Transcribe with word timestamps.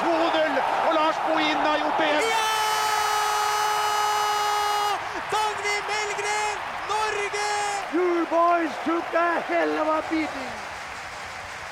2-0, 0.00 0.60
og 0.88 0.92
Lars 0.98 1.18
Bohin 1.26 1.64
har 1.68 1.80
gjort 1.80 1.98
det 2.02 2.10
igjen. 2.10 2.28
Dagny 5.32 5.76
Melgren, 5.90 6.60
Norge! 6.92 7.48
You 7.96 8.26
boys 8.30 8.78
took 8.84 9.14
a 9.14 9.28
hell 9.48 9.74
of 9.80 9.88
a 9.88 10.00
beating. 10.10 10.54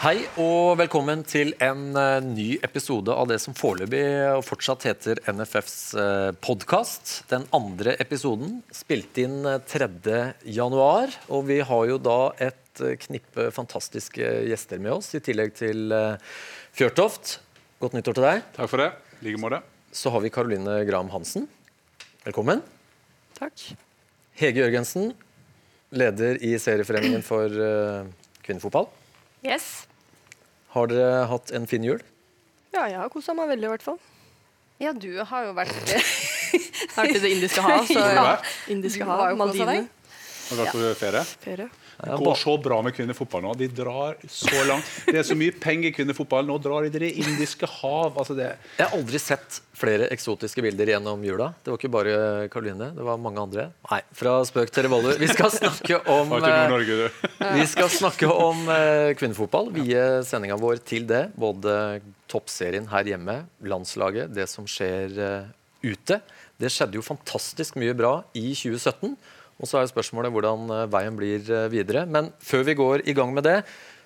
Hei 0.04 0.18
og 0.36 0.74
velkommen 0.76 1.22
til 1.24 1.54
en 1.64 1.94
eh, 1.96 2.18
ny 2.20 2.58
episode 2.66 3.14
av 3.14 3.28
det 3.30 3.38
som 3.40 3.54
foreløpig 3.56 4.02
og 4.34 4.42
fortsatt 4.44 4.84
heter 4.84 5.20
NFFs 5.32 5.76
uh, 5.96 6.28
podkast. 6.44 7.12
Den 7.30 7.46
andre 7.56 7.94
episoden 8.02 8.58
spilt 8.74 9.16
inn 9.22 9.38
eh, 9.48 9.62
3. 9.64 9.88
januar, 10.58 11.14
og 11.32 11.46
vi 11.48 11.62
har 11.64 11.88
jo 11.88 11.96
da 12.04 12.18
et 12.36 12.84
eh, 12.84 12.98
knippe 13.06 13.48
fantastiske 13.56 14.28
gjester 14.50 14.84
med 14.84 14.98
oss, 14.98 15.14
i 15.16 15.24
tillegg 15.24 15.56
til 15.62 15.96
Fjørtoft. 16.76 17.38
Godt 17.84 17.92
nyttår 17.98 18.14
til 18.16 18.24
deg. 18.24 18.44
Takk 18.56 18.70
for 18.72 18.80
det. 18.80 18.86
I 19.20 19.26
like 19.26 19.40
måte. 19.42 19.58
Så 19.92 20.08
har 20.08 20.22
vi 20.24 20.30
Caroline 20.32 20.78
Graham 20.88 21.10
Hansen. 21.12 21.44
Velkommen. 22.24 22.62
Takk. 23.36 23.60
Hege 24.40 24.62
Jørgensen, 24.62 25.10
leder 25.92 26.38
i 26.40 26.54
Serieforeningen 26.58 27.20
for 27.26 27.52
uh, 27.52 28.06
kvinnefotball. 28.46 28.88
Yes. 29.44 29.84
Har 30.72 30.88
dere 30.88 31.26
hatt 31.28 31.52
en 31.54 31.68
fin 31.68 31.84
jul? 31.84 32.00
Ja, 32.72 32.86
jeg 32.88 32.96
har 33.02 33.12
kosa 33.12 33.36
meg 33.36 33.52
veldig, 33.52 33.68
i 33.68 33.72
hvert 33.74 33.84
fall. 33.84 34.00
Ja, 34.80 34.94
du 34.96 35.10
har 35.20 35.44
jo 35.50 35.52
vært 35.60 35.76
det. 35.90 36.00
har 36.00 37.04
vært 37.04 37.18
i 37.20 37.22
Det 37.26 37.34
indiske 37.36 37.68
hav, 37.68 37.84
så 37.84 38.00
Ja. 38.16 38.38
indiske 38.72 39.04
hav, 39.12 39.26
Maldivene. 39.36 39.84
Har 40.48 40.56
du 40.56 40.64
vært 40.64 40.72
på 40.72 40.94
ferie? 41.04 41.26
Ferie. 41.44 41.68
Det 42.04 42.18
går 42.20 42.38
så 42.38 42.54
bra 42.60 42.80
med 42.84 42.94
kvinnefotball 42.96 43.44
nå. 43.44 43.54
De 43.58 43.68
drar 43.72 44.16
så 44.30 44.64
langt. 44.68 44.88
Det 45.06 45.16
er 45.20 45.26
så 45.26 45.36
mye 45.38 45.54
penger 45.60 45.90
i 45.90 45.94
kvinnefotball. 45.96 46.46
Nå 46.48 46.58
drar 46.62 46.84
de 46.84 46.92
til 46.94 47.06
Det 47.06 47.12
indiske 47.24 47.68
hav. 47.80 48.18
Altså 48.20 48.36
det, 48.38 48.50
Jeg 48.78 48.86
har 48.86 48.96
aldri 48.98 49.20
sett 49.22 49.60
flere 49.74 50.08
eksotiske 50.14 50.62
bilder 50.64 50.94
gjennom 50.94 51.24
jula. 51.26 51.50
Det 51.64 51.72
var 51.72 51.80
ikke 51.80 51.92
bare 51.92 52.16
Karoline, 52.52 52.90
det 52.94 53.06
var 53.06 53.20
mange 53.20 53.42
andre. 53.42 53.68
Nei, 53.90 54.00
fra 54.14 54.36
spøk 54.46 54.72
til 54.74 54.86
revolver. 54.88 55.18
Vi 55.20 55.30
skal 55.32 55.50
snakke 55.54 56.00
om, 56.18 56.34
eh, 56.38 56.76
vi 57.58 57.66
skal 57.70 57.90
snakke 57.92 58.30
om 58.30 58.68
eh, 58.70 59.10
kvinnefotball. 59.18 59.72
Vie 59.74 60.04
sendinga 60.26 60.58
vår 60.60 60.82
til 60.86 61.08
det. 61.10 61.26
Både 61.40 62.00
toppserien 62.30 62.88
her 62.92 63.14
hjemme, 63.14 63.42
landslaget, 63.64 64.32
det 64.34 64.48
som 64.50 64.68
skjer 64.70 65.18
eh, 65.18 65.52
ute. 65.84 66.20
Det 66.60 66.70
skjedde 66.72 66.98
jo 66.98 67.04
fantastisk 67.04 67.78
mye 67.80 67.94
bra 67.98 68.20
i 68.38 68.52
2017. 68.54 69.16
Og 69.60 69.70
så 69.70 69.80
er 69.80 69.90
spørsmålet 69.90 70.34
hvordan 70.34 70.70
eh, 70.74 70.86
veien 70.92 71.18
blir 71.18 71.50
eh, 71.50 71.66
videre. 71.72 72.04
Men 72.10 72.32
før 72.42 72.64
vi 72.66 72.78
går 72.78 73.04
i 73.10 73.14
gang 73.16 73.34
med 73.36 73.46
det, 73.46 73.58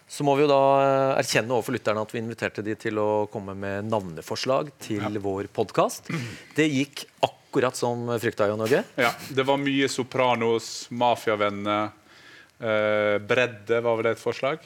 så 0.09 0.25
må 0.25 0.35
vi 0.39 0.47
jo 0.47 0.51
da 0.51 0.63
eh, 0.81 1.19
erkjenne 1.21 1.53
overfor 1.53 1.77
lytterne 1.77 2.05
at 2.05 2.15
vi 2.15 2.23
inviterte 2.23 2.65
de 2.65 2.77
til 2.81 3.01
å 3.01 3.09
komme 3.33 3.55
med 3.59 3.91
navneforslag 3.91 4.71
til 4.81 5.21
vår 5.25 5.51
podkast. 5.53 6.09
Det 6.57 6.69
gikk 6.69 7.05
akkurat 7.25 7.77
som 7.77 8.09
frykta 8.21 8.49
i 8.49 8.57
Norge. 8.57 8.83
Ja, 8.97 9.13
det 9.37 9.45
var 9.49 9.61
mye 9.61 9.89
Sopranos, 9.93 10.89
Mafiavenner, 10.91 11.93
eh, 12.61 13.17
Bredde 13.21 13.81
var 13.85 14.01
vel 14.01 14.09
det 14.11 14.17
et 14.17 14.25
forslag. 14.25 14.65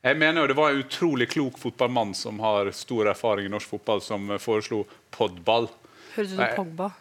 Jeg 0.00 0.16
mener 0.16 0.40
jo 0.40 0.48
Det 0.48 0.56
var 0.56 0.70
en 0.70 0.80
utrolig 0.80 1.26
klok 1.28 1.58
fotballmann 1.60 2.14
som 2.16 2.38
har 2.40 2.70
stor 2.72 3.10
erfaring 3.12 3.48
i 3.48 3.52
norsk 3.52 3.68
fotball, 3.68 4.00
som 4.00 4.32
foreslo 4.40 4.86
podball. 5.12 5.68
Høres 6.14 6.32
ut 6.32 6.38
Nei. 6.40 6.46
som 6.54 6.64
Pogba. 6.64 6.92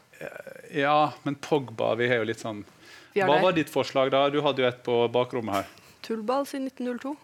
Ja, 0.75 1.13
men 1.23 1.35
Pogba 1.39 1.93
vi 1.95 2.09
har 2.11 2.19
jo 2.19 2.27
litt 2.27 2.43
sånn 2.43 2.65
Hva 3.15 3.39
var 3.41 3.55
ditt 3.57 3.71
forslag, 3.73 4.11
da? 4.13 4.27
Du 4.29 4.41
hadde 4.45 4.63
jo 4.63 4.67
et 4.69 4.83
på 4.85 4.99
bakrommet 5.13 5.61
her. 5.61 5.71
Tullball 6.05 6.45
siden 6.47 6.67
1902. 6.69 7.15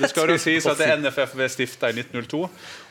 Det 0.00 0.08
skal 0.10 0.30
jo 0.32 0.38
sies 0.40 0.66
at 0.70 0.80
NFF 1.00 1.34
ble 1.34 1.48
stifta 1.50 1.90
i 1.90 1.96
1902, 1.98 2.40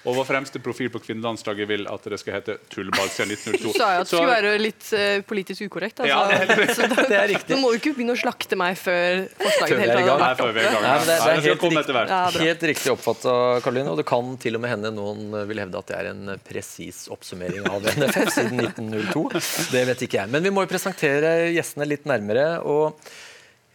og 0.02 0.18
vår 0.18 0.26
fremste 0.28 0.60
profil 0.64 0.90
på 0.92 1.00
kvinnelandslaget 1.04 1.70
vil 1.70 1.86
at 1.90 2.08
det 2.12 2.20
skal 2.20 2.36
hete 2.40 2.58
tullball 2.74 3.08
siden 3.14 3.32
1902. 3.38 3.72
Du 3.72 3.78
sa 3.78 3.92
jo 3.96 4.02
at 4.02 4.10
det 4.10 4.12
skulle 4.12 4.34
være 4.34 4.52
litt 4.60 4.90
uh, 4.98 5.22
politisk 5.30 5.70
ukorrekt. 5.70 6.02
Altså. 6.04 6.12
Ja, 6.12 6.42
det 6.50 6.58
er 6.58 6.74
Så 6.78 6.90
da, 6.92 7.06
Det 7.08 7.18
er 7.20 7.30
riktig. 7.32 7.56
Nå 7.56 7.62
må 7.64 7.72
du 7.72 7.80
ikke 7.80 7.94
begynne 7.96 8.18
å 8.18 8.20
slakte 8.20 8.60
meg 8.60 8.78
før 8.82 9.24
forslaget 9.40 9.78
er 9.78 9.82
helt 9.84 9.96
før 10.42 10.54
vært 10.60 10.70
gang. 10.72 10.86
Nei, 10.86 10.94
det, 11.08 11.16
er 11.16 11.42
helt 11.48 11.66
riktig. 11.66 11.98
Ja, 12.12 12.22
helt 12.36 12.68
riktig 12.74 12.94
oppfatta, 12.96 13.38
Karoline. 13.64 13.96
Og 13.96 14.02
det 14.02 14.08
kan 14.12 14.36
til 14.42 14.60
og 14.60 14.66
med 14.66 14.76
hende 14.76 14.94
noen 14.96 15.32
vil 15.50 15.64
hevde 15.64 15.82
at 15.82 15.92
det 15.92 16.00
er 16.02 16.12
en 16.12 16.38
presis 16.46 17.06
oppsummering 17.14 17.68
av 17.72 17.86
NFF 17.96 18.32
siden 18.38 18.66
1902. 18.68 19.28
Det 19.72 19.88
vet 19.92 20.08
ikke 20.08 20.24
jeg. 20.24 20.34
Men 20.36 20.50
vi 20.50 20.54
må 20.54 20.66
jo 20.66 20.74
presentere 20.74 21.36
gjestene 21.56 21.88
litt 21.88 22.10
nærmere. 22.10 22.56
og 22.66 22.98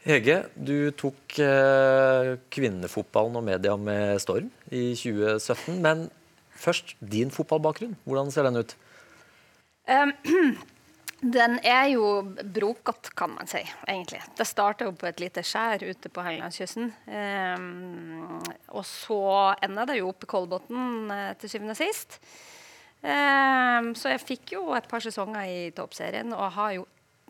Hege, 0.07 0.37
du 0.55 0.93
tok 0.95 1.35
eh, 1.43 2.37
kvinnefotballen 2.55 3.41
og 3.41 3.43
media 3.49 3.73
med 3.75 4.21
storm 4.23 4.53
i 4.71 4.93
2017. 4.95 5.81
Men 5.83 6.07
først 6.55 6.95
din 7.03 7.33
fotballbakgrunn. 7.35 7.97
Hvordan 8.07 8.31
ser 8.31 8.47
den 8.47 8.63
ut? 8.63 8.77
Um, 9.91 10.15
Den 11.17 11.57
er 11.65 11.87
jo 11.95 12.05
brokete, 12.55 13.11
kan 13.17 13.33
man 13.33 13.49
si, 13.49 13.63
egentlig. 13.89 14.21
Det 14.37 14.45
starta 14.47 14.85
jo 14.85 14.93
på 14.93 15.09
et 15.09 15.21
lite 15.23 15.41
skjær 15.41 15.81
ute 15.89 16.11
på 16.13 16.23
Helgelandskysten. 16.23 16.91
Um, 17.09 18.43
og 18.69 18.85
så 18.85 19.21
enda 19.65 19.87
det 19.89 19.97
jo 19.97 20.11
opp 20.13 20.27
i 20.27 20.29
Kolbotn 20.29 21.09
eh, 21.15 21.31
til 21.41 21.51
syvende 21.55 21.73
og 21.73 21.81
sist. 21.81 22.19
Um, 23.01 23.95
så 23.97 24.13
jeg 24.13 24.27
fikk 24.27 24.53
jo 24.59 24.69
et 24.77 24.87
par 24.91 25.01
sesonger 25.03 25.49
i 25.49 25.65
toppserien, 25.75 26.37
og 26.37 26.53
har 26.59 26.77
jo 26.77 26.85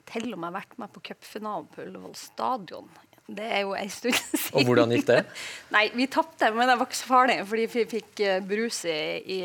til 0.06 0.31
og 0.33 0.41
med 0.43 0.55
vært 0.55 0.77
med 0.81 0.93
på 0.94 1.03
cupfinalen 1.11 1.69
på 1.72 1.84
Ullevål 1.87 2.15
stadion. 2.19 2.89
Det 3.27 3.43
er 3.43 3.65
jo 3.65 3.72
ei 3.75 3.89
stund 3.91 4.15
siden. 4.21 4.55
Og 4.61 4.69
hvordan 4.69 4.93
gikk 4.94 5.06
det? 5.09 5.19
Nei, 5.75 5.89
vi 5.99 6.06
tapte, 6.06 6.53
men 6.55 6.69
det 6.71 6.77
var 6.78 6.87
ikke 6.87 6.99
så 7.00 7.09
farlig, 7.11 7.39
fordi 7.50 7.65
vi 7.72 7.84
fikk 7.97 8.22
eh, 8.22 8.37
brus 8.47 8.84
i, 8.87 8.97
i, 9.37 9.39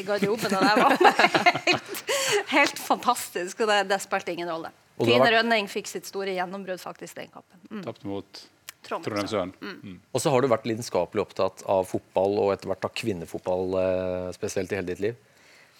i 0.00 0.04
garderoben. 0.08 0.54
Og 0.56 0.64
det 0.64 0.76
var 0.80 1.24
helt, 1.68 2.04
helt 2.54 2.80
fantastisk, 2.80 3.60
og 3.66 3.68
det, 3.72 3.82
det 3.92 4.00
spilte 4.04 4.32
ingen 4.32 4.48
rolle. 4.48 4.72
Trine 4.98 5.20
vært- 5.22 5.36
Rønning 5.36 5.68
fikk 5.70 5.90
sitt 5.92 6.08
store 6.08 6.32
gjennombrudd 6.38 6.80
faktisk 6.82 7.20
den 7.20 7.28
kampen. 7.34 7.60
Mm. 7.68 7.84
Tapt 7.84 8.08
mot 8.08 8.40
Trondheim. 8.88 9.04
Trondheimsøren. 9.04 9.52
Mm. 9.60 9.98
Og 10.16 10.22
så 10.24 10.32
har 10.32 10.40
du 10.42 10.48
vært 10.50 10.64
lidenskapelig 10.70 11.22
opptatt 11.28 11.62
av 11.68 11.84
fotball, 11.90 12.38
og 12.46 12.54
etter 12.56 12.72
hvert 12.72 12.88
av 12.88 12.96
kvinnefotball 12.96 13.76
eh, 13.84 14.28
spesielt 14.40 14.72
i 14.72 14.78
hele 14.80 14.88
ditt 14.94 15.04
liv. 15.04 15.20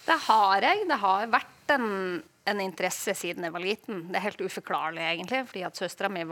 Det 0.05 0.21
har 0.29 0.69
jeg. 0.69 0.85
Det 0.93 1.01
har 1.01 1.33
vært 1.33 1.55
en, 1.75 2.23
en 2.49 2.61
interesse 2.61 3.15
siden 3.17 3.47
jeg 3.47 3.55
var 3.55 3.65
liten. 3.65 4.07
Det 4.09 4.19
er 4.19 4.27
helt 4.29 4.45
uforklarlig, 4.45 5.03
egentlig. 5.05 5.43
fordi 5.51 5.65
at 5.69 5.79
Søstera 5.79 6.11
mi 6.13 6.25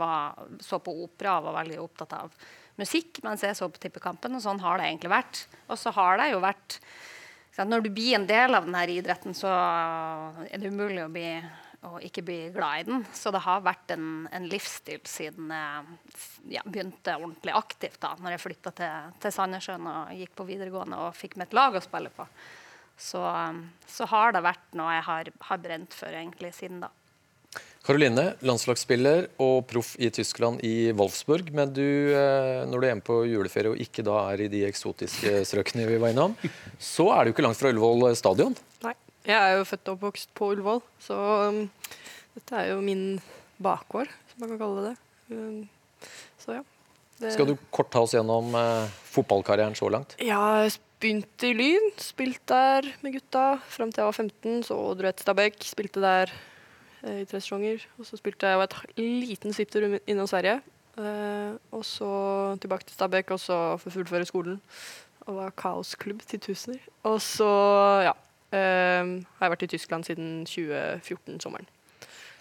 så 0.63 0.79
på 0.83 0.95
opera 1.03 1.37
og 1.37 1.49
var 1.49 1.61
veldig 1.61 1.79
opptatt 1.83 2.15
av 2.17 2.33
musikk, 2.77 3.21
mens 3.25 3.43
jeg 3.45 3.57
så 3.57 3.69
på 3.69 3.81
Tippekampen. 3.81 4.37
Og 4.37 4.43
sånn 4.43 4.61
har 4.63 4.79
det 4.79 4.89
egentlig 4.89 5.13
vært. 5.13 5.45
Og 5.67 5.79
så 5.79 5.93
har 5.97 6.21
det 6.21 6.31
jo 6.33 6.41
vært 6.43 6.81
Når 7.57 7.81
du 7.81 7.89
blir 7.89 8.13
en 8.13 8.27
del 8.29 8.53
av 8.53 8.67
denne 8.67 8.83
idretten, 8.93 9.33
så 9.33 9.49
er 9.49 10.59
det 10.61 10.69
umulig 10.69 11.01
å, 11.01 11.09
bli, 11.09 11.31
å 11.89 11.97
ikke 12.05 12.21
bli 12.21 12.35
glad 12.53 12.83
i 12.83 12.83
den. 12.85 13.01
Så 13.17 13.31
det 13.33 13.41
har 13.41 13.63
vært 13.65 13.95
en, 13.95 14.27
en 14.29 14.45
livsstil 14.45 15.01
siden 15.09 15.49
jeg 15.49 16.59
ja, 16.59 16.61
begynte 16.67 17.17
ordentlig 17.17 17.55
aktivt. 17.57 17.97
da, 18.03 18.13
når 18.21 18.35
jeg 18.35 18.43
flytta 18.43 18.75
til, 18.77 19.09
til 19.25 19.33
Sandnessjøen 19.33 19.89
og 19.89 20.13
gikk 20.19 20.37
på 20.37 20.45
videregående 20.51 21.01
og 21.07 21.17
fikk 21.17 21.33
med 21.35 21.47
et 21.47 21.57
lag 21.57 21.73
å 21.73 21.81
spille 21.81 22.13
på 22.13 22.29
så, 22.97 23.21
um, 23.21 23.63
så 23.89 24.07
har 24.09 24.33
det 24.33 24.43
vært 24.45 24.77
noe 24.77 24.95
jeg 24.95 25.05
har, 25.07 25.33
har 25.49 25.61
brent 25.61 25.93
for 25.95 26.13
egentlig 26.13 26.53
siden 26.57 26.81
da. 26.85 26.91
Karoline, 27.87 28.33
landslagsspiller 28.43 29.29
og 29.39 29.61
proff 29.69 29.93
i 30.03 30.09
Tyskland 30.11 30.59
i 30.67 30.91
Wolfsburg. 30.91 31.53
Men 31.55 31.71
du, 31.71 31.85
eh, 32.11 32.65
når 32.67 32.73
du 32.73 32.83
er 32.83 32.91
hjemme 32.91 33.05
på 33.07 33.19
juleferie 33.31 33.71
og 33.71 33.79
ikke 33.79 34.03
da 34.03 34.17
er 34.33 34.43
i 34.43 34.49
de 34.51 34.65
eksotiske 34.67 35.39
strøkene 35.47 35.87
vi 35.87 35.99
var 36.01 36.11
innom, 36.11 36.35
så 36.75 37.07
er 37.15 37.23
du 37.23 37.31
ikke 37.31 37.45
langt 37.45 37.59
fra 37.59 37.71
Ullevål 37.71 38.09
stadion. 38.19 38.57
Nei. 38.83 38.91
Jeg 39.27 39.39
er 39.39 39.57
jo 39.57 39.67
født 39.67 39.87
og 39.87 39.95
oppvokst 39.95 40.33
på 40.35 40.51
Ullevål, 40.53 40.81
så 41.03 41.15
um, 41.47 41.63
dette 42.35 42.59
er 42.59 42.73
jo 42.73 42.83
min 42.83 43.21
bakgård, 43.63 44.11
som 44.31 44.43
man 44.43 44.51
kan 44.53 44.61
kalle 44.65 44.83
det. 44.89 44.93
Um, 45.31 46.11
så 46.43 46.59
ja. 46.59 46.65
Det, 47.17 47.31
Skal 47.33 47.49
du 47.49 47.55
kort 47.73 47.89
ta 47.91 48.03
oss 48.05 48.13
gjennom 48.13 48.51
uh, 48.53 48.85
fotballkarrieren 49.15 49.75
så 49.79 49.87
langt? 49.89 50.13
Jeg 50.21 50.75
har 50.97 51.03
begynt 51.05 51.43
i 51.43 51.53
Lyn, 51.53 51.91
spilte 52.01 52.53
der 52.53 52.87
med 53.03 53.13
gutta 53.13 53.59
fram 53.69 53.91
til 53.91 54.01
jeg 54.01 54.05
var 54.05 54.11
15. 54.11 54.63
Så 54.63 54.73
dro 54.73 55.05
jeg 55.05 55.15
til 55.15 55.23
Stabæk, 55.23 55.53
spilte 55.61 56.01
der 56.01 56.31
eh, 57.03 57.21
i 57.21 57.25
tre 57.25 57.39
sesonger. 57.39 57.85
Og 57.99 58.05
så 58.05 58.17
spilte 58.17 58.47
jeg 58.47 58.63
et 58.63 58.75
liten 58.97 59.53
svipptur 59.53 59.99
innom 60.07 60.27
Sverige. 60.27 60.61
Eh, 60.97 61.53
og 61.71 61.85
så 61.85 62.57
tilbake 62.61 62.85
til 62.85 62.93
Stabæk, 62.93 63.31
og 63.31 63.39
så 63.39 63.77
for 63.77 63.89
å 63.89 63.93
fullføre 63.93 64.25
skolen. 64.25 64.61
Og 65.27 65.35
var 65.35 65.53
kaosklubb 65.57 66.21
til 66.25 66.39
tusener. 66.39 66.79
Og 67.03 67.21
så, 67.21 67.51
ja 68.01 68.13
eh, 68.51 69.21
Har 69.37 69.45
jeg 69.45 69.53
vært 69.53 69.67
i 69.67 69.73
Tyskland 69.75 70.03
siden 70.03 70.47
2014-sommeren. 70.49 71.69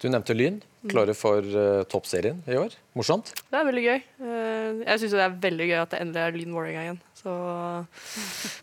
Du 0.03 0.09
nevnte 0.13 0.35
Lyn. 0.37 0.59
Klare 0.87 1.15
for 1.17 1.43
uh, 1.43 1.83
toppserien 1.91 2.43
i 2.47 2.59
år. 2.61 2.75
Morsomt. 2.95 3.33
Det 3.49 3.59
er 3.59 3.65
veldig 3.67 3.85
gøy. 3.87 4.03
Uh, 4.21 4.83
jeg 4.85 5.01
syns 5.03 5.15
det 5.17 5.23
er 5.25 5.39
veldig 5.47 5.69
gøy 5.71 5.79
at 5.81 5.95
det 5.95 6.03
endelig 6.05 6.23
er 6.23 6.37
Lyn 6.37 6.53
Vålerenga 6.55 6.83
igjen. 6.85 7.01
Så 7.17 7.37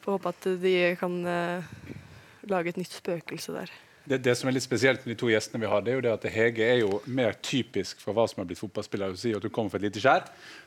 får 0.05 0.13
håpe 0.13 0.35
at 0.35 0.47
de 0.61 0.75
kan 0.99 1.17
uh, 1.25 1.73
lage 2.51 2.71
et 2.71 2.79
nytt 2.79 2.95
spøkelse 2.99 3.57
der. 3.57 3.73
Det, 4.03 4.19
det 4.19 4.33
som 4.35 4.49
er 4.49 4.57
litt 4.57 4.65
spesielt 4.65 5.05
med 5.05 5.13
de 5.13 5.19
to 5.21 5.29
gjestene 5.31 5.61
vi 5.63 5.69
har, 5.71 5.83
det 5.83 5.93
er 5.93 5.95
jo 5.95 6.03
det 6.03 6.11
at 6.11 6.25
Hege 6.31 6.65
er 6.67 6.81
jo 6.81 6.97
mer 7.07 7.37
typisk 7.39 8.01
for 8.03 8.15
hva 8.15 8.25
som 8.27 8.41
har 8.41 8.49
blitt 8.49 8.59
fotballspiller. 8.59 9.13
Hun 9.15 9.19
sier 9.19 9.39
at 9.39 9.45
hun 9.47 9.53
kommer 9.55 9.71
fra 9.71 9.79
et 9.79 9.87
lite 9.87 10.03
skjær. 10.03 10.25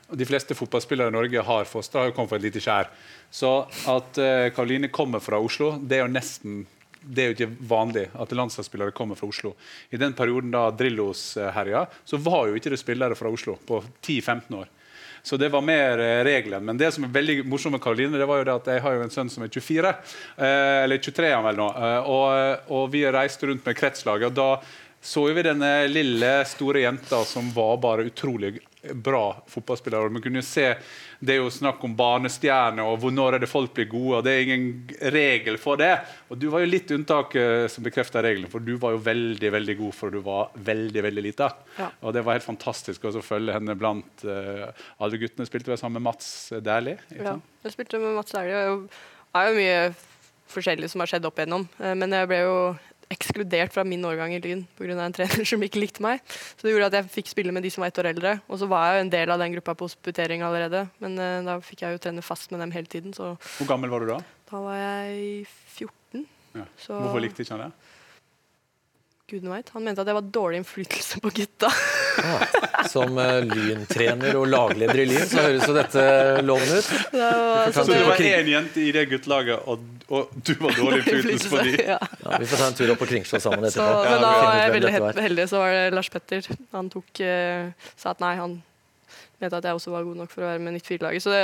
Og 0.09 0.17
de 0.19 0.27
fleste 0.27 0.57
fotballspillere 0.57 1.13
i 1.13 1.15
Norge 1.15 1.43
har 1.45 1.69
fostra 1.69 2.01
har 2.01 2.09
jo 2.09 2.15
kommet 2.17 2.33
fra 2.33 2.39
et 2.41 2.47
lite 2.49 2.63
skjær. 2.65 2.89
Så 3.29 3.51
at 3.93 4.19
uh, 4.19 4.47
Karoline 4.57 4.89
kommer 4.91 5.21
fra 5.23 5.39
Oslo, 5.39 5.75
det 5.79 5.99
er 5.99 6.03
jo 6.07 6.15
nesten 6.17 6.65
det 7.01 7.23
er 7.23 7.29
jo 7.29 7.35
ikke 7.35 7.67
vanlig 7.69 8.07
at 8.17 8.33
landslagsspillere 8.35 8.95
kommer 8.95 9.19
fra 9.19 9.29
Oslo. 9.29 9.53
I 9.89 9.99
den 10.01 10.15
perioden 10.17 10.53
da 10.53 10.69
Drillos 10.71 11.35
eh, 11.37 11.51
herja, 11.55 11.85
så 12.05 12.19
var 12.21 12.47
jo 12.47 12.57
ikke 12.57 12.73
det 12.73 12.81
spillere 12.81 13.17
fra 13.17 13.31
Oslo 13.33 13.57
på 13.67 13.81
10-15 14.01 14.57
år. 14.57 14.73
Så 15.27 15.37
det 15.37 15.49
var 15.51 15.61
mer 15.65 15.99
eh, 15.99 16.23
regelen. 16.23 16.65
Men 16.65 16.79
det 16.79 16.93
som 16.95 17.03
er 17.03 17.13
veldig 17.13 17.41
morsomt 17.49 17.75
med 17.75 17.83
Karoline, 17.83 18.19
det 18.19 18.27
var 18.29 18.41
jo 18.41 18.47
det 18.47 18.57
at 18.61 18.69
jeg 18.71 18.83
har 18.85 18.97
jo 18.97 19.05
en 19.05 19.13
sønn 19.13 19.31
som 19.33 19.43
er 19.43 19.51
24. 19.51 19.93
Eh, 20.37 20.83
eller 20.85 21.01
23 21.03 21.29
er 21.29 21.35
han 21.35 21.47
vel 21.49 21.59
nå. 21.59 21.69
Og, 22.07 22.67
og, 22.71 22.83
vi 22.93 23.03
reiste 23.11 23.49
rundt 23.49 23.67
med 23.67 23.77
kretslaget. 23.77 24.29
og 24.31 24.37
da 24.37 24.49
så 25.07 25.21
vi 25.31 25.43
denne 25.45 25.69
lille, 25.87 26.29
store 26.45 26.81
jenta 26.83 27.21
som 27.23 27.47
var 27.55 27.77
bare 27.79 28.03
utrolig 28.09 28.57
bra 28.91 29.37
fotballspiller. 29.47 30.05
og 30.05 30.11
Man 30.11 30.21
kunne 30.21 30.41
se 30.43 30.73
Det 31.19 31.33
er 31.33 31.39
jo 31.39 31.49
snakk 31.49 31.79
om 31.87 31.95
barnestjerner 31.97 32.83
og 32.83 32.99
hvor 33.01 33.13
når 33.15 33.37
er 33.37 33.41
det 33.41 33.49
folk 33.49 33.71
blir 33.73 33.87
gode. 33.87 34.17
og 34.17 34.25
Det 34.25 34.33
er 34.33 34.41
ingen 34.43 34.65
regel 35.15 35.57
for 35.57 35.79
det. 35.79 35.93
Og 36.27 36.37
Du 36.37 36.49
var 36.51 36.59
jo 36.59 36.71
litt 36.73 36.91
unntaket 36.91 37.71
som 37.71 37.87
bekrefta 37.87 38.21
regelen, 38.21 38.49
for 38.51 38.59
du 38.59 38.75
var 38.77 38.97
jo 38.97 38.99
veldig 39.05 39.51
veldig 39.55 39.77
god 39.77 39.95
for 39.95 40.11
du 40.11 40.19
var 40.25 40.51
veldig 40.55 41.03
veldig 41.07 41.23
lita. 41.23 41.49
Ja. 41.79 41.87
Og 42.01 42.13
det 42.13 42.25
var 42.25 42.35
helt 42.35 42.49
fantastisk 42.49 43.07
å 43.07 43.15
følge 43.23 43.55
henne 43.55 43.77
blant 43.79 44.27
uh, 44.27 44.67
alle 44.99 45.21
guttene. 45.23 45.47
Spilte 45.47 45.71
vel 45.71 45.79
sammen 45.79 46.01
med 46.01 46.09
Mats 46.11 46.51
Dæhlie? 46.51 46.99
Ja, 47.15 47.39
jeg 47.63 47.77
spilte 47.77 48.03
med 48.03 48.19
Mats 48.19 48.35
Dæhlie. 48.35 48.59
Det 49.31 49.39
er 49.39 49.47
jo 49.47 49.57
mye 49.57 49.81
forskjellig 50.51 50.91
som 50.91 51.03
har 51.03 51.15
skjedd 51.15 51.31
opp 51.31 51.39
igjennom. 51.39 51.67
Eh, 51.79 51.95
men 51.95 52.11
jeg 52.11 52.27
ble 52.29 52.43
jo 52.43 52.59
ekskludert 53.13 53.73
fra 53.73 53.85
min 53.87 54.03
årgang 54.05 54.33
i 54.35 54.39
Lyn 54.43 54.65
pga. 54.77 54.95
en 54.99 55.15
trener 55.15 55.47
som 55.47 55.63
ikke 55.63 55.81
likte 55.81 56.03
meg. 56.03 56.21
Så 56.27 56.67
det 56.67 56.73
gjorde 56.73 56.89
at 56.91 56.97
jeg 56.99 57.11
fikk 57.17 57.31
spille 57.31 57.53
med 57.55 57.63
de 57.63 57.71
som 57.73 57.83
var 57.83 57.91
ett 57.91 57.99
år 58.01 58.11
eldre. 58.11 58.33
Og 58.47 58.59
så 58.59 58.69
var 58.69 58.87
jeg 58.87 58.97
jo 58.97 59.05
en 59.05 59.13
del 59.13 59.33
av 59.33 59.39
den 59.39 59.53
gruppa 59.55 59.75
på 59.75 59.87
hospitering 59.87 60.43
allerede. 60.43 60.87
Men 61.03 61.19
uh, 61.19 61.45
da 61.47 61.59
fikk 61.63 61.85
jeg 61.85 61.95
jo 61.95 62.01
trene 62.03 62.25
fast 62.25 62.51
med 62.51 62.63
dem 62.63 62.73
hele 62.75 62.91
tiden. 62.91 63.13
Så 63.15 63.35
Hvor 63.57 63.69
gammel 63.69 63.93
var 63.93 64.03
du 64.03 64.11
da? 64.11 64.19
Da 64.51 64.63
var 64.63 64.79
jeg 64.79 65.45
14. 65.75 66.25
Ja. 66.57 66.65
Hvorfor 66.87 67.23
likte 67.23 67.43
ikke 67.43 67.55
han 67.55 67.67
det? 67.67 67.95
Gudene 69.27 69.57
veit. 69.57 69.71
Han 69.75 69.83
mente 69.83 70.03
at 70.03 70.07
jeg 70.07 70.15
var 70.15 70.27
dårlig 70.39 70.61
innflytelse 70.61 71.23
på 71.23 71.33
gutta. 71.35 71.71
Ah, 72.17 72.87
som 72.89 73.17
uh, 73.17 73.39
lyntrener 73.45 74.37
og 74.39 74.47
lagleder 74.49 75.01
i 75.03 75.05
Lyn, 75.09 75.25
så 75.29 75.43
høres 75.45 75.67
jo 75.67 75.75
dette 75.75 76.05
lovende 76.45 76.79
ut. 76.79 76.89
Det 77.11 77.19
var, 77.21 77.73
så 77.75 77.85
det 77.89 77.99
var 78.07 78.23
én 78.29 78.51
jente 78.51 78.83
i 78.83 78.93
det 78.95 79.05
guttelaget, 79.11 79.67
og, 79.67 79.83
og, 80.07 80.31
du 80.41 80.53
var 80.61 80.77
dårlig 80.77 81.01
innflytelse 81.03 81.51
på 81.51 81.63
dem? 81.63 81.75
Ja. 81.93 81.99
ja. 82.23 82.39
vi 82.41 82.49
får 82.49 82.63
ta 82.63 82.71
en 82.71 82.79
tur 82.79 82.93
opp 82.93 83.03
på 83.03 83.09
Kringsjå 83.11 83.41
sammen 83.43 83.67
etterpå. 83.67 83.91
Så, 83.91 84.07
men 84.07 84.25
da 84.25 84.31
var 84.45 84.61
jeg 84.61 84.73
veldig 84.77 85.21
heldig, 85.27 85.49
så 85.51 85.61
var 85.63 85.75
det 85.75 85.83
Lars 85.97 86.11
Petter. 86.13 86.49
Han 86.77 86.89
tok, 86.93 87.11
uh, 87.21 87.93
sa 87.99 88.15
at 88.15 88.23
nei, 88.23 88.33
han 88.39 88.57
mente 89.41 89.59
at 89.59 89.67
jeg 89.67 89.77
også 89.77 89.93
var 89.93 90.05
god 90.07 90.19
nok 90.21 90.31
for 90.33 90.43
å 90.43 90.49
være 90.49 90.63
med 90.63 90.77
94-laget. 90.79 91.23
Så 91.23 91.33
det 91.33 91.41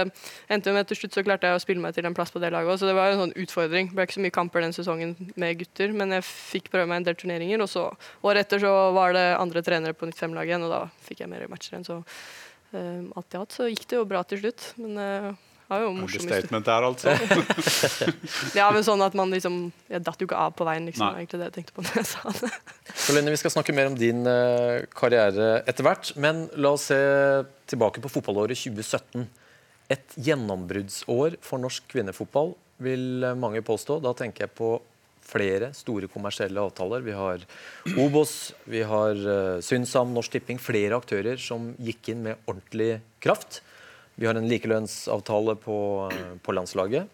endte 0.53 0.73
med 0.73 0.85
at 0.85 0.91
til 0.91 0.99
slutt 1.01 1.17
så 1.17 1.23
klarte 1.25 1.49
jeg 1.49 1.59
å 1.59 1.63
spille 1.63 1.83
meg 1.83 1.95
til 1.95 2.07
en 2.09 2.17
plass 2.17 2.33
på 2.33 2.41
det 2.43 2.51
laget. 2.53 2.81
Så 2.81 2.89
det 2.89 2.95
var 2.97 3.13
en 3.13 3.21
sånn 3.23 3.35
utfordring. 3.43 3.91
Det 3.91 3.97
ble 3.97 4.07
ikke 4.07 4.17
så 4.17 4.25
mye 4.25 4.37
kamper 4.39 4.65
den 4.65 4.75
sesongen 4.75 5.15
med 5.39 5.61
gutter, 5.61 5.95
men 5.95 6.17
jeg 6.17 6.27
fikk 6.29 6.71
prøve 6.73 6.89
meg 6.89 7.01
en 7.01 7.07
del 7.09 7.19
turneringer. 7.19 7.63
Og 7.65 7.71
så 7.71 7.87
året 8.25 8.47
etter 8.47 8.63
så 8.65 8.73
var 8.97 9.15
det 9.17 9.27
andre 9.37 9.65
trenere 9.65 9.97
på 9.97 10.09
95-laget 10.09 10.53
igjen, 10.53 10.67
og 10.67 10.75
da 10.75 10.83
fikk 11.07 11.23
jeg 11.23 11.33
mer 11.33 11.47
matcher 11.51 11.75
igjen. 11.77 11.87
Så 11.89 12.01
uh, 12.01 13.17
alt 13.19 13.35
i 13.35 13.41
alt 13.41 13.57
så 13.57 13.71
gikk 13.71 13.87
det 13.89 13.99
jo 14.01 14.09
bra 14.09 14.23
til 14.27 14.43
slutt. 14.43 14.69
Men 14.81 15.01
uh, 15.01 15.52
det 15.63 15.71
var 15.73 15.83
jo 15.85 15.91
morsomt. 15.95 16.27
Statement 16.27 16.65
der, 16.67 16.85
altså. 16.85 17.13
ja, 18.59 18.67
men 18.75 18.83
sånn 18.85 19.01
at 19.05 19.15
man 19.17 19.31
liksom 19.33 19.57
Jeg 19.89 20.03
datt 20.05 20.19
jo 20.21 20.27
ikke 20.27 20.39
av 20.39 20.55
på 20.57 20.67
veien, 20.67 20.85
liksom. 20.89 21.07
Nei. 21.07 21.23
egentlig 21.23 21.39
det 21.39 21.47
jeg 21.49 21.55
tenkte 21.59 21.77
på 21.77 21.85
når 21.85 21.99
jeg 22.01 22.09
sa 22.11 22.33
det. 22.41 22.51
Så 22.93 23.15
Lene, 23.15 23.33
Vi 23.33 23.39
skal 23.41 23.55
snakke 23.55 23.75
mer 23.75 23.89
om 23.91 23.97
din 23.97 24.27
uh, 24.27 24.83
karriere 24.93 25.63
etter 25.69 25.87
hvert, 25.87 26.13
men 26.19 26.45
la 26.59 26.75
oss 26.75 26.89
se 26.91 26.99
tilbake 27.71 28.03
på 28.03 28.11
fotballåret 28.11 28.59
2017. 28.59 29.25
Et 29.93 30.17
gjennombruddsår 30.27 31.39
for 31.43 31.63
norsk 31.63 31.87
kvinnefotball, 31.91 32.53
vil 32.83 33.29
mange 33.39 33.63
påstå. 33.65 34.01
Da 34.03 34.11
tenker 34.17 34.45
jeg 34.45 34.57
på 34.57 34.75
flere 35.23 35.71
store 35.77 36.09
kommersielle 36.11 36.61
avtaler. 36.61 37.03
Vi 37.05 37.15
har 37.15 37.43
Obos, 37.97 38.53
vi 38.67 38.83
har 38.83 39.15
uh, 39.15 39.61
Synsam, 39.63 40.11
Norsk 40.13 40.35
Tipping. 40.35 40.59
Flere 40.61 40.99
aktører 40.99 41.39
som 41.39 41.71
gikk 41.81 42.11
inn 42.13 42.25
med 42.27 42.43
ordentlig 42.43 42.97
kraft. 43.23 43.63
Vi 44.15 44.27
har 44.29 44.37
en 44.37 44.49
likelønnsavtale 44.49 45.55
på, 45.61 45.77
på 46.43 46.55
landslaget. 46.55 47.09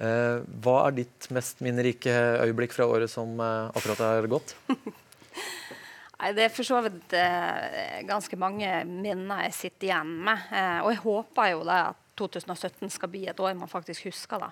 Eh, 0.00 0.40
hva 0.64 0.76
er 0.86 0.96
ditt 1.02 1.28
mest 1.34 1.60
minnerike 1.64 2.12
øyeblikk 2.40 2.72
fra 2.72 2.88
året 2.88 3.12
som 3.12 3.36
eh, 3.36 3.70
akkurat 3.76 4.00
er 4.06 4.28
gått? 4.32 4.54
Nei, 6.20 6.32
Det 6.36 6.46
er 6.46 6.52
for 6.52 6.68
så 6.68 6.80
vidt 6.84 7.14
eh, 7.16 8.00
ganske 8.08 8.36
mange 8.40 8.68
minner 8.88 9.46
jeg 9.46 9.56
sitter 9.56 9.90
igjen 9.90 10.12
med. 10.28 10.50
Eh, 10.52 10.78
og 10.84 10.92
jeg 10.92 11.02
håper 11.04 11.52
jo 11.54 11.64
det 11.68 11.80
at 11.90 12.04
2017 12.20 12.92
skal 12.92 13.12
bli 13.12 13.24
et 13.30 13.40
år 13.40 13.56
man 13.56 13.70
faktisk 13.72 14.08
husker 14.08 14.44
det. 14.44 14.50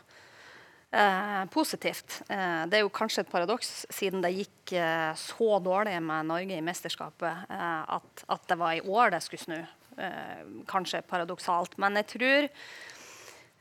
Eh, 1.01 1.43
positivt. 1.53 2.23
Eh, 2.29 2.63
det 2.69 2.79
er 2.79 2.85
jo 2.87 2.93
kanskje 2.93 3.25
et 3.25 3.33
paradoks, 3.33 3.73
siden 3.93 4.25
det 4.25 4.35
gikk 4.37 4.77
så 5.17 5.59
dårlig 5.65 5.97
med 6.05 6.29
Norge 6.29 6.57
i 6.57 6.65
mesterskapet, 6.65 7.47
at, 7.49 8.25
at, 8.29 8.43
det 8.51 8.57
var 8.61 8.75
i 8.77 8.83
år 8.85 9.15
det 9.15 9.23
skulle 9.25 9.41
snu. 9.41 9.61
Eh, 9.99 10.43
kanskje 10.67 11.03
paradoksalt. 11.03 11.79
Men 11.79 11.99
jeg 11.99 12.07
tror, 12.07 12.49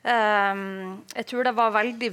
eh, 0.03 0.59
jeg 1.15 1.25
tror 1.25 1.43
det 1.43 1.55
var 1.57 1.71
veldig 1.73 2.11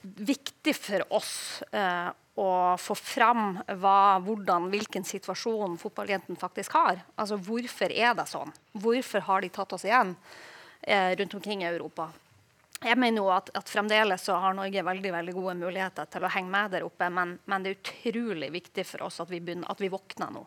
viktig 0.00 0.74
for 0.74 1.04
oss 1.14 1.62
eh, 1.70 2.08
å 2.34 2.50
få 2.80 2.96
fram 2.96 3.60
hva, 3.78 4.18
hvordan, 4.24 4.66
hvilken 4.72 5.06
situasjon 5.06 5.78
fotballjentene 5.78 6.40
faktisk 6.40 6.74
har. 6.78 7.04
Altså 7.14 7.38
Hvorfor 7.38 7.94
er 7.94 8.16
det 8.18 8.26
sånn? 8.32 8.50
Hvorfor 8.72 9.26
har 9.28 9.44
de 9.44 9.52
tatt 9.54 9.76
oss 9.76 9.86
igjen 9.86 10.16
eh, 10.82 11.14
rundt 11.20 11.38
omkring 11.38 11.62
i 11.62 11.70
Europa? 11.70 12.08
Jeg 12.80 12.96
mener 12.96 13.20
jo 13.20 13.30
at, 13.30 13.50
at, 13.54 13.68
fremdeles 13.68 14.22
så 14.24 14.38
har 14.40 14.54
Norge 14.56 14.82
veldig 14.82 15.10
veldig 15.12 15.34
gode 15.36 15.58
muligheter 15.62 16.10
til 16.10 16.24
å 16.24 16.30
henge 16.32 16.50
med 16.50 16.70
der 16.72 16.86
oppe, 16.86 17.10
men, 17.12 17.36
men 17.44 17.62
det 17.62 17.74
er 17.74 17.82
utrolig 17.82 18.48
viktig 18.50 18.86
for 18.88 19.04
oss 19.06 19.20
at 19.20 19.30
vi, 19.30 19.42
begynner, 19.44 19.68
at 19.68 19.82
vi 19.84 19.92
våkner 19.92 20.32
nå. 20.32 20.46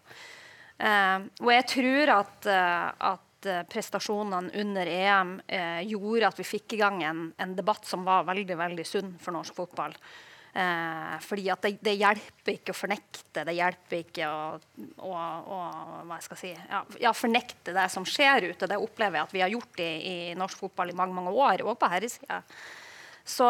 Eh, 0.78 1.30
og 1.44 1.54
jeg 1.54 1.70
tror 1.76 2.14
at, 2.18 2.50
eh, 2.50 2.90
at 3.14 3.50
eh, 3.50 3.64
prestasjonene 3.70 4.54
under 4.64 4.90
EM 4.90 5.34
gjorde 5.90 6.30
at 6.30 6.40
vi 6.42 6.50
fikk 6.56 6.78
i 6.78 6.84
gang 6.84 7.02
en, 7.06 7.26
en, 7.38 7.56
debatt 7.58 7.86
som 7.88 8.06
var 8.08 8.28
veldig 8.30 8.58
veldig 8.60 8.86
sunn 8.88 9.16
for 9.22 9.36
norsk 9.36 9.58
fotball. 9.58 9.98
Eh, 10.54 11.14
fordi 11.26 11.48
at 11.50 11.64
det, 11.66 11.72
det, 11.82 11.96
hjelper 11.98 12.54
ikke 12.54 12.76
å 12.76 12.78
fornekte, 12.78 13.42
det 13.42 13.56
hjelper 13.58 14.04
ikke 14.04 14.28
å, 14.30 14.42
å, 15.02 15.14
å 15.18 15.58
hva 16.06 16.20
jeg 16.22 16.38
si, 16.38 16.52
ja, 16.54 16.84
ja, 17.02 17.14
fornekte 17.18 17.74
det 17.74 17.88
som 17.90 18.06
skjer 18.06 18.52
ute. 18.52 18.70
Det 18.70 18.78
opplever 18.78 19.18
jeg 19.18 19.26
at 19.26 19.34
vi 19.34 19.42
har 19.42 19.54
gjort 19.54 19.82
i, 19.82 19.90
i 20.06 20.18
norsk 20.38 20.62
fotball 20.62 20.94
i 20.94 20.98
mange 20.98 21.18
mange 21.18 21.34
år, 21.34 21.66
og 21.66 21.80
på 21.82 21.90
herresida. 21.90 22.44
Så, 23.26 23.48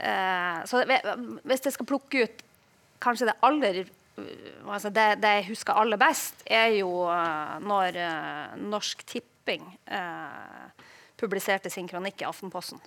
eh, 0.00 0.64
så 0.70 0.80
hvis 0.86 1.66
jeg 1.66 1.76
skal 1.76 1.90
plukke 1.92 2.24
ut 2.24 2.42
kanskje 3.04 3.28
det 3.28 3.36
aller 3.44 3.82
altså 4.16 4.90
det, 4.94 5.06
det, 5.22 5.30
jeg 5.38 5.48
husker 5.50 5.78
aller 5.78 5.98
best, 6.00 6.44
er 6.46 6.70
jo 6.78 7.04
uh, 7.08 7.56
når 7.64 7.98
uh, 7.98 8.56
Norsk 8.62 9.04
Tipping 9.08 9.64
uh, 9.90 10.68
publiserte 11.20 11.72
sin 11.72 11.88
kronikk 11.90 12.22
i 12.22 12.28
Aftenposten. 12.28 12.82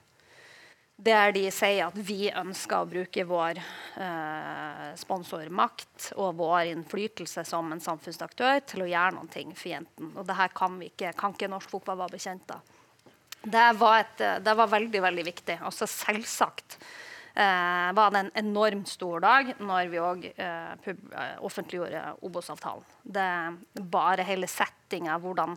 Der 0.98 1.30
de 1.36 1.44
sier 1.54 1.92
at 1.92 1.98
vi 2.02 2.32
ønsker 2.34 2.80
å 2.82 2.88
bruke 2.90 3.22
vår 3.30 3.60
sponsormakt 4.98 6.08
og 6.18 6.40
vår 6.40 6.72
innflytelse 6.72 7.44
som 7.46 7.70
en 7.70 7.84
samfunnsaktør 7.84 8.64
til 8.66 8.82
å 8.82 8.88
gjøre 8.90 9.14
noe 9.20 9.30
for 9.30 9.70
jentene. 9.70 10.10
Og 10.18 10.26
det 10.26 10.38
her 10.40 10.50
kan, 10.58 10.80
ikke, 10.82 11.12
kan 11.14 11.36
ikke 11.38 11.52
norsk 11.54 11.70
fotball 11.70 12.00
være 12.02 12.16
bekjent 12.16 12.56
av. 12.56 12.74
Det 13.46 13.68
var, 13.78 14.00
et, 14.02 14.26
det 14.42 14.58
var 14.58 14.74
veldig, 14.74 15.04
veldig 15.06 15.28
viktig. 15.30 15.60
Altså 15.70 15.86
selvsagt 15.86 16.80
eh, 17.38 17.94
var 17.94 18.12
det 18.12 18.20
en 18.20 18.32
enormt 18.46 18.90
stor 18.90 19.22
dag 19.24 19.54
når 19.60 19.92
vi 19.92 20.02
òg 20.02 20.26
eh, 20.34 20.90
eh, 20.90 21.38
offentliggjorde 21.46 22.04
Obos-avtalen. 22.26 22.86
Det 23.04 23.30
Bare 23.94 24.26
hele 24.28 24.50
settinga, 24.50 25.20
hvordan, 25.22 25.56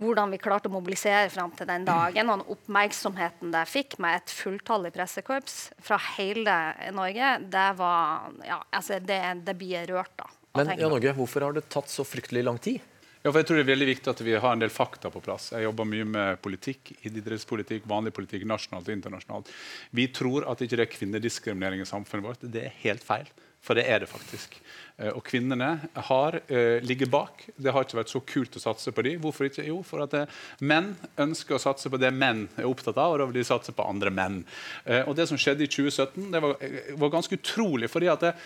hvordan, 0.00 0.32
vi 0.32 0.40
klarte 0.42 0.70
å 0.70 0.76
mobilisere 0.76 1.28
fram 1.32 1.52
til 1.58 1.68
den 1.70 1.86
dagen, 1.88 2.30
og 2.30 2.40
den 2.40 2.56
oppmerksomheten 2.56 3.54
det 3.54 3.66
fikk 3.70 3.98
med 4.02 4.22
et 4.22 4.34
fulltallig 4.38 4.94
pressekorps 4.94 5.58
fra 5.82 6.00
hele 6.16 6.56
Norge, 6.96 7.36
det 7.44 7.68
var 7.80 8.32
Ja, 8.46 8.62
altså, 8.70 9.00
det, 9.00 9.22
det 9.46 9.56
blir 9.58 9.88
rørt 9.92 10.24
av. 10.24 10.34
Men 10.56 10.72
Jan 10.80 10.94
Åge, 10.96 11.12
hvorfor 11.12 11.44
har 11.44 11.56
det 11.56 11.66
tatt 11.68 11.90
så 11.92 12.04
fryktelig 12.06 12.46
lang 12.46 12.58
tid? 12.62 12.80
Ja, 13.26 13.32
for 13.32 13.42
jeg 13.42 13.48
tror 13.48 13.56
Det 13.58 13.64
er 13.64 13.72
veldig 13.72 13.86
viktig 13.88 14.10
at 14.12 14.20
vi 14.22 14.34
har 14.38 14.52
en 14.54 14.60
del 14.62 14.70
fakta 14.70 15.10
på 15.10 15.18
plass. 15.18 15.48
Jeg 15.50 15.66
jobber 15.66 15.88
mye 15.90 16.04
med 16.06 16.36
politikk, 16.44 16.92
idrettspolitikk, 17.08 17.88
vanlig 17.90 18.12
politikk, 18.14 18.44
nasjonalt 18.46 18.86
og 18.86 18.94
internasjonalt. 18.94 19.48
Vi 19.90 20.04
tror 20.14 20.46
at 20.46 20.62
ikke 20.62 20.78
det 20.78 20.84
er 20.84 20.92
kvinnediskriminering 20.92 21.82
i 21.82 21.88
samfunnet 21.90 22.22
vårt. 22.22 22.44
Det 22.46 22.62
er 22.68 22.76
helt 22.84 23.02
feil. 23.02 23.26
For 23.66 23.74
det 23.74 23.82
er 23.90 24.04
det 24.04 24.06
faktisk. 24.12 24.54
Eh, 25.00 25.10
og 25.10 25.24
kvinnene 25.26 25.72
har, 26.06 26.38
uh, 26.38 26.78
ligger 26.86 27.10
bak. 27.10 27.48
Det 27.58 27.74
har 27.74 27.82
ikke 27.82 27.98
vært 27.98 28.14
så 28.14 28.22
kult 28.22 28.60
å 28.60 28.62
satse 28.62 28.94
på 28.94 29.02
dem. 29.02 29.18
Hvorfor 29.24 29.50
ikke? 29.50 29.66
Jo, 29.66 29.80
for 29.82 30.06
at 30.06 30.14
det, 30.14 30.22
menn 30.62 30.92
ønsker 31.18 31.58
å 31.58 31.62
satse 31.64 31.90
på 31.90 31.98
det 31.98 32.12
menn 32.14 32.44
er 32.54 32.70
opptatt 32.70 32.94
av, 32.94 33.16
og 33.16 33.18
da 33.18 33.26
vil 33.26 33.40
de 33.40 33.48
satse 33.48 33.74
på 33.74 33.88
andre 33.90 34.14
menn. 34.14 34.44
Uh, 34.86 35.02
og 35.02 35.16
det 35.18 35.26
som 35.26 35.40
skjedde 35.40 35.66
i 35.66 35.72
2017, 35.72 36.30
det 36.30 36.46
var, 36.46 36.62
var 37.02 37.14
ganske 37.18 37.42
utrolig. 37.42 37.90
fordi 37.90 38.14
at 38.14 38.28
det, 38.28 38.36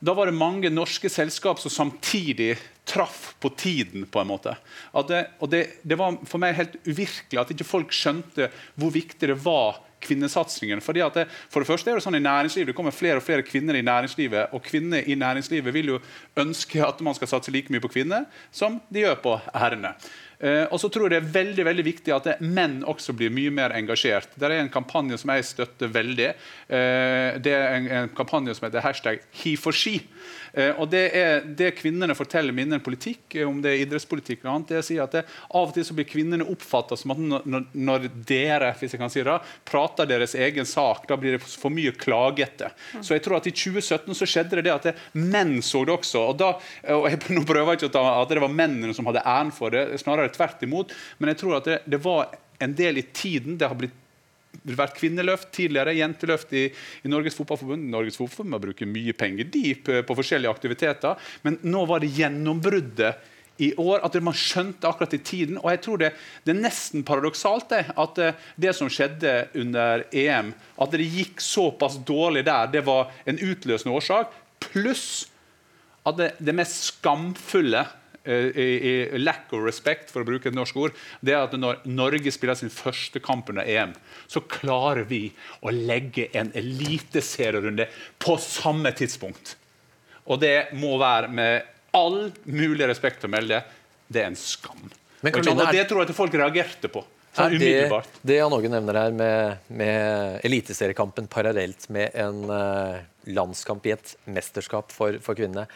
da 0.00 0.14
var 0.16 0.28
det 0.28 0.36
mange 0.36 0.70
norske 0.72 1.10
selskap 1.12 1.60
som 1.62 1.72
samtidig 1.72 2.56
traff 2.86 3.34
på 3.40 3.50
tiden. 3.56 4.06
på 4.06 4.20
en 4.20 4.26
måte. 4.30 4.56
Det, 5.08 5.26
og 5.40 5.50
det, 5.50 5.66
det 5.82 5.98
var 5.98 6.18
for 6.26 6.42
meg 6.42 6.56
helt 6.58 6.76
uvirkelig 6.86 7.40
at 7.40 7.50
ikke 7.50 7.66
folk 7.66 7.92
skjønte 7.94 8.50
hvor 8.76 8.94
viktig 8.94 9.32
det 9.32 9.38
var 9.42 9.80
kvinnesatsingen. 10.06 10.80
Fordi 10.84 11.02
at 11.02 11.16
det, 11.18 11.24
for 11.50 11.62
det 11.62 11.70
første 11.70 11.90
er 11.90 11.98
det 11.98 12.04
sånn 12.04 12.18
i 12.18 12.22
næringslivet, 12.22 12.70
det 12.70 12.76
kommer 12.76 12.94
flere 12.94 13.20
og 13.20 13.26
flere 13.26 13.46
kvinner 13.46 13.78
i 13.78 13.84
næringslivet. 13.86 14.52
Og 14.54 14.62
kvinner 14.64 15.06
i 15.06 15.16
næringslivet 15.18 15.74
vil 15.74 15.96
jo 15.96 16.02
ønske 16.38 16.82
at 16.84 17.02
man 17.04 17.16
skal 17.16 17.32
satse 17.32 17.54
like 17.54 17.72
mye 17.72 17.82
på 17.82 17.92
kvinner 17.96 18.28
som 18.54 18.80
de 18.92 19.06
gjør 19.06 19.18
på 19.24 19.34
herrene. 19.54 19.96
Eh, 20.38 20.64
og 20.68 20.80
så 20.80 20.90
tror 20.92 21.06
jeg 21.06 21.14
det 21.14 21.20
er 21.22 21.34
veldig 21.34 21.64
veldig 21.64 21.84
viktig 21.86 22.12
at 22.12 22.42
menn 22.44 22.82
også 22.84 23.14
blir 23.16 23.32
mye 23.32 23.52
mer 23.54 23.74
engasjert. 23.76 24.34
Det 24.36 24.48
er 24.48 24.58
en 24.58 24.72
kampanje 24.72 25.18
som 25.22 25.32
jeg 25.32 25.48
støtter 25.48 25.92
veldig. 25.92 26.28
Eh, 26.68 27.38
det 27.40 27.54
er 27.56 27.78
en, 27.78 27.88
en 28.02 28.10
kampanje 28.16 28.56
som 28.56 28.68
heter 28.68 28.84
hashtag 28.84 29.24
HeForShe. 29.42 30.00
Eh, 30.56 30.72
og 30.80 30.88
det, 30.88 31.02
er, 31.12 31.42
det 31.58 31.74
kvinnene 31.76 32.16
forteller 32.16 32.54
meg 32.56 32.64
innen 32.64 32.82
politikk, 32.84 33.34
eh, 33.36 33.44
om 33.44 33.58
det 33.60 33.74
er 33.74 33.82
idrettspolitikk 33.84 34.40
eller 34.40 34.54
annet, 34.54 34.70
det 34.72 34.84
sier 34.86 35.04
at 35.04 35.12
det, 35.18 35.24
av 35.50 35.68
og 35.68 35.74
til 35.76 35.84
så 35.84 35.96
blir 35.98 36.08
kvinnene 36.08 36.46
oppfatta 36.48 36.96
som 36.96 37.12
at 37.12 37.20
når, 37.20 37.66
når, 37.76 38.06
dere 38.28 38.72
hvis 38.80 38.96
jeg 38.96 39.02
kan 39.02 39.12
si 39.12 39.24
det, 39.26 39.36
prater 39.68 40.08
deres 40.08 40.36
egen 40.38 40.68
sak, 40.68 41.04
da 41.10 41.18
blir 41.20 41.36
det 41.36 41.42
for 41.44 41.74
mye 41.74 41.92
klagete. 41.96 42.70
Så 43.04 43.18
jeg 43.18 43.26
tror 43.26 43.38
at 43.40 43.50
i 43.50 43.52
2017 43.52 44.16
så 44.16 44.30
skjedde 44.30 44.60
det 44.60 44.66
det 44.70 44.74
at 44.74 44.88
det, 44.88 44.96
menn 45.20 45.58
så 45.64 45.84
det 45.84 45.96
også. 45.98 46.24
og 46.30 46.40
da, 46.40 46.54
og 46.96 47.10
jeg, 47.10 47.20
Nå 47.36 47.42
prøver 47.44 47.74
jeg 47.74 47.82
ikke 47.82 47.90
å 47.90 47.94
ta 47.98 48.04
at 48.22 48.32
det 48.32 48.40
var 48.40 48.52
mennene 48.52 48.94
som 48.96 49.08
hadde 49.10 49.24
æren 49.28 49.52
for 49.52 49.74
det, 49.74 49.84
snarere 50.00 50.32
tvert 50.32 50.62
imot. 50.64 50.94
Men 51.18 51.34
jeg 51.34 51.42
tror 51.42 51.58
at 51.58 51.68
det, 51.68 51.78
det 51.90 52.00
var 52.04 52.32
en 52.62 52.74
del 52.76 53.02
i 53.02 53.06
tiden. 53.12 53.58
Det 53.60 53.68
har 53.68 53.76
blitt 53.76 54.05
vært 54.64 54.96
kvinneløft 54.98 55.50
tidligere, 55.54 55.96
jenteløft 55.96 56.52
i, 56.56 56.66
i 57.04 57.12
Norges 57.12 57.36
Fotballforbund. 57.38 57.88
Norges 57.92 58.18
Fotballforbund 58.18 58.62
bruker 58.62 58.90
mye 58.90 59.14
penger 59.16 59.48
de 59.52 59.72
på, 59.78 60.02
på, 60.06 60.18
forskjellige 60.20 60.52
aktiviteter, 60.52 61.26
men 61.46 61.58
nå 61.66 61.84
var 61.88 62.02
det 62.02 62.12
gjennombruddet 62.16 63.32
i 63.64 63.70
år, 63.80 64.02
at 64.04 64.16
man 64.20 64.36
skjønte 64.36 64.84
akkurat 64.84 65.14
i 65.16 65.22
tiden. 65.24 65.60
Og 65.62 65.70
jeg 65.72 65.82
tror 65.86 66.00
det, 66.02 66.10
det 66.44 66.52
er 66.52 66.64
nesten 66.66 67.04
paradoksalt 67.08 67.70
det, 67.72 67.84
at 67.96 68.18
det, 68.20 68.32
eh, 68.68 68.76
som 68.76 68.90
skjedde 68.92 69.36
under 69.56 70.04
EM, 70.12 70.52
at 70.76 70.92
det 70.92 71.08
gikk 71.08 71.40
såpass 71.40 71.96
dårlig 72.04 72.44
der, 72.48 72.68
det 72.74 72.84
var 72.84 73.14
en 73.24 73.40
utløsende 73.40 73.96
årsak. 73.96 74.34
Pluss 74.68 75.26
at 76.06 76.20
det, 76.20 76.34
det 76.38 76.54
mest 76.54 76.92
skamfulle 76.92 77.86
Eh, 78.05 78.05
i, 78.26 78.66
i 79.14 79.20
lack 79.20 79.52
of 79.54 79.64
respect, 79.66 80.10
for 80.12 80.24
å 80.24 80.28
bruke 80.28 80.50
et 80.50 80.56
norsk 80.56 80.76
ord, 80.80 80.96
det 81.20 81.34
er 81.36 81.44
at 81.46 81.56
når 81.58 81.84
Norge 81.88 82.32
spiller 82.34 82.58
sin 82.58 82.72
første 82.72 83.22
kamp 83.24 83.50
under 83.52 83.68
EM, 83.68 83.94
så 84.26 84.42
klarer 84.50 85.06
vi 85.08 85.28
å 85.62 85.72
legge 85.74 86.28
en 86.36 86.52
eliteserierunde 86.56 87.88
på 88.22 88.36
samme 88.42 88.92
tidspunkt. 88.96 89.56
Og 90.26 90.40
det 90.42 90.72
må 90.76 90.96
være 90.98 91.30
med 91.30 91.72
all 91.96 92.30
mulig 92.44 92.88
respekt 92.90 93.24
å 93.24 93.30
melde 93.32 93.62
det 94.06 94.22
er 94.22 94.30
en 94.30 94.38
skam. 94.38 94.88
Men, 95.24 95.34
og, 95.40 95.62
det 95.72 95.86
tror 95.88 96.02
jeg 96.02 96.10
at 96.10 96.16
folk 96.16 96.34
reagerte 96.38 96.90
på. 96.92 97.02
Det, 97.36 98.02
det 98.24 98.38
Jan 98.38 98.54
Åge 98.56 98.68
nevner 98.72 98.96
her 98.96 99.12
med, 99.12 99.64
med 99.68 100.38
eliteseriekampen 100.46 101.26
parallelt 101.28 101.84
med 101.92 102.14
en 102.16 102.46
uh, 102.48 103.02
landskamp 103.28 103.84
i 103.86 103.92
et 103.92 104.14
mesterskap 104.24 104.94
for, 104.94 105.18
for 105.24 105.36
kvinnene, 105.36 105.66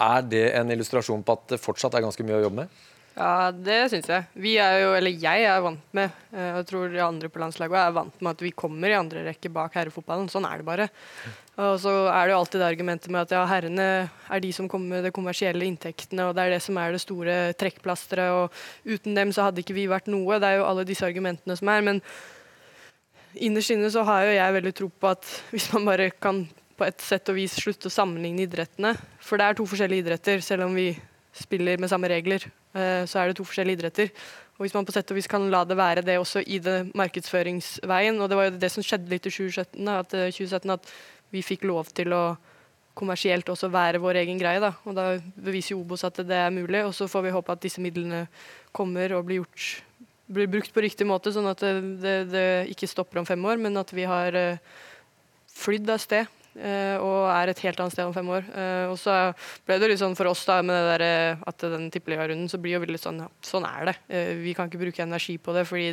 er 0.00 0.30
det 0.30 0.46
en 0.58 0.72
illustrasjon 0.72 1.24
på 1.26 1.36
at 1.36 1.52
det 1.54 1.60
fortsatt 1.62 1.96
er 1.96 2.06
ganske 2.06 2.24
mye 2.26 2.40
å 2.40 2.46
jobbe 2.46 2.64
med? 2.64 2.80
Ja, 3.20 3.50
det 3.52 3.90
syns 3.92 4.06
jeg. 4.08 4.26
Vi 4.38 4.54
er 4.62 4.78
jo, 4.84 4.92
eller 4.96 5.12
jeg 5.12 5.44
er 5.44 5.60
vant 5.64 5.82
med, 5.96 6.12
eh, 6.32 6.54
og 6.56 6.66
tror 6.68 6.88
de 6.92 7.02
andre 7.02 7.28
på 7.28 7.40
landslaget 7.42 7.76
er 7.76 7.96
vant 7.96 8.22
med 8.22 8.30
at 8.30 8.44
vi 8.44 8.52
kommer 8.54 8.88
i 8.88 8.96
andre 8.96 9.24
rekke 9.26 9.50
bak 9.52 9.74
herrefotballen. 9.76 10.30
Sånn 10.30 10.46
er 10.48 10.60
det 10.60 10.68
bare. 10.68 10.86
Og 11.60 11.74
så 11.82 11.92
er 12.08 12.22
det 12.22 12.32
jo 12.32 12.38
alltid 12.38 12.62
det 12.62 12.68
argumentet 12.70 13.12
med 13.12 13.26
at 13.26 13.34
ja, 13.34 13.42
herrene 13.50 13.88
er 14.08 14.40
de 14.40 14.52
som 14.56 14.70
kommer 14.70 14.96
med 14.96 15.04
de 15.08 15.12
kommersielle 15.12 15.66
inntektene, 15.66 16.30
og 16.30 16.36
det 16.38 16.46
er 16.46 16.54
det 16.54 16.62
som 16.64 16.78
er 16.80 16.94
det 16.94 17.02
store 17.02 17.36
trekkplasteret, 17.60 18.30
og 18.32 18.94
uten 18.94 19.18
dem 19.18 19.34
så 19.36 19.48
hadde 19.48 19.60
ikke 19.64 19.76
vi 19.76 19.90
vært 19.90 20.08
noe. 20.08 20.38
Det 20.40 20.48
er 20.48 20.60
jo 20.62 20.68
alle 20.70 20.86
disse 20.88 21.04
argumentene 21.04 21.58
som 21.58 21.68
er. 21.74 21.84
Men 21.84 22.00
innerst 23.34 23.74
inne 23.74 23.90
så 23.92 24.06
har 24.06 24.30
jo 24.30 24.38
jeg 24.38 24.56
veldig 24.60 24.74
tro 24.78 24.88
på 24.88 25.12
at 25.12 25.34
hvis 25.50 25.68
man 25.74 25.90
bare 25.90 26.08
kan 26.14 26.46
på 26.80 26.88
et 26.88 27.04
sett 27.04 27.28
og 27.28 27.36
vis 27.36 27.58
slutte 27.60 27.90
å 27.90 27.92
sammenligne 27.92 28.46
idrettene. 28.46 28.94
For 29.20 29.36
det 29.36 29.46
er 29.46 29.58
to 29.58 29.66
forskjellige 29.68 30.06
idretter, 30.06 30.44
selv 30.44 30.64
om 30.64 30.76
vi 30.78 30.94
spiller 31.36 31.80
med 31.80 31.90
samme 31.92 32.08
regler. 32.10 32.46
Eh, 32.72 33.04
så 33.08 33.20
er 33.20 33.30
det 33.30 33.36
to 33.38 33.44
forskjellige 33.44 33.80
idretter. 33.80 34.12
Og 34.56 34.64
hvis 34.64 34.76
man 34.76 34.86
på 34.88 34.94
sett 34.94 35.12
og 35.12 35.18
vis 35.18 35.28
kan 35.30 35.44
la 35.52 35.62
det 35.68 35.76
være 35.76 36.04
det 36.04 36.18
også 36.20 36.42
i 36.44 36.58
det 36.60 36.78
markedsføringsveien, 36.96 38.20
og 38.20 38.30
det 38.30 38.38
var 38.38 38.48
jo 38.48 38.56
det 38.60 38.72
som 38.72 38.84
skjedde 38.84 39.12
litt 39.12 39.28
i 39.28 39.32
2017, 39.32 39.92
at, 39.92 40.16
2017, 40.16 40.72
at 40.74 40.90
vi 41.32 41.44
fikk 41.44 41.68
lov 41.68 41.92
til 41.96 42.16
å 42.16 42.24
kommersielt 42.96 43.48
også 43.48 43.70
være 43.72 44.00
vår 44.02 44.22
egen 44.24 44.40
greie. 44.40 44.60
Da. 44.60 44.72
Og 44.88 44.96
da 44.96 45.06
beviser 45.36 45.76
jo 45.76 45.84
Obos 45.84 46.04
at 46.08 46.18
det 46.26 46.36
er 46.36 46.52
mulig, 46.52 46.82
og 46.84 46.96
så 46.96 47.08
får 47.08 47.28
vi 47.28 47.36
håpe 47.36 47.54
at 47.54 47.62
disse 47.62 47.80
midlene 47.80 48.24
kommer 48.76 49.16
og 49.16 49.28
blir, 49.28 49.44
gjort, 49.44 50.08
blir 50.28 50.50
brukt 50.50 50.74
på 50.74 50.84
riktig 50.84 51.08
måte, 51.08 51.32
sånn 51.32 51.48
at 51.52 51.62
det, 51.62 51.76
det, 52.02 52.18
det, 52.32 52.48
ikke 52.74 52.90
stopper 52.90 53.22
om 53.22 53.28
fem 53.28 53.44
år, 53.46 53.60
men 53.62 53.80
at 53.80 53.94
vi 53.96 54.08
har 54.08 54.36
flydd 55.60 55.88
av 55.92 56.02
sted 56.02 56.39
og 56.60 57.28
er 57.32 57.50
et 57.52 57.62
helt 57.64 57.80
annet 57.80 57.94
sted 57.94 58.06
om 58.06 58.14
fem 58.14 58.30
år. 58.36 58.46
Uh, 58.52 58.86
og 58.92 58.96
så 59.00 59.16
ble 59.66 59.78
det 59.80 59.92
litt 59.92 60.02
sånn 60.02 60.16
for 60.18 60.30
oss 60.30 60.44
da, 60.48 60.60
med 60.66 60.76
det 60.76 60.96
der, 60.98 61.04
uh, 61.36 61.44
at 61.50 61.66
den 61.72 61.88
tippeligarunden 61.92 62.50
så 62.52 62.60
blir 62.60 62.78
jo 62.78 62.88
litt 62.90 63.04
sånn 63.04 63.22
ja, 63.24 63.28
sånn 63.44 63.68
er 63.68 63.90
det. 63.90 63.96
vi 64.42 64.54
kan 64.56 64.68
ikke 64.68 64.82
bruke 64.82 65.04
energi 65.04 65.38
på 65.40 65.54
det 65.56 65.66
fordi 65.68 65.92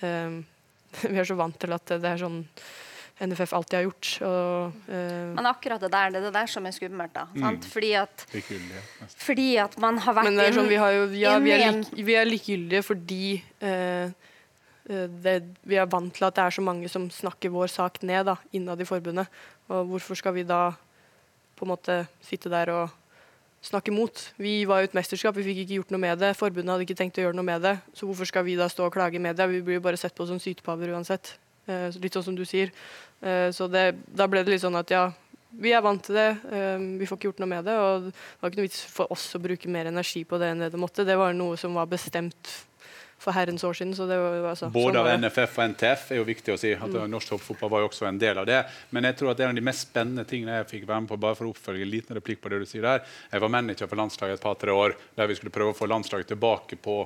vi 0.00 1.18
er 1.20 1.26
så 1.28 1.36
vant 1.36 1.58
til 1.60 1.74
at 1.76 1.92
det 2.00 2.08
er 2.08 2.22
sånn 2.22 2.40
NFF 3.20 3.52
alltid 3.52 3.76
har 3.76 3.84
gjort. 3.84 4.10
Og, 4.24 4.78
Men 4.88 5.48
akkurat 5.50 5.82
det 5.84 5.90
der 5.92 6.14
det 6.14 6.22
er 6.22 6.24
det 6.30 6.32
der 6.38 6.48
som 6.48 6.64
er 6.64 6.72
skummelt. 6.72 7.12
da, 7.12 7.26
mm. 7.34 7.58
Fordi, 7.68 7.90
at, 8.00 8.24
fordi 9.20 9.50
at 9.60 9.76
man 9.76 10.00
har 10.00 10.16
vært 10.16 10.30
Men 10.30 10.40
det 10.40 10.46
er 10.48 10.56
sånn, 10.56 10.70
vi, 10.72 10.78
har 10.80 10.96
jo, 10.96 11.04
ja, 11.20 11.36
vi, 11.44 11.52
er 11.52 11.76
lik, 11.76 11.92
vi 12.08 12.16
er 12.16 12.30
likegyldige 12.30 12.86
fordi 12.86 13.22
det, 14.86 15.34
vi 15.68 15.76
er 15.78 15.88
vant 15.90 16.12
til 16.14 16.24
at 16.26 16.36
det 16.38 16.44
er 16.44 16.54
så 16.56 16.62
mange 16.64 16.88
som 16.90 17.04
snakker 17.12 17.52
vår 17.52 17.68
sak 17.70 18.00
ned 18.06 18.24
da, 18.30 18.36
innad 18.56 18.80
i 18.80 18.88
forbundet. 18.88 19.28
Og 19.70 19.92
hvorfor 19.92 20.18
skal 20.18 20.34
vi 20.34 20.46
da 20.46 20.70
på 21.58 21.66
en 21.66 21.72
måte 21.74 21.98
sitte 22.24 22.50
der 22.52 22.72
og 22.72 22.96
snakke 23.62 23.92
mot? 23.92 24.22
Vi 24.40 24.64
var 24.68 24.80
jo 24.80 24.90
et 24.90 24.96
mesterskap, 24.96 25.36
vi 25.36 25.44
fikk 25.46 25.62
ikke 25.64 25.78
gjort 25.80 25.94
noe 25.94 26.02
med 26.02 26.20
det. 26.22 26.32
Forbundet 26.38 26.72
hadde 26.72 26.88
ikke 26.88 26.98
tenkt 26.98 27.20
å 27.20 27.26
gjøre 27.26 27.38
noe 27.38 27.46
med 27.46 27.62
det. 27.66 27.76
Så 27.94 28.08
hvorfor 28.08 28.28
skal 28.28 28.46
vi 28.48 28.56
da 28.58 28.70
stå 28.72 28.88
og 28.88 28.94
klage 28.96 29.20
i 29.20 29.22
media? 29.22 29.48
Vi 29.50 29.62
blir 29.66 29.78
jo 29.78 29.84
bare 29.84 30.00
sett 30.00 30.16
på 30.16 30.26
som 30.28 30.40
sytepaver 30.42 30.94
uansett. 30.96 31.34
Eh, 31.68 31.88
litt 32.00 32.16
sånn 32.16 32.30
som 32.30 32.38
du 32.38 32.46
sier. 32.48 32.72
Eh, 33.20 33.50
så 33.54 33.68
det, 33.70 33.92
da 34.06 34.28
ble 34.30 34.42
det 34.44 34.54
litt 34.54 34.64
sånn 34.64 34.78
at 34.80 34.90
ja, 34.92 35.10
vi 35.60 35.74
er 35.74 35.84
vant 35.84 36.02
til 36.06 36.16
det. 36.16 36.30
Eh, 36.50 36.86
vi 37.00 37.08
får 37.08 37.20
ikke 37.20 37.30
gjort 37.30 37.44
noe 37.44 37.52
med 37.52 37.68
det. 37.68 37.76
Og 37.76 38.08
det 38.08 38.14
var 38.40 38.52
ikke 38.52 38.62
noe 38.62 38.68
vits 38.70 38.82
for 38.96 39.12
oss 39.12 39.28
å 39.36 39.42
bruke 39.42 39.72
mer 39.72 39.90
energi 39.92 40.24
på 40.24 40.40
det 40.40 40.50
enn 40.54 40.64
det 40.64 40.72
det 40.74 40.80
måtte. 40.80 41.06
Det 41.06 41.18
var 41.20 41.36
noe 41.36 41.58
som 41.60 41.76
var 41.76 41.90
bestemt 41.90 42.54
for 43.20 43.36
herrens 43.36 43.64
år 43.64 43.76
siden. 43.76 43.92
Var, 44.08 44.48
altså, 44.48 44.70
Både 44.72 44.96
sånn 44.96 45.00
av 45.02 45.20
NFF 45.20 45.58
og 45.58 45.66
NTF 45.74 46.06
er 46.14 46.20
jo 46.22 46.26
viktig 46.28 46.54
å 46.54 46.58
si. 46.60 46.72
at 46.72 46.94
mm. 46.94 47.02
Norsk 47.12 47.34
toppfotball 47.34 47.72
var 47.74 47.84
jo 47.84 47.90
også 47.90 48.08
en 48.08 48.20
del 48.20 48.40
av 48.40 48.48
det. 48.48 48.62
Men 48.96 49.10
jeg 49.10 49.18
tror 49.20 49.34
at 49.34 49.42
en 49.44 49.52
av 49.52 49.60
de 49.60 49.66
mest 49.66 49.84
spennende 49.90 50.24
tingene 50.28 50.56
jeg 50.62 50.70
fikk 50.70 50.88
være 50.88 51.04
med 51.04 51.12
på. 51.12 51.20
bare 51.20 51.36
for 51.36 51.50
å 51.50 51.52
oppfølge 51.52 51.84
en 51.84 51.92
liten 51.92 52.16
replikk 52.16 52.40
på 52.40 52.52
det 52.52 52.62
du 52.62 52.66
sier 52.70 52.86
der. 52.86 53.04
Jeg 53.32 53.44
var 53.44 53.52
manager 53.52 53.90
for 53.90 54.00
landslaget 54.00 54.40
et 54.40 54.46
par-tre 54.46 54.72
år 54.72 54.96
der 55.20 55.28
vi 55.28 55.36
skulle 55.36 55.52
prøve 55.54 55.74
å 55.74 55.76
få 55.76 55.90
landslaget 55.90 56.32
tilbake 56.32 56.80
på 56.80 57.04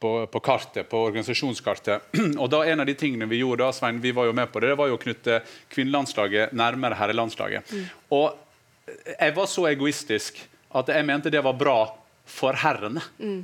på, 0.00 0.26
på, 0.32 0.40
kartet, 0.40 0.86
på 0.88 0.98
organisasjonskartet. 1.10 2.14
Og 2.40 2.46
da 2.48 2.62
En 2.64 2.80
av 2.80 2.86
de 2.88 2.94
tingene 2.96 3.28
vi 3.28 3.42
gjorde, 3.42 3.66
da, 3.66 3.72
Svein, 3.76 4.00
vi 4.00 4.14
var 4.16 4.30
jo 4.30 4.32
med 4.32 4.48
på 4.48 4.62
det, 4.62 4.70
det 4.72 4.78
var 4.80 4.88
jo 4.88 4.96
å 4.96 5.02
knytte 5.02 5.42
kvinnelandslaget 5.74 6.54
nærmere 6.56 6.96
herrelandslaget. 6.96 7.68
Mm. 7.68 7.84
Og 8.16 8.96
jeg 9.12 9.34
var 9.36 9.50
så 9.52 9.66
egoistisk 9.68 10.40
at 10.80 10.88
jeg 10.88 11.04
mente 11.04 11.28
det 11.28 11.42
var 11.44 11.52
bra 11.52 11.82
for 12.24 12.56
herrene. 12.62 13.04
Mm. 13.20 13.42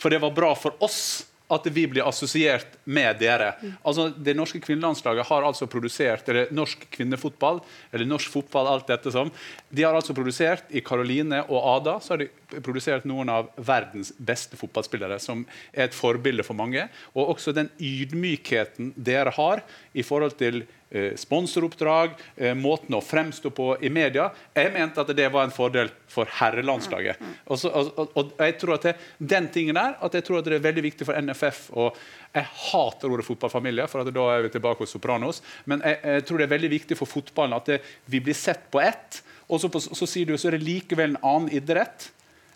For 0.00 0.08
det 0.08 0.22
var 0.24 0.32
bra 0.32 0.54
for 0.56 0.80
oss 0.80 1.26
at 1.50 1.66
vi 1.74 1.86
blir 1.90 2.06
assosiert 2.06 2.78
med 2.84 3.18
dere. 3.20 3.52
Altså, 3.82 4.08
det 4.14 4.36
norske 4.38 4.60
kvinnelandslaget 4.62 5.26
har 5.28 5.46
altså 5.46 5.68
produsert 5.70 6.28
eller 6.30 6.52
norsk 6.54 6.86
kvinnefotball, 6.94 7.60
eller 7.92 8.08
norsk 8.08 8.30
fotball, 8.32 8.70
alt 8.70 8.90
dette 8.90 9.12
som, 9.14 9.32
de 9.70 9.86
har 9.86 9.96
altså 9.96 10.14
produsert 10.16 10.70
i 10.70 10.82
Karoline 10.84 11.42
og 11.48 11.58
Ada 11.76 11.98
så 12.00 12.14
har 12.14 12.22
de 12.24 12.30
produsert 12.58 13.06
noen 13.08 13.30
av 13.32 13.48
verdens 13.56 14.12
beste 14.18 14.58
fotballspillere, 14.58 15.20
som 15.22 15.44
er 15.72 15.88
et 15.88 15.96
forbilde 15.96 16.44
for 16.46 16.58
mange. 16.58 16.86
Og 17.14 17.36
også 17.36 17.54
den 17.56 17.70
ydmykheten 17.78 18.92
dere 18.96 19.32
har 19.36 19.62
i 19.94 20.04
forhold 20.06 20.36
til 20.40 20.62
eh, 20.90 21.14
sponsoroppdrag, 21.18 22.16
eh, 22.36 22.54
måten 22.58 22.96
å 22.96 23.02
fremstå 23.04 23.52
på 23.54 23.68
i 23.82 23.90
media. 23.92 24.28
Jeg 24.56 24.72
mente 24.74 25.02
at 25.02 25.14
det 25.16 25.28
var 25.32 25.46
en 25.46 25.54
fordel 25.54 25.92
for 26.10 26.28
herrelandslaget. 26.40 27.22
Og, 27.46 27.56
så, 27.62 27.72
og, 27.72 27.92
og, 27.96 28.12
og 28.18 28.44
jeg 28.44 28.58
tror 28.60 28.76
at 28.76 28.90
det, 28.90 28.94
den 29.34 29.48
tingen 29.54 29.78
der, 29.78 29.96
at 30.02 30.18
jeg 30.18 30.26
tror 30.26 30.40
at 30.40 30.50
det 30.50 30.58
er 30.58 30.68
veldig 30.68 30.86
viktig 30.90 31.08
for 31.08 31.18
NFF. 31.18 31.64
og 31.78 31.98
Jeg 32.34 32.46
hater 32.66 33.10
ordet 33.10 33.26
fotballfamilie, 33.28 33.88
for 33.90 34.06
da 34.06 34.28
er 34.34 34.46
vi 34.46 34.54
tilbake 34.56 34.84
hos 34.84 34.94
Sopranos. 34.96 35.42
Men 35.70 35.82
jeg, 35.86 36.00
jeg 36.04 36.28
tror 36.28 36.40
det 36.40 36.48
er 36.48 36.56
veldig 36.56 36.72
viktig 36.76 36.98
for 36.98 37.10
fotballen 37.10 37.58
at 37.58 37.74
det, 37.74 37.82
vi 38.10 38.22
blir 38.24 38.38
sett 38.38 38.70
på 38.70 38.82
ett. 38.82 39.22
Og 39.50 39.58
så, 39.62 39.70
så 39.82 40.06
sier 40.06 40.28
du 40.28 40.38
så 40.38 40.50
er 40.50 40.58
det 40.58 40.66
likevel 40.66 41.14
en 41.14 41.22
annen 41.26 41.52
idrett. 41.54 42.10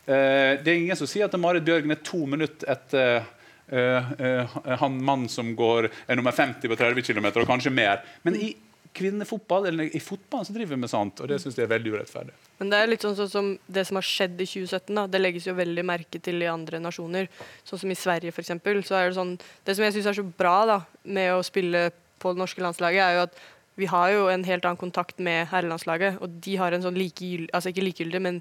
Uh, 0.05 0.61
det 0.61 0.69
er 0.69 0.77
ingen 0.83 0.99
som 0.99 1.09
sier 1.11 1.29
at 1.29 1.39
Marit 1.41 1.65
Bjørgen 1.67 1.95
er 1.95 2.03
to 2.05 2.25
minutter 2.29 2.69
etter 2.75 3.25
uh, 3.73 4.13
uh, 4.21 4.77
han 4.83 5.01
mannen 5.01 5.31
som 5.33 5.55
går 5.57 5.89
er 5.89 6.21
nummer 6.21 6.35
50 6.37 6.69
på 6.69 6.79
30 6.79 7.09
km, 7.09 7.31
og 7.33 7.49
kanskje 7.49 7.73
mer. 7.75 8.05
Men 8.27 8.37
i 8.37 8.53
kvinnefotball, 8.95 9.67
eller 9.67 9.97
i 9.97 10.01
fotballen 10.01 10.47
så 10.47 10.55
driver 10.55 10.77
vi 10.77 10.81
med 10.85 10.91
sånt, 10.91 11.21
og 11.21 11.31
det 11.31 11.41
syns 11.43 11.57
jeg 11.59 11.67
er 11.67 11.73
veldig 11.73 11.97
urettferdig. 11.97 12.35
Men 12.61 12.71
det 12.71 12.79
er 12.79 12.91
litt 12.93 13.05
sånn 13.05 13.17
som 13.31 13.49
det 13.67 13.83
som 13.89 13.99
har 13.99 14.07
skjedd 14.07 14.39
i 14.39 14.47
2017. 14.47 14.93
Da. 14.95 15.07
Det 15.11 15.21
legges 15.21 15.49
jo 15.49 15.57
veldig 15.59 15.85
merke 15.87 16.21
til 16.23 16.45
i 16.45 16.51
andre 16.51 16.79
nasjoner. 16.83 17.27
Sånn 17.67 17.83
som 17.83 17.91
i 17.91 17.99
Sverige, 17.99 18.31
f.eks. 18.31 18.53
Så 18.87 18.99
er 18.99 19.09
det 19.11 19.17
sånn 19.19 19.35
Det 19.67 19.75
som 19.75 19.87
jeg 19.87 19.97
syns 19.97 20.13
er 20.13 20.19
så 20.21 20.27
bra 20.39 20.55
da, 20.71 20.79
med 21.03 21.33
å 21.35 21.43
spille 21.47 21.89
på 22.23 22.33
det 22.33 22.43
norske 22.45 22.63
landslaget, 22.63 23.03
er 23.03 23.19
jo 23.19 23.27
at 23.27 23.43
vi 23.75 23.91
har 23.91 24.13
jo 24.15 24.29
en 24.31 24.47
helt 24.47 24.69
annen 24.69 24.79
kontakt 24.79 25.19
med 25.19 25.49
herrelandslaget. 25.51 26.21
Og 26.23 26.39
de 26.47 26.55
har 26.61 26.77
en 26.77 26.87
sånn 26.87 26.99
likegyldig, 26.99 27.51
altså 27.51 27.75
ikke 27.75 27.89
likegyldig, 27.89 28.23
men 28.23 28.41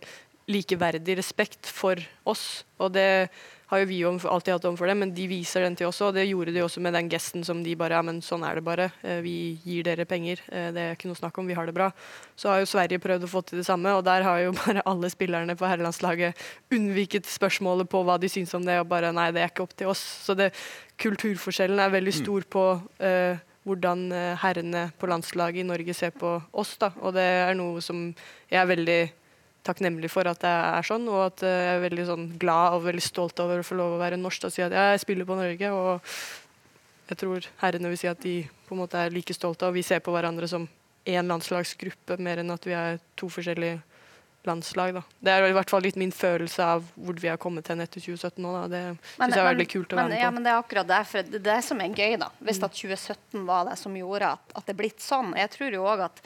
likeverdig 0.51 1.17
respekt 1.17 1.69
for 1.71 1.99
oss. 2.27 2.63
Og 2.81 2.91
det 2.95 3.29
har 3.73 3.81
jo 3.81 3.87
vi 3.89 4.03
alltid 4.05 4.53
hatt 4.53 4.65
overfor 4.67 4.89
dem, 4.91 4.99
men 5.01 5.13
de 5.15 5.23
viser 5.25 5.63
den 5.65 5.75
til 5.77 5.87
oss 5.87 6.01
og 6.05 6.13
Det 6.13 6.27
gjorde 6.27 6.53
de 6.53 6.61
også 6.61 6.81
med 6.83 6.93
den 6.93 7.07
gesten 7.09 7.45
som 7.47 7.63
de 7.65 7.73
bare 7.79 7.97
Ja, 7.97 8.01
men 8.05 8.19
sånn 8.21 8.43
er 8.45 8.59
det 8.59 8.63
bare. 8.65 8.91
Eh, 9.01 9.21
Vi 9.21 9.59
gir 9.65 9.83
dere 9.87 10.05
penger. 10.05 10.41
Eh, 10.51 10.69
Det 10.71 10.81
er 10.81 10.93
ikke 10.93 11.09
noe 11.09 11.17
snakk 11.17 11.37
om. 11.39 11.47
Vi 11.47 11.55
har 11.57 11.65
det 11.65 11.73
bra. 11.73 11.91
Så 12.35 12.49
har 12.49 12.59
jo 12.59 12.69
Sverige 12.69 12.99
prøvd 12.99 13.23
å 13.25 13.31
få 13.31 13.41
til 13.45 13.57
det 13.57 13.65
samme, 13.65 13.89
og 13.95 14.03
der 14.03 14.21
har 14.23 14.39
jo 14.43 14.51
bare 14.61 14.83
alle 14.85 15.09
spillerne 15.09 15.55
på 15.57 15.65
herrelandslaget 15.65 16.35
unnviket 16.71 17.25
spørsmålet 17.25 17.89
på 17.89 18.03
hva 18.03 18.19
de 18.19 18.29
syns 18.29 18.53
om 18.53 18.65
det, 18.65 18.77
og 18.79 18.89
bare 18.89 19.13
Nei, 19.13 19.31
det 19.31 19.41
er 19.41 19.49
ikke 19.49 19.63
opp 19.63 19.73
til 19.77 19.87
oss. 19.87 20.03
Så 20.27 20.35
det, 20.35 20.51
kulturforskjellen 21.01 21.79
er 21.79 21.89
veldig 21.89 22.13
stor 22.13 22.45
på 22.45 22.63
uh, 23.01 23.35
hvordan 23.65 24.11
herrene 24.37 24.91
på 24.99 25.07
landslaget 25.07 25.63
i 25.63 25.67
Norge 25.67 25.93
ser 25.95 26.11
på 26.11 26.35
oss. 26.53 26.77
da, 26.77 26.91
Og 27.01 27.13
det 27.15 27.23
er 27.23 27.55
noe 27.55 27.81
som 27.81 28.13
jeg 28.51 28.59
er 28.59 28.69
veldig 28.69 29.01
takknemlig 29.63 30.11
for 30.11 30.27
at 30.29 30.41
det 30.43 30.51
er 30.51 30.87
sånn, 30.87 31.07
og 31.11 31.25
at 31.29 31.43
eh, 31.47 31.59
jeg 31.67 31.77
er 31.77 31.83
veldig 31.85 32.07
sånn 32.09 32.25
glad 32.41 32.77
og 32.77 32.85
veldig 32.87 33.03
stolt 33.05 33.39
over 33.43 33.61
å 33.61 33.67
få 33.67 33.77
lov 33.79 33.95
å 33.95 34.01
være 34.01 34.19
norsk 34.19 34.49
og 34.49 34.55
si 34.55 34.63
at 34.65 34.75
jeg 34.75 35.03
spiller 35.03 35.27
på 35.29 35.37
Norge. 35.39 35.71
Og 35.71 37.09
jeg 37.11 37.19
tror 37.23 37.49
herrene 37.63 37.91
vil 37.93 38.01
si 38.01 38.11
at 38.11 38.21
de 38.23 38.37
på 38.67 38.75
en 38.75 38.83
måte 38.83 38.99
er 38.99 39.13
like 39.13 39.35
stolte, 39.35 39.69
og 39.69 39.77
vi 39.77 39.85
ser 39.85 40.03
på 40.03 40.13
hverandre 40.15 40.49
som 40.51 40.67
én 41.07 41.27
landslagsgruppe, 41.27 42.19
mer 42.23 42.43
enn 42.43 42.53
at 42.53 42.67
vi 42.67 42.75
er 42.77 43.01
to 43.19 43.27
forskjellige 43.31 43.81
landslag. 44.47 44.93
da. 44.93 45.03
Det 45.19 45.31
er 45.31 45.47
i 45.47 45.55
hvert 45.55 45.71
fall 45.71 45.83
litt 45.85 45.99
min 45.99 46.11
følelse 46.11 46.65
av 46.75 46.87
hvor 46.95 47.19
vi 47.19 47.29
har 47.31 47.39
kommet 47.41 47.67
hen 47.71 47.83
etter 47.83 48.03
2017 48.03 48.43
nå. 48.43 48.53
da. 48.55 48.63
Det 48.71 48.81
syns 49.15 49.35
jeg 49.35 49.43
er 49.43 49.49
veldig 49.49 49.67
kult 49.71 49.93
å 49.93 49.99
være 49.99 50.11
med 50.11 50.19
ja, 50.19 50.29
på. 50.29 50.35
men 50.37 50.47
det 50.47 50.51
er 50.51 50.63
akkurat 50.63 50.89
derfor. 50.89 51.27
Det 51.27 51.39
er 51.39 51.45
det 51.47 51.59
som 51.67 51.83
er 51.83 51.95
gøy, 51.95 52.17
da. 52.21 52.29
Hvis 52.43 52.59
at 52.59 52.75
2017 52.79 53.47
var 53.47 53.69
det 53.69 53.77
som 53.79 53.95
gjorde 53.99 54.33
at, 54.37 54.53
at 54.53 54.67
det 54.67 54.75
er 54.75 54.81
blitt 54.83 55.03
sånn. 55.03 55.31
Jeg 55.39 55.51
tror 55.55 55.79
jo 55.79 55.87
òg 55.93 56.05
at, 56.09 56.23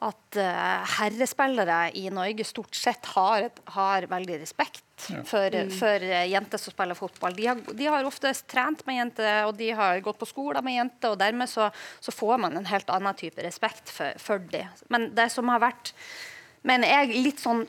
at 0.00 0.38
eh, 0.40 0.94
herrespillere 0.96 1.90
i 1.98 2.06
Norge 2.12 2.44
stort 2.48 2.76
sett 2.76 3.10
har, 3.12 3.50
har 3.74 4.06
veldig 4.08 4.38
respekt 4.40 4.84
for, 5.28 5.56
for 5.76 6.06
eh, 6.06 6.26
jenter 6.32 6.60
som 6.60 6.74
spiller 6.74 6.98
fotball. 6.98 7.36
De 7.36 7.46
har, 7.50 7.60
de 7.76 7.88
har 7.92 8.08
oftest 8.08 8.46
trent 8.50 8.84
med 8.88 9.00
jenter, 9.00 9.44
og 9.48 9.54
de 9.60 9.70
har 9.76 10.00
gått 10.04 10.20
på 10.20 10.28
skole 10.28 10.62
med 10.64 10.78
jenter, 10.78 11.12
og 11.12 11.20
dermed 11.20 11.50
så, 11.52 11.68
så 12.00 12.14
får 12.14 12.40
man 12.46 12.56
en 12.56 12.70
helt 12.70 12.90
annen 12.92 13.16
type 13.18 13.44
respekt 13.44 13.92
for, 13.92 14.16
for 14.20 14.42
dem. 14.52 14.72
Men 14.88 15.10
det 15.16 15.30
som 15.34 15.52
har 15.52 15.62
vært 15.68 15.94
mener 16.66 16.92
jeg 16.92 17.22
litt 17.24 17.40
sånn 17.40 17.64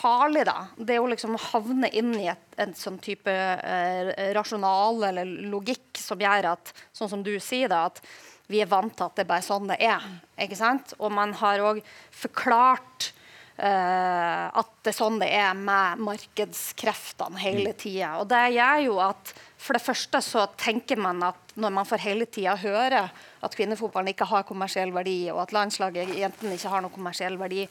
farlig, 0.00 0.46
da. 0.48 0.70
Det 0.78 0.96
er 0.96 1.02
å 1.02 1.10
liksom 1.10 1.36
havne 1.50 1.90
inn 1.96 2.14
i 2.18 2.28
et, 2.32 2.46
en 2.62 2.72
sånn 2.76 2.98
type 3.02 3.30
eh, 3.30 4.10
rasjonal 4.36 5.02
eller 5.10 5.28
logikk 5.50 6.00
som 6.00 6.20
gjør 6.20 6.52
at, 6.54 6.72
sånn 6.96 7.10
som 7.12 7.24
du 7.26 7.34
sier, 7.42 7.70
da, 7.70 7.84
at 7.90 8.00
vi 8.50 8.60
er 8.64 8.70
vant 8.70 8.92
til 8.96 9.06
at 9.06 9.16
det 9.16 9.24
er 9.24 9.30
bare 9.30 9.46
sånn 9.46 9.70
det 9.70 9.78
er. 9.86 10.04
ikke 10.40 10.58
sant? 10.58 10.94
Og 10.98 11.12
man 11.14 11.34
har 11.40 11.62
òg 11.70 11.82
forklart 12.10 13.12
Uh, 13.60 14.46
at 14.56 14.68
det 14.80 14.88
er 14.88 14.96
sånn 14.96 15.18
det 15.20 15.26
er 15.36 15.50
med 15.52 16.00
markedskreftene 16.00 17.36
hele 17.42 17.74
tida. 17.76 18.14
Og 18.22 18.30
det 18.30 18.54
gjør 18.54 18.78
jo 18.86 18.94
at 19.04 19.32
for 19.60 19.76
det 19.76 19.82
første 19.84 20.22
så 20.24 20.46
tenker 20.56 20.96
man 20.96 21.20
at 21.26 21.52
når 21.60 21.74
man 21.76 21.84
får 21.84 22.00
hele 22.06 22.24
tida 22.24 22.54
høre 22.56 23.02
at 23.12 23.56
kvinnefotballen 23.58 24.14
ikke 24.14 24.30
har 24.30 24.46
kommersiell 24.48 24.94
verdi, 24.94 25.18
og 25.28 25.42
at 25.44 25.52
landslaget 25.52 26.14
jentene 26.16 26.56
ikke 26.56 26.72
har 26.72 26.86
noen 26.86 26.94
kommersiell 26.94 27.36
verdi, 27.40 27.66